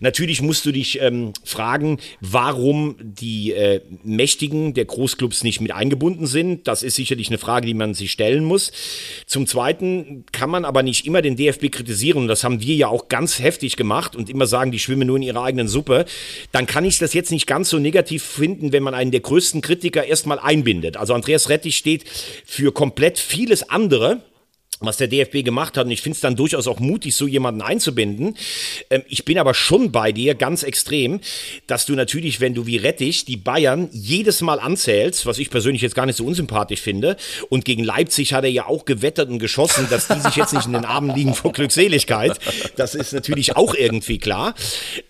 Natürlich 0.00 0.42
musst 0.42 0.64
du 0.66 0.72
dich 0.72 1.00
ähm, 1.00 1.32
fragen, 1.44 1.98
warum 2.20 2.96
die 3.00 3.52
äh, 3.52 3.80
Mächtigen 4.02 4.74
der 4.74 4.84
Großclubs 4.84 5.44
nicht 5.44 5.60
mit 5.60 5.72
eingebunden 5.72 6.26
sind. 6.26 6.66
Das 6.66 6.82
ist 6.82 6.96
sicherlich 6.96 7.28
eine 7.28 7.38
Frage, 7.38 7.66
die 7.66 7.74
man 7.74 7.94
sich 7.94 8.12
stellen 8.12 8.44
muss. 8.44 8.69
Zum 9.26 9.46
Zweiten 9.46 10.24
kann 10.32 10.50
man 10.50 10.64
aber 10.64 10.82
nicht 10.82 11.06
immer 11.06 11.22
den 11.22 11.36
DFB 11.36 11.70
kritisieren. 11.70 12.28
Das 12.28 12.44
haben 12.44 12.60
wir 12.60 12.74
ja 12.74 12.88
auch 12.88 13.08
ganz 13.08 13.38
heftig 13.38 13.76
gemacht 13.76 14.16
und 14.16 14.28
immer 14.28 14.46
sagen, 14.46 14.72
die 14.72 14.78
schwimmen 14.78 15.06
nur 15.06 15.16
in 15.16 15.22
ihrer 15.22 15.42
eigenen 15.42 15.68
Suppe. 15.68 16.04
Dann 16.52 16.66
kann 16.66 16.84
ich 16.84 16.98
das 16.98 17.14
jetzt 17.14 17.30
nicht 17.30 17.46
ganz 17.46 17.70
so 17.70 17.78
negativ 17.78 18.22
finden, 18.22 18.72
wenn 18.72 18.82
man 18.82 18.94
einen 18.94 19.10
der 19.10 19.20
größten 19.20 19.60
Kritiker 19.60 20.04
erstmal 20.04 20.38
einbindet. 20.38 20.96
Also 20.96 21.14
Andreas 21.14 21.48
Rettich 21.48 21.76
steht 21.76 22.04
für 22.44 22.72
komplett 22.72 23.18
vieles 23.18 23.68
andere 23.68 24.22
was 24.80 24.96
der 24.96 25.08
DFB 25.08 25.44
gemacht 25.44 25.76
hat. 25.76 25.86
Und 25.86 25.92
ich 25.92 26.02
finde 26.02 26.14
es 26.14 26.20
dann 26.20 26.36
durchaus 26.36 26.66
auch 26.66 26.80
mutig, 26.80 27.14
so 27.14 27.26
jemanden 27.26 27.62
einzubinden. 27.62 28.36
Ähm, 28.88 29.02
ich 29.08 29.24
bin 29.24 29.38
aber 29.38 29.54
schon 29.54 29.92
bei 29.92 30.12
dir 30.12 30.34
ganz 30.34 30.62
extrem, 30.62 31.20
dass 31.66 31.86
du 31.86 31.94
natürlich, 31.94 32.40
wenn 32.40 32.54
du 32.54 32.66
wie 32.66 32.78
Rettich 32.78 33.24
die 33.24 33.36
Bayern 33.36 33.88
jedes 33.92 34.40
Mal 34.40 34.58
anzählst, 34.58 35.26
was 35.26 35.38
ich 35.38 35.50
persönlich 35.50 35.82
jetzt 35.82 35.94
gar 35.94 36.06
nicht 36.06 36.16
so 36.16 36.24
unsympathisch 36.24 36.80
finde, 36.80 37.16
und 37.48 37.64
gegen 37.64 37.84
Leipzig 37.84 38.32
hat 38.32 38.44
er 38.44 38.50
ja 38.50 38.66
auch 38.66 38.84
gewettert 38.84 39.28
und 39.28 39.38
geschossen, 39.38 39.86
dass 39.90 40.08
die 40.08 40.20
sich 40.20 40.36
jetzt 40.36 40.54
nicht 40.54 40.66
in 40.66 40.72
den 40.72 40.84
Armen 40.84 41.14
liegen 41.14 41.34
vor 41.34 41.52
Glückseligkeit. 41.52 42.38
Das 42.76 42.94
ist 42.94 43.12
natürlich 43.12 43.56
auch 43.56 43.74
irgendwie 43.74 44.18
klar. 44.18 44.54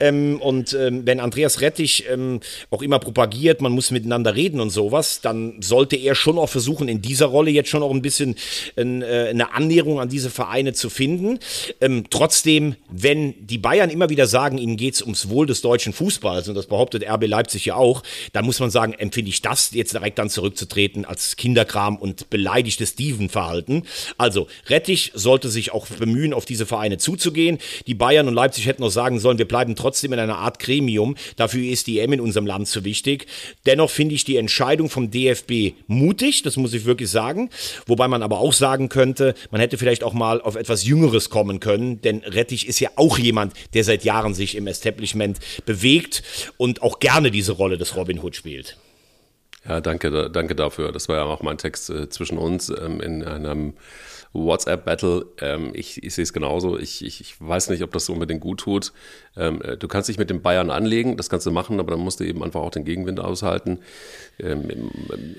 Ähm, 0.00 0.40
und 0.40 0.72
ähm, 0.72 1.02
wenn 1.06 1.20
Andreas 1.20 1.60
Rettich 1.60 2.06
ähm, 2.10 2.40
auch 2.70 2.82
immer 2.82 2.98
propagiert, 2.98 3.60
man 3.60 3.72
muss 3.72 3.90
miteinander 3.90 4.34
reden 4.34 4.60
und 4.60 4.70
sowas, 4.70 5.20
dann 5.20 5.62
sollte 5.62 5.96
er 5.96 6.14
schon 6.14 6.38
auch 6.38 6.48
versuchen, 6.48 6.88
in 6.88 7.02
dieser 7.02 7.26
Rolle 7.26 7.50
jetzt 7.50 7.68
schon 7.68 7.82
auch 7.82 7.92
ein 7.92 8.02
bisschen 8.02 8.36
äh, 8.76 8.80
eine 8.82 9.52
Annäherung 9.60 10.00
an 10.00 10.08
diese 10.08 10.30
Vereine 10.30 10.72
zu 10.72 10.90
finden. 10.90 11.38
Ähm, 11.80 12.04
trotzdem, 12.10 12.76
wenn 12.90 13.34
die 13.46 13.58
Bayern 13.58 13.90
immer 13.90 14.10
wieder 14.10 14.26
sagen, 14.26 14.58
ihnen 14.58 14.76
geht 14.76 14.94
es 14.94 15.02
ums 15.02 15.28
Wohl 15.28 15.46
des 15.46 15.60
deutschen 15.60 15.92
Fußballs, 15.92 16.48
und 16.48 16.54
das 16.54 16.66
behauptet 16.66 17.04
RB 17.08 17.26
Leipzig 17.26 17.66
ja 17.66 17.74
auch, 17.74 18.02
dann 18.32 18.44
muss 18.44 18.60
man 18.60 18.70
sagen, 18.70 18.92
empfinde 18.94 19.30
ich 19.30 19.42
das 19.42 19.72
jetzt 19.72 19.92
direkt 19.92 20.18
dann 20.18 20.30
zurückzutreten 20.30 21.04
als 21.04 21.36
Kinderkram 21.36 21.96
und 21.96 22.30
beleidigtes 22.30 22.90
Steven-Verhalten. 22.90 23.84
Also, 24.18 24.46
Rettich 24.66 25.12
sollte 25.14 25.48
sich 25.48 25.72
auch 25.72 25.86
bemühen, 25.86 26.32
auf 26.32 26.44
diese 26.44 26.66
Vereine 26.66 26.98
zuzugehen. 26.98 27.58
Die 27.86 27.94
Bayern 27.94 28.28
und 28.28 28.34
Leipzig 28.34 28.66
hätten 28.66 28.82
noch 28.82 28.90
sagen 28.90 29.18
sollen, 29.18 29.38
wir 29.38 29.48
bleiben 29.48 29.76
trotzdem 29.76 30.12
in 30.12 30.18
einer 30.18 30.38
Art 30.38 30.58
Gremium. 30.58 31.16
Dafür 31.36 31.70
ist 31.70 31.86
die 31.86 32.00
M 32.00 32.12
in 32.12 32.20
unserem 32.20 32.46
Land 32.46 32.68
zu 32.68 32.84
wichtig. 32.84 33.26
Dennoch 33.66 33.90
finde 33.90 34.14
ich 34.14 34.24
die 34.24 34.36
Entscheidung 34.36 34.88
vom 34.88 35.10
DFB 35.10 35.74
mutig, 35.86 36.42
das 36.42 36.56
muss 36.56 36.72
ich 36.74 36.84
wirklich 36.84 37.10
sagen. 37.10 37.50
Wobei 37.86 38.08
man 38.08 38.22
aber 38.22 38.38
auch 38.38 38.52
sagen 38.52 38.88
könnte, 38.88 39.34
man 39.50 39.60
hätte 39.60 39.78
vielleicht 39.78 40.04
auch 40.04 40.12
mal 40.12 40.40
auf 40.40 40.56
etwas 40.56 40.84
Jüngeres 40.84 41.30
kommen 41.30 41.60
können, 41.60 42.00
denn 42.00 42.18
Rettich 42.18 42.66
ist 42.66 42.80
ja 42.80 42.90
auch 42.96 43.18
jemand, 43.18 43.54
der 43.74 43.84
seit 43.84 44.04
Jahren 44.04 44.34
sich 44.34 44.56
im 44.56 44.66
Establishment 44.66 45.38
bewegt 45.66 46.22
und 46.56 46.82
auch 46.82 46.98
gerne 46.98 47.30
diese 47.30 47.52
Rolle 47.52 47.78
des 47.78 47.96
Robin 47.96 48.22
Hood 48.22 48.36
spielt. 48.36 48.76
Ja, 49.70 49.80
danke, 49.80 50.28
danke 50.30 50.56
dafür. 50.56 50.90
Das 50.90 51.08
war 51.08 51.18
ja 51.18 51.22
auch 51.22 51.42
mein 51.42 51.56
Text 51.56 51.90
äh, 51.90 52.08
zwischen 52.08 52.38
uns 52.38 52.70
ähm, 52.70 53.00
in 53.00 53.22
einem 53.22 53.74
WhatsApp-Battle. 54.32 55.26
Ähm, 55.40 55.70
ich, 55.74 56.02
ich 56.02 56.12
sehe 56.12 56.24
es 56.24 56.32
genauso. 56.32 56.76
Ich, 56.76 57.04
ich, 57.06 57.20
ich, 57.20 57.40
weiß 57.40 57.70
nicht, 57.70 57.84
ob 57.84 57.92
das 57.92 58.06
so 58.06 58.12
unbedingt 58.12 58.40
gut 58.40 58.58
tut. 58.58 58.92
Ähm, 59.36 59.62
äh, 59.62 59.76
du 59.76 59.86
kannst 59.86 60.08
dich 60.08 60.18
mit 60.18 60.28
den 60.28 60.42
Bayern 60.42 60.72
anlegen, 60.72 61.16
das 61.16 61.30
kannst 61.30 61.46
du 61.46 61.52
machen, 61.52 61.78
aber 61.78 61.92
dann 61.92 62.00
musst 62.00 62.18
du 62.18 62.24
eben 62.24 62.42
einfach 62.42 62.60
auch 62.60 62.72
den 62.72 62.84
Gegenwind 62.84 63.20
aushalten. 63.20 63.78
Ähm, 64.40 64.90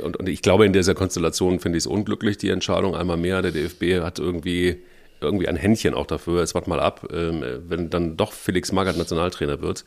und, 0.01 0.15
und, 0.15 0.29
ich 0.29 0.41
glaube, 0.41 0.65
in 0.65 0.71
dieser 0.71 0.95
Konstellation 0.95 1.59
finde 1.59 1.77
ich 1.77 1.83
es 1.83 1.87
unglücklich, 1.87 2.37
die 2.37 2.51
Entscheidung. 2.51 2.95
Einmal 2.95 3.17
mehr, 3.17 3.41
der 3.41 3.51
DFB 3.51 4.01
hat 4.01 4.17
irgendwie 4.17 4.81
irgendwie 5.19 5.49
ein 5.49 5.57
Händchen 5.57 5.93
auch 5.93 6.07
dafür. 6.07 6.39
Jetzt 6.39 6.55
wart 6.55 6.69
mal 6.69 6.79
ab, 6.79 7.09
ähm, 7.11 7.43
wenn 7.67 7.89
dann 7.89 8.15
doch 8.15 8.31
Felix 8.31 8.71
Magath 8.71 8.97
Nationaltrainer 8.97 9.61
wird 9.61 9.83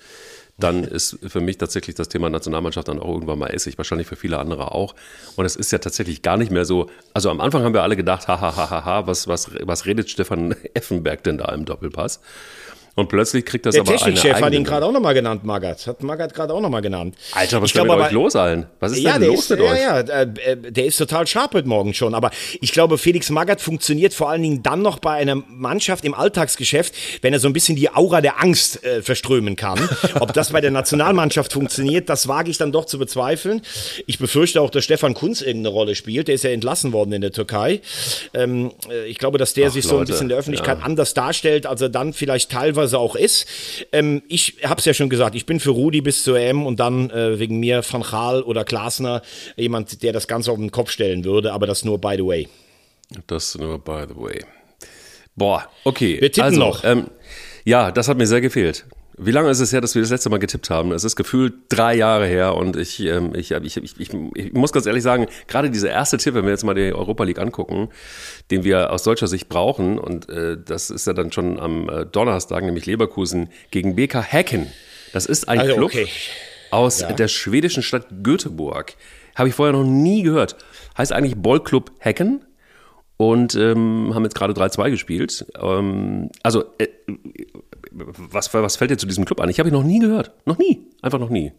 dann 0.57 0.85
ist 0.85 1.19
für 1.27 1.41
mich 1.41 1.59
tatsächlich 1.59 1.97
das 1.97 2.09
Thema 2.09 2.31
Nationalmannschaft 2.31 2.87
dann 2.89 3.01
auch 3.01 3.09
irgendwann 3.09 3.39
mal 3.39 3.49
essig, 3.49 3.77
wahrscheinlich 3.77 4.07
für 4.07 4.17
viele 4.17 4.39
andere 4.39 4.73
auch. 4.73 4.95
Und 5.37 5.45
es 5.45 5.57
ist 5.57 5.73
ja 5.73 5.79
tatsächlich 5.79 6.23
gar 6.23 6.37
nicht 6.37 6.53
mehr 6.53 6.65
so. 6.65 6.89
Also 7.13 7.31
am 7.31 7.41
Anfang 7.41 7.65
haben 7.65 7.75
wir 7.75 7.83
alle 7.83 7.97
gedacht, 7.97 8.29
hahaha, 8.29 8.57
ha, 8.57 8.71
ha, 8.71 8.85
ha, 8.85 9.07
was, 9.07 9.27
was, 9.27 9.51
was 9.63 9.87
redet 9.87 10.11
Stefan 10.11 10.55
Effenberg 10.75 11.25
denn 11.25 11.39
da 11.39 11.47
im 11.53 11.65
Doppelpass? 11.65 12.21
Und 12.97 13.09
plötzlich 13.09 13.45
kriegt 13.45 13.67
das 13.67 13.73
der 13.73 13.83
aber 13.83 13.93
Technikchef 13.93 14.41
hat 14.41 14.53
ihn 14.53 14.63
gerade 14.63 14.87
auch 14.87 14.93
nochmal 14.93 15.15
genannt, 15.15 15.45
Magath. 15.45 15.87
Hat 15.89 16.03
Magath 16.05 16.33
gerade 16.33 16.55
auch 16.55 16.61
nochmal 16.61 16.81
genannt. 16.81 17.17
Alter, 17.33 17.61
was 17.61 17.71
ist 17.71 17.77
denn 17.77 17.89
mit 17.89 17.97
euch 17.97 18.13
los 18.13 18.37
allen? 18.37 18.67
Was 18.79 18.93
ist 18.93 18.99
ja, 18.99 19.19
denn 19.19 19.29
los 19.29 19.41
ist, 19.41 19.51
mit 19.51 19.59
ja, 19.61 19.73
euch? 19.73 19.81
Ja, 19.81 19.99
äh, 19.99 20.23
äh, 20.23 20.57
der 20.57 20.85
ist 20.85 20.97
total 20.99 21.27
sharp 21.27 21.55
heute 21.55 21.67
Morgen 21.67 21.93
schon. 21.93 22.15
Aber 22.15 22.31
ich 22.61 22.71
glaube, 22.71 22.97
Felix 22.97 23.31
Magath 23.31 23.61
funktioniert 23.61 24.15
vor 24.15 24.31
allen 24.31 24.43
Dingen 24.43 24.63
dann 24.63 24.83
noch 24.83 25.01
bei 25.01 25.15
einer 25.15 25.35
Mannschaft 25.35 26.05
im 26.05 26.15
Alltagsgeschäft, 26.15 26.95
wenn 27.23 27.33
er 27.33 27.41
so 27.41 27.49
ein 27.49 27.53
bisschen 27.53 27.75
die 27.75 27.91
Aura 27.91 28.21
der 28.21 28.41
Angst 28.41 28.85
äh, 28.85 29.03
verströmen 29.03 29.57
kann. 29.57 29.81
Ob 30.21 30.33
das 30.33 30.51
bei 30.51 30.61
der 30.61 30.71
Nationalmannschaft 30.71 31.53
funktioniert, 31.53 32.09
das 32.09 32.29
wage 32.29 32.51
ich 32.51 32.59
dann 32.59 32.71
doch 32.71 32.85
zu 32.85 33.01
bezweifeln. 33.01 33.63
Ich 34.07 34.21
befürchte 34.21 34.61
auch, 34.61 34.71
dass 34.71 34.85
Stefan 34.85 35.15
Kunz 35.15 35.41
irgendeine 35.41 35.75
Rolle 35.75 35.95
spielt. 35.97 36.29
Der 36.29 36.37
ist 36.37 36.45
ja 36.45 36.51
entlassen 36.51 36.93
worden 36.93 37.13
in 37.13 37.23
der 37.23 37.33
Türkei. 37.33 37.81
Ähm, 38.35 38.71
äh, 38.89 39.07
ich 39.09 39.19
glaube, 39.19 39.39
dass 39.39 39.53
der 39.53 39.69
Ach, 39.69 39.73
sich 39.73 39.85
so 39.85 39.99
ein 39.99 40.05
bisschen 40.05 40.25
in 40.25 40.29
der 40.29 40.39
Öffentlichkeit 40.39 40.79
ja. 40.79 40.85
anders 40.85 41.13
darstellt, 41.13 41.67
als 41.67 41.81
er 41.81 41.89
dann 41.89 42.13
vielleicht 42.13 42.53
teilweise 42.53 42.84
auch 42.93 43.17
ist. 43.17 43.47
Ähm, 43.93 44.23
ich 44.29 44.59
habe 44.65 44.81
es 44.81 44.85
ja 44.85 44.93
schon 44.93 45.09
gesagt, 45.09 45.35
ich 45.35 45.47
bin 45.47 45.61
für 45.61 45.71
Rudi 45.71 46.03
bis 46.03 46.25
zur 46.25 46.39
EM 46.39 46.67
und 46.67 46.81
dann 46.81 47.09
äh, 47.11 47.39
wegen 47.39 47.61
mir 47.61 47.83
Van 47.89 48.03
Gaal 48.03 48.43
oder 48.43 48.65
Glasner 48.65 49.23
jemand, 49.57 50.03
der 50.03 50.13
das 50.13 50.29
Ganze 50.29 50.53
auf 50.53 50.59
den 50.59 50.71
Kopf 50.71 50.91
stellen 50.91 51.25
würde, 51.25 51.53
aber 51.53 51.67
das 51.67 51.85
nur 51.85 51.99
by 51.99 52.17
the 52.17 52.27
way. 52.27 52.49
Das 53.27 53.57
nur 53.57 53.79
by 53.79 54.05
the 54.09 54.17
way. 54.17 54.45
Boah, 55.37 55.69
okay. 55.85 56.21
Wir 56.21 56.31
tippen 56.31 56.45
also, 56.45 56.61
noch. 56.61 56.85
Ähm, 56.85 57.09
ja, 57.65 57.91
das 57.91 58.09
hat 58.09 58.19
mir 58.19 58.27
sehr 58.27 58.41
gefehlt. 58.41 58.85
Wie 59.17 59.31
lange 59.31 59.49
ist 59.51 59.61
es 59.61 59.73
her, 59.73 59.81
dass 59.81 59.95
wir 59.95 60.03
das 60.03 60.11
letzte 60.11 60.29
Mal 60.29 60.39
getippt 60.39 60.71
haben? 60.71 60.91
Es 60.91 61.05
ist 61.05 61.15
gefühlt 61.15 61.55
drei 61.69 61.95
Jahre 61.95 62.27
her 62.27 62.55
und 62.57 62.77
ich, 62.77 63.01
ähm, 63.01 63.33
ich, 63.35 63.53
ich, 63.53 63.77
ich, 63.77 64.01
ich, 64.01 64.11
ich 64.35 64.53
muss 64.53 64.73
ganz 64.73 64.87
ehrlich 64.87 65.05
sagen, 65.05 65.27
gerade 65.47 65.71
dieser 65.71 65.91
erste 65.91 66.17
Tipp, 66.17 66.35
wenn 66.35 66.45
wir 66.45 66.51
jetzt 66.51 66.65
mal 66.65 66.75
die 66.75 66.93
Europa 66.93 67.23
League 67.23 67.39
angucken, 67.39 67.91
den 68.51 68.65
wir 68.65 68.93
aus 68.93 69.05
deutscher 69.05 69.29
Sicht 69.29 69.49
brauchen, 69.49 69.99
und 69.99 70.29
äh, 70.29 70.57
das 70.63 70.91
ist 70.91 71.07
ja 71.07 71.13
dann 71.13 71.31
schon 71.31 71.61
am 71.61 71.89
äh, 71.89 72.07
Donnerstag, 72.07 72.65
nämlich 72.65 72.87
Leverkusen 72.87 73.51
gegen 73.71 73.95
BK 73.95 74.21
Häcken. 74.21 74.67
Das 75.13 75.27
ist 75.27 75.49
ein 75.49 75.61
also, 75.61 75.75
Club 75.75 75.87
okay. 75.87 76.09
aus 76.71 77.01
ja. 77.01 77.13
der 77.13 77.29
schwedischen 77.29 77.85
Stadt 77.85 78.07
Göteborg. 78.25 78.95
Habe 79.37 79.49
ich 79.49 79.55
vorher 79.55 79.73
noch 79.73 79.85
nie 79.85 80.23
gehört. 80.23 80.57
Heißt 80.99 81.13
eigentlich 81.13 81.37
Ballclub 81.37 81.93
Häcken 81.99 82.45
und 83.17 83.55
ähm, 83.55 84.13
haben 84.15 84.25
jetzt 84.25 84.35
gerade 84.35 84.53
3-2 84.55 84.91
gespielt. 84.91 85.47
Ähm, 85.61 86.31
also 86.43 86.65
äh, 86.79 86.89
was, 87.91 88.53
was 88.53 88.77
fällt 88.77 88.91
dir 88.91 88.97
zu 88.97 89.07
diesem 89.07 89.25
Club 89.25 89.41
an? 89.41 89.49
Ich 89.49 89.59
habe 89.59 89.69
ihn 89.69 89.75
noch 89.75 89.85
nie 89.85 90.01
gehört. 90.01 90.33
Noch 90.47 90.59
nie. 90.59 90.87
Einfach 91.03 91.19
noch 91.19 91.31
nie. 91.31 91.53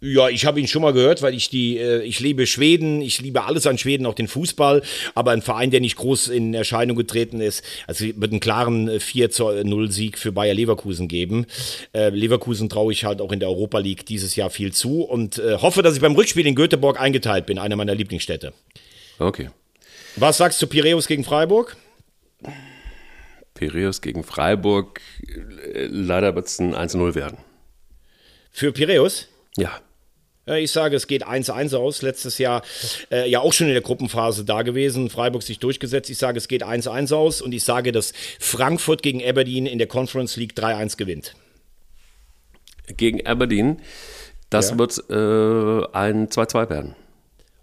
Ja, 0.00 0.28
ich 0.28 0.44
habe 0.44 0.60
ihn 0.60 0.68
schon 0.68 0.82
mal 0.82 0.92
gehört, 0.92 1.22
weil 1.22 1.34
ich 1.34 1.48
die, 1.48 1.78
äh, 1.78 2.02
ich 2.02 2.20
liebe 2.20 2.46
Schweden, 2.46 3.00
ich 3.00 3.20
liebe 3.22 3.44
alles 3.44 3.66
an 3.66 3.78
Schweden, 3.78 4.04
auch 4.04 4.14
den 4.14 4.28
Fußball, 4.28 4.82
aber 5.14 5.30
ein 5.30 5.40
Verein, 5.40 5.70
der 5.70 5.80
nicht 5.80 5.96
groß 5.96 6.28
in 6.28 6.52
Erscheinung 6.52 6.98
getreten 6.98 7.40
ist, 7.40 7.64
also 7.86 8.04
wird 8.04 8.30
einen 8.30 8.40
klaren 8.40 9.00
4 9.00 9.30
zu 9.30 9.64
0 9.64 9.90
Sieg 9.90 10.18
für 10.18 10.32
Bayer 10.32 10.52
Leverkusen 10.52 11.08
geben. 11.08 11.46
Äh, 11.94 12.10
Leverkusen 12.10 12.68
traue 12.68 12.92
ich 12.92 13.04
halt 13.04 13.22
auch 13.22 13.32
in 13.32 13.40
der 13.40 13.48
Europa 13.48 13.78
League 13.78 14.04
dieses 14.04 14.36
Jahr 14.36 14.50
viel 14.50 14.70
zu 14.72 15.00
und 15.00 15.38
äh, 15.38 15.56
hoffe, 15.56 15.82
dass 15.82 15.94
ich 15.94 16.02
beim 16.02 16.14
Rückspiel 16.14 16.46
in 16.46 16.54
Göteborg 16.54 17.00
eingeteilt 17.00 17.46
bin, 17.46 17.58
einer 17.58 17.76
meiner 17.76 17.94
Lieblingsstädte. 17.94 18.52
Okay. 19.18 19.50
Was 20.16 20.38
sagst 20.38 20.60
du 20.62 20.66
Piräus 20.66 21.06
gegen 21.06 21.24
Freiburg? 21.24 21.76
Piräus 23.54 24.00
gegen 24.02 24.22
Freiburg, 24.22 25.00
leider 25.26 26.34
wird 26.34 26.46
es 26.46 26.58
ein 26.58 26.74
1-0 26.74 27.14
werden. 27.14 27.38
Für 28.52 28.72
Piräus? 28.72 29.28
Ja. 29.56 29.80
Ich 30.46 30.70
sage, 30.70 30.94
es 30.94 31.08
geht 31.08 31.26
1-1 31.26 31.76
aus. 31.76 32.02
Letztes 32.02 32.38
Jahr 32.38 32.62
äh, 33.10 33.28
ja 33.28 33.40
auch 33.40 33.52
schon 33.52 33.66
in 33.66 33.72
der 33.72 33.82
Gruppenphase 33.82 34.44
da 34.44 34.62
gewesen. 34.62 35.10
Freiburg 35.10 35.42
sich 35.42 35.58
durchgesetzt. 35.58 36.08
Ich 36.08 36.18
sage, 36.18 36.38
es 36.38 36.46
geht 36.46 36.64
1-1 36.64 37.12
aus. 37.12 37.42
Und 37.42 37.52
ich 37.52 37.64
sage, 37.64 37.90
dass 37.90 38.12
Frankfurt 38.38 39.02
gegen 39.02 39.24
Aberdeen 39.24 39.66
in 39.66 39.78
der 39.78 39.88
Conference 39.88 40.36
League 40.36 40.52
3-1 40.54 40.96
gewinnt. 40.96 41.34
Gegen 42.96 43.26
Aberdeen, 43.26 43.82
das 44.48 44.70
ja. 44.70 44.78
wird 44.78 44.98
äh, 45.10 45.92
ein 45.92 46.28
2-2 46.28 46.70
werden. 46.70 46.94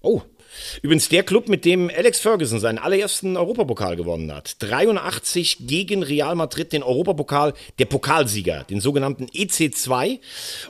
Oh, 0.02 0.24
Übrigens 0.82 1.10
der 1.10 1.24
Club, 1.24 1.48
mit 1.48 1.66
dem 1.66 1.90
Alex 1.96 2.20
Ferguson 2.20 2.60
seinen 2.60 2.78
allerersten 2.78 3.38
Europapokal 3.38 3.96
gewonnen 3.96 4.34
hat. 4.34 4.56
83 4.60 5.58
gegen 5.62 6.04
Real 6.04 6.36
Madrid 6.36 6.74
den 6.74 6.84
Europapokal, 6.84 7.54
der 7.80 7.86
Pokalsieger, 7.86 8.66
den 8.70 8.80
sogenannten 8.80 9.26
EC2 9.28 10.20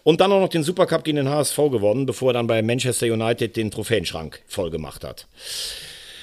und 0.04 0.22
dann 0.22 0.32
auch 0.32 0.42
noch 0.42 0.50
den 0.50 0.64
Supercup 0.64 1.04
gegen 1.04 1.18
den 1.18 1.30
HSV 1.30 1.58
gewonnen, 1.58 2.06
bevor 2.06 2.32
er 2.32 2.34
dann 2.34 2.48
bei 2.48 2.62
Manchester 2.62 3.08
United 3.08 3.56
den 3.56 3.72
Trophäenschrank 3.72 4.42
voll 4.48 4.70
gemacht 4.70 5.04
hat. 5.04 5.28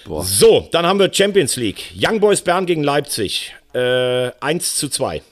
Boah. 0.04 0.24
So, 0.24 0.68
dann 0.72 0.86
haben 0.86 0.98
wir 0.98 1.12
Champions 1.12 1.56
League. 1.56 1.92
Young 1.94 2.20
Boys 2.20 2.42
Bern 2.42 2.66
gegen 2.66 2.82
Leipzig. 2.82 3.54
Äh, 3.74 4.30
1 4.40 4.76
zu 4.76 4.88
2. 4.88 5.22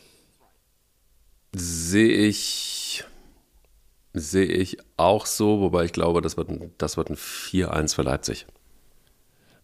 Sehe 1.54 2.28
ich 2.28 2.67
Sehe 4.14 4.46
ich 4.46 4.78
auch 4.96 5.26
so, 5.26 5.60
wobei 5.60 5.84
ich 5.84 5.92
glaube, 5.92 6.22
das 6.22 6.36
wird 6.36 6.48
ein, 6.48 6.72
das 6.78 6.96
wird 6.96 7.10
ein 7.10 7.16
4-1 7.16 7.94
für 7.94 8.02
Leipzig. 8.02 8.46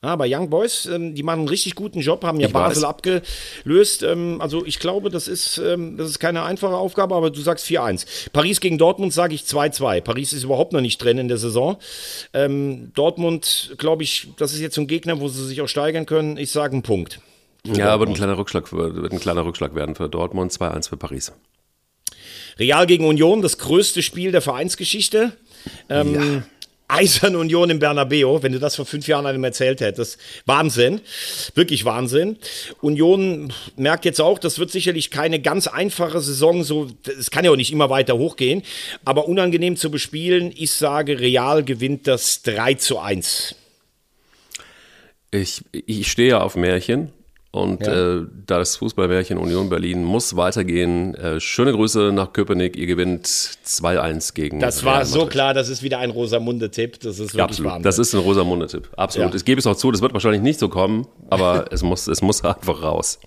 Aber 0.04 0.26
Young 0.28 0.50
Boys, 0.50 0.86
ähm, 0.86 1.14
die 1.14 1.22
machen 1.22 1.40
einen 1.40 1.48
richtig 1.48 1.74
guten 1.74 2.00
Job, 2.00 2.24
haben 2.24 2.38
ja 2.38 2.48
ich 2.48 2.52
Basel 2.52 2.82
weiß. 2.82 2.88
abgelöst. 2.88 4.02
Ähm, 4.02 4.40
also 4.40 4.64
ich 4.64 4.78
glaube, 4.78 5.10
das 5.10 5.28
ist, 5.28 5.58
ähm, 5.58 5.96
das 5.96 6.10
ist 6.10 6.18
keine 6.18 6.42
einfache 6.42 6.76
Aufgabe, 6.76 7.14
aber 7.14 7.30
du 7.30 7.40
sagst 7.40 7.66
4-1. 7.66 8.30
Paris 8.32 8.60
gegen 8.60 8.78
Dortmund 8.78 9.12
sage 9.12 9.34
ich 9.34 9.42
2-2. 9.42 10.02
Paris 10.02 10.32
ist 10.32 10.44
überhaupt 10.44 10.72
noch 10.72 10.80
nicht 10.80 11.02
drin 11.02 11.18
in 11.18 11.28
der 11.28 11.38
Saison. 11.38 11.78
Dortmund, 12.32 13.74
glaube 13.78 14.02
ich, 14.02 14.28
das 14.36 14.52
ist 14.52 14.60
jetzt 14.60 14.74
so 14.74 14.80
ein 14.82 14.86
Gegner, 14.86 15.20
wo 15.20 15.28
sie 15.28 15.46
sich 15.46 15.60
auch 15.62 15.68
steigern 15.68 16.06
können. 16.06 16.36
Ich 16.36 16.50
sage 16.50 16.72
einen 16.72 16.82
Punkt. 16.82 17.20
Ja, 17.66 17.98
wird 17.98 18.10
ein 18.10 18.14
kleiner 18.14 18.36
Rückschlag, 18.36 18.72
wird 18.72 19.12
ein 19.12 19.20
kleiner 19.20 19.44
Rückschlag 19.46 19.74
werden 19.74 19.94
für 19.94 20.08
Dortmund, 20.08 20.52
2-1 20.52 20.90
für 20.90 20.96
Paris. 20.96 21.32
Real 22.58 22.86
gegen 22.86 23.06
Union, 23.06 23.42
das 23.42 23.58
größte 23.58 24.02
Spiel 24.02 24.32
der 24.32 24.42
Vereinsgeschichte. 24.42 25.32
Ähm, 25.88 26.14
ja. 26.14 26.42
Eisern 26.86 27.34
Union 27.34 27.70
im 27.70 27.78
Bernabeu, 27.78 28.42
wenn 28.42 28.52
du 28.52 28.58
das 28.58 28.76
vor 28.76 28.84
fünf 28.84 29.08
Jahren 29.08 29.24
einem 29.24 29.42
erzählt 29.42 29.80
hättest. 29.80 30.18
Wahnsinn, 30.44 31.00
wirklich 31.54 31.86
Wahnsinn. 31.86 32.36
Union 32.82 33.52
merkt 33.76 34.04
jetzt 34.04 34.20
auch, 34.20 34.38
das 34.38 34.58
wird 34.58 34.70
sicherlich 34.70 35.10
keine 35.10 35.40
ganz 35.40 35.66
einfache 35.66 36.20
Saison, 36.20 36.62
so, 36.62 36.88
es 37.18 37.30
kann 37.30 37.44
ja 37.44 37.50
auch 37.50 37.56
nicht 37.56 37.72
immer 37.72 37.88
weiter 37.88 38.18
hochgehen, 38.18 38.62
aber 39.04 39.28
unangenehm 39.28 39.76
zu 39.76 39.90
bespielen. 39.90 40.52
Ich 40.54 40.72
sage, 40.72 41.18
Real 41.20 41.64
gewinnt 41.64 42.06
das 42.06 42.42
3 42.42 42.74
zu 42.74 42.98
1. 42.98 43.54
Ich, 45.30 45.62
ich 45.72 46.10
stehe 46.10 46.40
auf 46.40 46.54
Märchen 46.54 47.13
und 47.54 47.86
ja. 47.86 48.16
äh, 48.16 48.26
das 48.46 48.78
Fußballmärchen 48.78 49.38
Union 49.38 49.68
Berlin 49.68 50.02
muss 50.02 50.36
weitergehen. 50.36 51.14
Äh, 51.14 51.38
schöne 51.38 51.70
Grüße 51.70 52.10
nach 52.12 52.32
Köpenick. 52.32 52.76
Ihr 52.76 52.86
gewinnt 52.86 53.28
2-1 53.28 54.34
gegen. 54.34 54.58
Das 54.58 54.84
war 54.84 55.04
so 55.06 55.26
klar, 55.26 55.54
das 55.54 55.68
ist 55.68 55.84
wieder 55.84 56.00
ein 56.00 56.10
Rosamunde-Tipp. 56.10 56.98
Das 56.98 57.20
ist 57.20 57.20
wirklich 57.20 57.38
ja, 57.38 57.44
absolut. 57.44 57.70
Wahnsinn. 57.70 57.82
Das 57.84 58.00
ist 58.00 58.12
ein 58.12 58.18
Rosamunde-Tipp. 58.18 58.88
Absolut. 58.96 59.30
Ja. 59.30 59.36
Ich 59.36 59.44
gebe 59.44 59.60
es 59.60 59.68
auch 59.68 59.76
zu, 59.76 59.92
das 59.92 60.02
wird 60.02 60.12
wahrscheinlich 60.14 60.42
nicht 60.42 60.58
so 60.58 60.68
kommen, 60.68 61.06
aber 61.30 61.66
es, 61.70 61.84
muss, 61.84 62.08
es 62.08 62.22
muss 62.22 62.42
einfach 62.42 62.82
raus. 62.82 63.20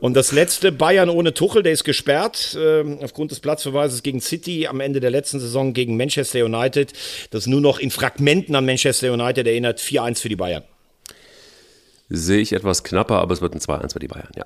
Und 0.00 0.14
das 0.14 0.32
letzte, 0.32 0.72
Bayern 0.72 1.10
ohne 1.10 1.34
Tuchel, 1.34 1.62
der 1.62 1.72
ist 1.72 1.84
gesperrt 1.84 2.56
äh, 2.58 2.82
aufgrund 3.04 3.30
des 3.30 3.40
Platzverweises 3.40 4.02
gegen 4.02 4.22
City 4.22 4.68
am 4.68 4.80
Ende 4.80 5.00
der 5.00 5.10
letzten 5.10 5.38
Saison 5.38 5.74
gegen 5.74 5.98
Manchester 5.98 6.42
United. 6.42 6.94
Das 7.30 7.46
nur 7.46 7.60
noch 7.60 7.78
in 7.78 7.90
Fragmenten 7.90 8.54
an 8.54 8.64
Manchester 8.64 9.12
United 9.12 9.46
erinnert. 9.46 9.80
4-1 9.80 10.22
für 10.22 10.30
die 10.30 10.36
Bayern 10.36 10.62
sehe 12.08 12.40
ich 12.40 12.52
etwas 12.52 12.84
knapper, 12.84 13.16
aber 13.16 13.34
es 13.34 13.40
wird 13.40 13.54
ein 13.54 13.60
2-1 13.60 13.92
für 13.92 13.98
die 13.98 14.08
Bayern, 14.08 14.30
ja. 14.36 14.44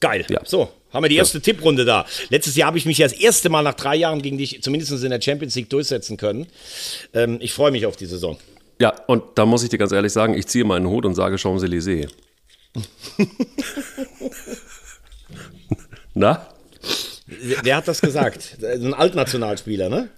Geil. 0.00 0.24
Ja. 0.30 0.40
So, 0.44 0.70
haben 0.92 1.04
wir 1.04 1.10
die 1.10 1.16
erste 1.16 1.38
ja. 1.38 1.42
Tipprunde 1.42 1.84
da. 1.84 2.06
Letztes 2.30 2.56
Jahr 2.56 2.68
habe 2.68 2.78
ich 2.78 2.86
mich 2.86 2.96
ja 2.98 3.06
das 3.06 3.12
erste 3.12 3.50
Mal 3.50 3.62
nach 3.62 3.74
drei 3.74 3.96
Jahren 3.96 4.22
gegen 4.22 4.38
dich 4.38 4.62
zumindest 4.62 4.92
in 5.04 5.10
der 5.10 5.20
Champions 5.20 5.54
League 5.54 5.68
durchsetzen 5.68 6.16
können. 6.16 6.46
Ähm, 7.12 7.36
ich 7.40 7.52
freue 7.52 7.70
mich 7.70 7.84
auf 7.84 7.96
die 7.96 8.06
Saison. 8.06 8.38
Ja, 8.80 8.94
und 9.06 9.22
da 9.34 9.44
muss 9.44 9.62
ich 9.62 9.68
dir 9.68 9.76
ganz 9.76 9.92
ehrlich 9.92 10.12
sagen, 10.12 10.32
ich 10.32 10.46
ziehe 10.46 10.64
meinen 10.64 10.88
Hut 10.88 11.04
und 11.04 11.14
sage 11.14 11.36
Champs-Élysées. 11.36 12.08
Na? 16.14 16.46
Wer 17.26 17.76
hat 17.76 17.86
das 17.86 18.00
gesagt? 18.00 18.56
Ein 18.62 18.94
Altnationalspieler, 18.94 19.90
ne? 19.90 20.08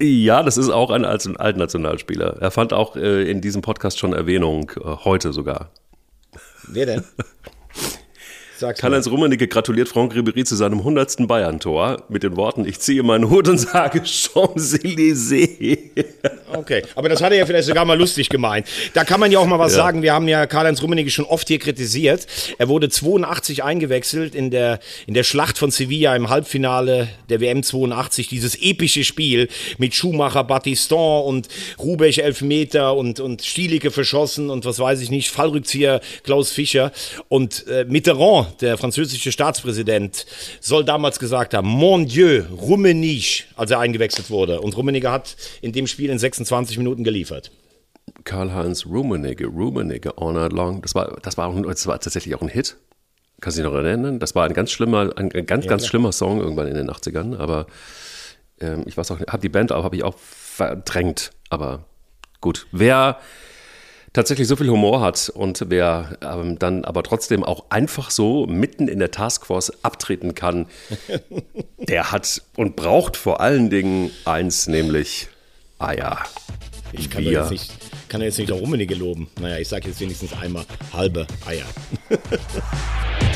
Ja, 0.00 0.42
das 0.42 0.56
ist 0.56 0.70
auch 0.70 0.90
ein 0.90 1.04
Altnationalspieler. 1.04 2.38
Er 2.40 2.50
fand 2.50 2.72
auch 2.72 2.96
äh, 2.96 3.30
in 3.30 3.40
diesem 3.40 3.62
Podcast 3.62 3.98
schon 3.98 4.12
Erwähnung, 4.12 4.72
äh, 4.76 4.84
heute 5.04 5.32
sogar. 5.32 5.70
Wer 6.68 6.86
denn? 6.86 7.04
Karl-Heinz 8.58 9.08
Rummenigge 9.08 9.48
gratuliert 9.48 9.88
Franck 9.88 10.14
Ribéry 10.14 10.44
zu 10.44 10.56
seinem 10.56 10.78
100. 10.78 11.26
Bayern-Tor 11.26 12.04
mit 12.08 12.22
den 12.22 12.36
Worten, 12.36 12.66
ich 12.66 12.80
ziehe 12.80 13.02
meinen 13.02 13.30
Hut 13.30 13.48
und 13.48 13.58
sage 13.58 14.00
Champs-Élysées. 14.00 15.78
Okay, 16.52 16.82
aber 16.94 17.08
das 17.08 17.20
hat 17.20 17.32
er 17.32 17.38
ja 17.38 17.46
vielleicht 17.46 17.66
sogar 17.66 17.84
mal 17.84 17.98
lustig 17.98 18.28
gemeint. 18.28 18.66
Da 18.92 19.04
kann 19.04 19.20
man 19.20 19.32
ja 19.32 19.38
auch 19.38 19.46
mal 19.46 19.58
was 19.58 19.72
ja. 19.72 19.78
sagen. 19.78 20.02
Wir 20.02 20.12
haben 20.12 20.28
ja 20.28 20.46
Karl-Heinz 20.46 20.82
Rummenigge 20.82 21.10
schon 21.10 21.24
oft 21.24 21.48
hier 21.48 21.58
kritisiert. 21.58 22.26
Er 22.58 22.68
wurde 22.68 22.88
82 22.88 23.64
eingewechselt 23.64 24.34
in 24.34 24.50
der, 24.50 24.78
in 25.06 25.14
der 25.14 25.24
Schlacht 25.24 25.58
von 25.58 25.70
Sevilla 25.70 26.14
im 26.14 26.28
Halbfinale 26.28 27.08
der 27.28 27.40
WM 27.40 27.62
82. 27.62 28.28
Dieses 28.28 28.54
epische 28.60 29.04
Spiel 29.04 29.48
mit 29.78 29.94
Schumacher, 29.94 30.44
Battiston 30.44 31.24
und 31.24 31.48
Rubech 31.78 32.18
Elfmeter 32.18 32.94
und, 32.96 33.20
und 33.20 33.42
Stielicke 33.42 33.90
verschossen 33.90 34.50
und 34.50 34.64
was 34.64 34.78
weiß 34.78 35.00
ich 35.00 35.10
nicht, 35.10 35.30
Fallrückzieher 35.30 36.00
Klaus 36.22 36.52
Fischer 36.52 36.92
und 37.28 37.66
äh, 37.66 37.84
Mitterrand, 37.84 38.43
der 38.60 38.78
französische 38.78 39.32
Staatspräsident, 39.32 40.26
soll 40.60 40.84
damals 40.84 41.18
gesagt 41.18 41.54
haben, 41.54 41.68
Mon 41.68 42.06
Dieu, 42.06 42.44
Rummenigge, 42.50 43.44
als 43.56 43.70
er 43.70 43.80
eingewechselt 43.80 44.30
wurde. 44.30 44.60
Und 44.60 44.76
Rummenigge 44.76 45.10
hat 45.10 45.36
in 45.60 45.72
dem 45.72 45.86
Spiel 45.86 46.10
in 46.10 46.18
26 46.18 46.74
26 46.74 46.78
Minuten 46.78 47.04
geliefert. 47.04 47.50
Karl-Heinz 48.24 48.86
Rummenigge, 48.86 49.46
Rummenigge, 49.46 50.12
All 50.16 50.32
Night 50.32 50.52
Long, 50.52 50.82
das 50.82 50.94
war, 50.94 51.16
das, 51.22 51.36
war 51.36 51.48
auch, 51.48 51.60
das 51.62 51.86
war 51.86 51.98
tatsächlich 52.00 52.34
auch 52.34 52.42
ein 52.42 52.48
Hit. 52.48 52.76
Kannst 53.40 53.58
du 53.58 53.62
dich 53.62 53.70
noch 53.70 53.76
erinnern? 53.76 54.18
Das 54.18 54.34
war 54.34 54.46
ein 54.46 54.54
ganz 54.54 54.70
schlimmer, 54.70 55.12
ein, 55.16 55.28
ganz, 55.28 55.64
ja, 55.64 55.70
ganz 55.70 55.82
ja. 55.82 55.88
schlimmer 55.88 56.12
Song 56.12 56.40
irgendwann 56.40 56.68
in 56.68 56.74
den 56.74 56.90
80ern, 56.90 57.36
aber 57.36 57.66
ähm, 58.60 58.84
ich 58.86 58.96
weiß 58.96 59.10
auch, 59.10 59.20
habe 59.20 59.40
die 59.40 59.48
Band 59.48 59.72
auch, 59.72 59.84
habe 59.84 59.96
ich 59.96 60.04
auch 60.04 60.16
verdrängt, 60.18 61.32
aber 61.50 61.84
gut. 62.40 62.66
Wer 62.72 63.18
tatsächlich 64.14 64.48
so 64.48 64.56
viel 64.56 64.70
Humor 64.70 65.02
hat 65.02 65.28
und 65.28 65.66
wer 65.68 66.16
ähm, 66.22 66.58
dann 66.58 66.86
aber 66.86 67.02
trotzdem 67.02 67.44
auch 67.44 67.64
einfach 67.68 68.10
so 68.10 68.46
mitten 68.46 68.88
in 68.88 68.98
der 68.98 69.10
Taskforce 69.10 69.72
abtreten 69.82 70.34
kann, 70.34 70.66
der 71.78 72.10
hat 72.10 72.40
und 72.56 72.76
braucht 72.76 73.18
vor 73.18 73.42
allen 73.42 73.68
Dingen 73.68 74.10
eins, 74.24 74.66
nämlich 74.66 75.28
Eier. 75.78 76.18
Ich 76.92 77.10
kann, 77.10 77.24
jetzt 77.24 77.50
nicht, 77.50 77.72
kann 78.08 78.22
jetzt 78.22 78.38
nicht 78.38 78.52
auch 78.52 78.60
Rummenigge 78.60 78.94
loben. 78.94 79.28
Naja, 79.40 79.58
ich 79.58 79.68
sage 79.68 79.88
jetzt 79.88 80.00
wenigstens 80.00 80.32
einmal 80.32 80.64
halbe 80.92 81.26
Eier. 81.44 81.66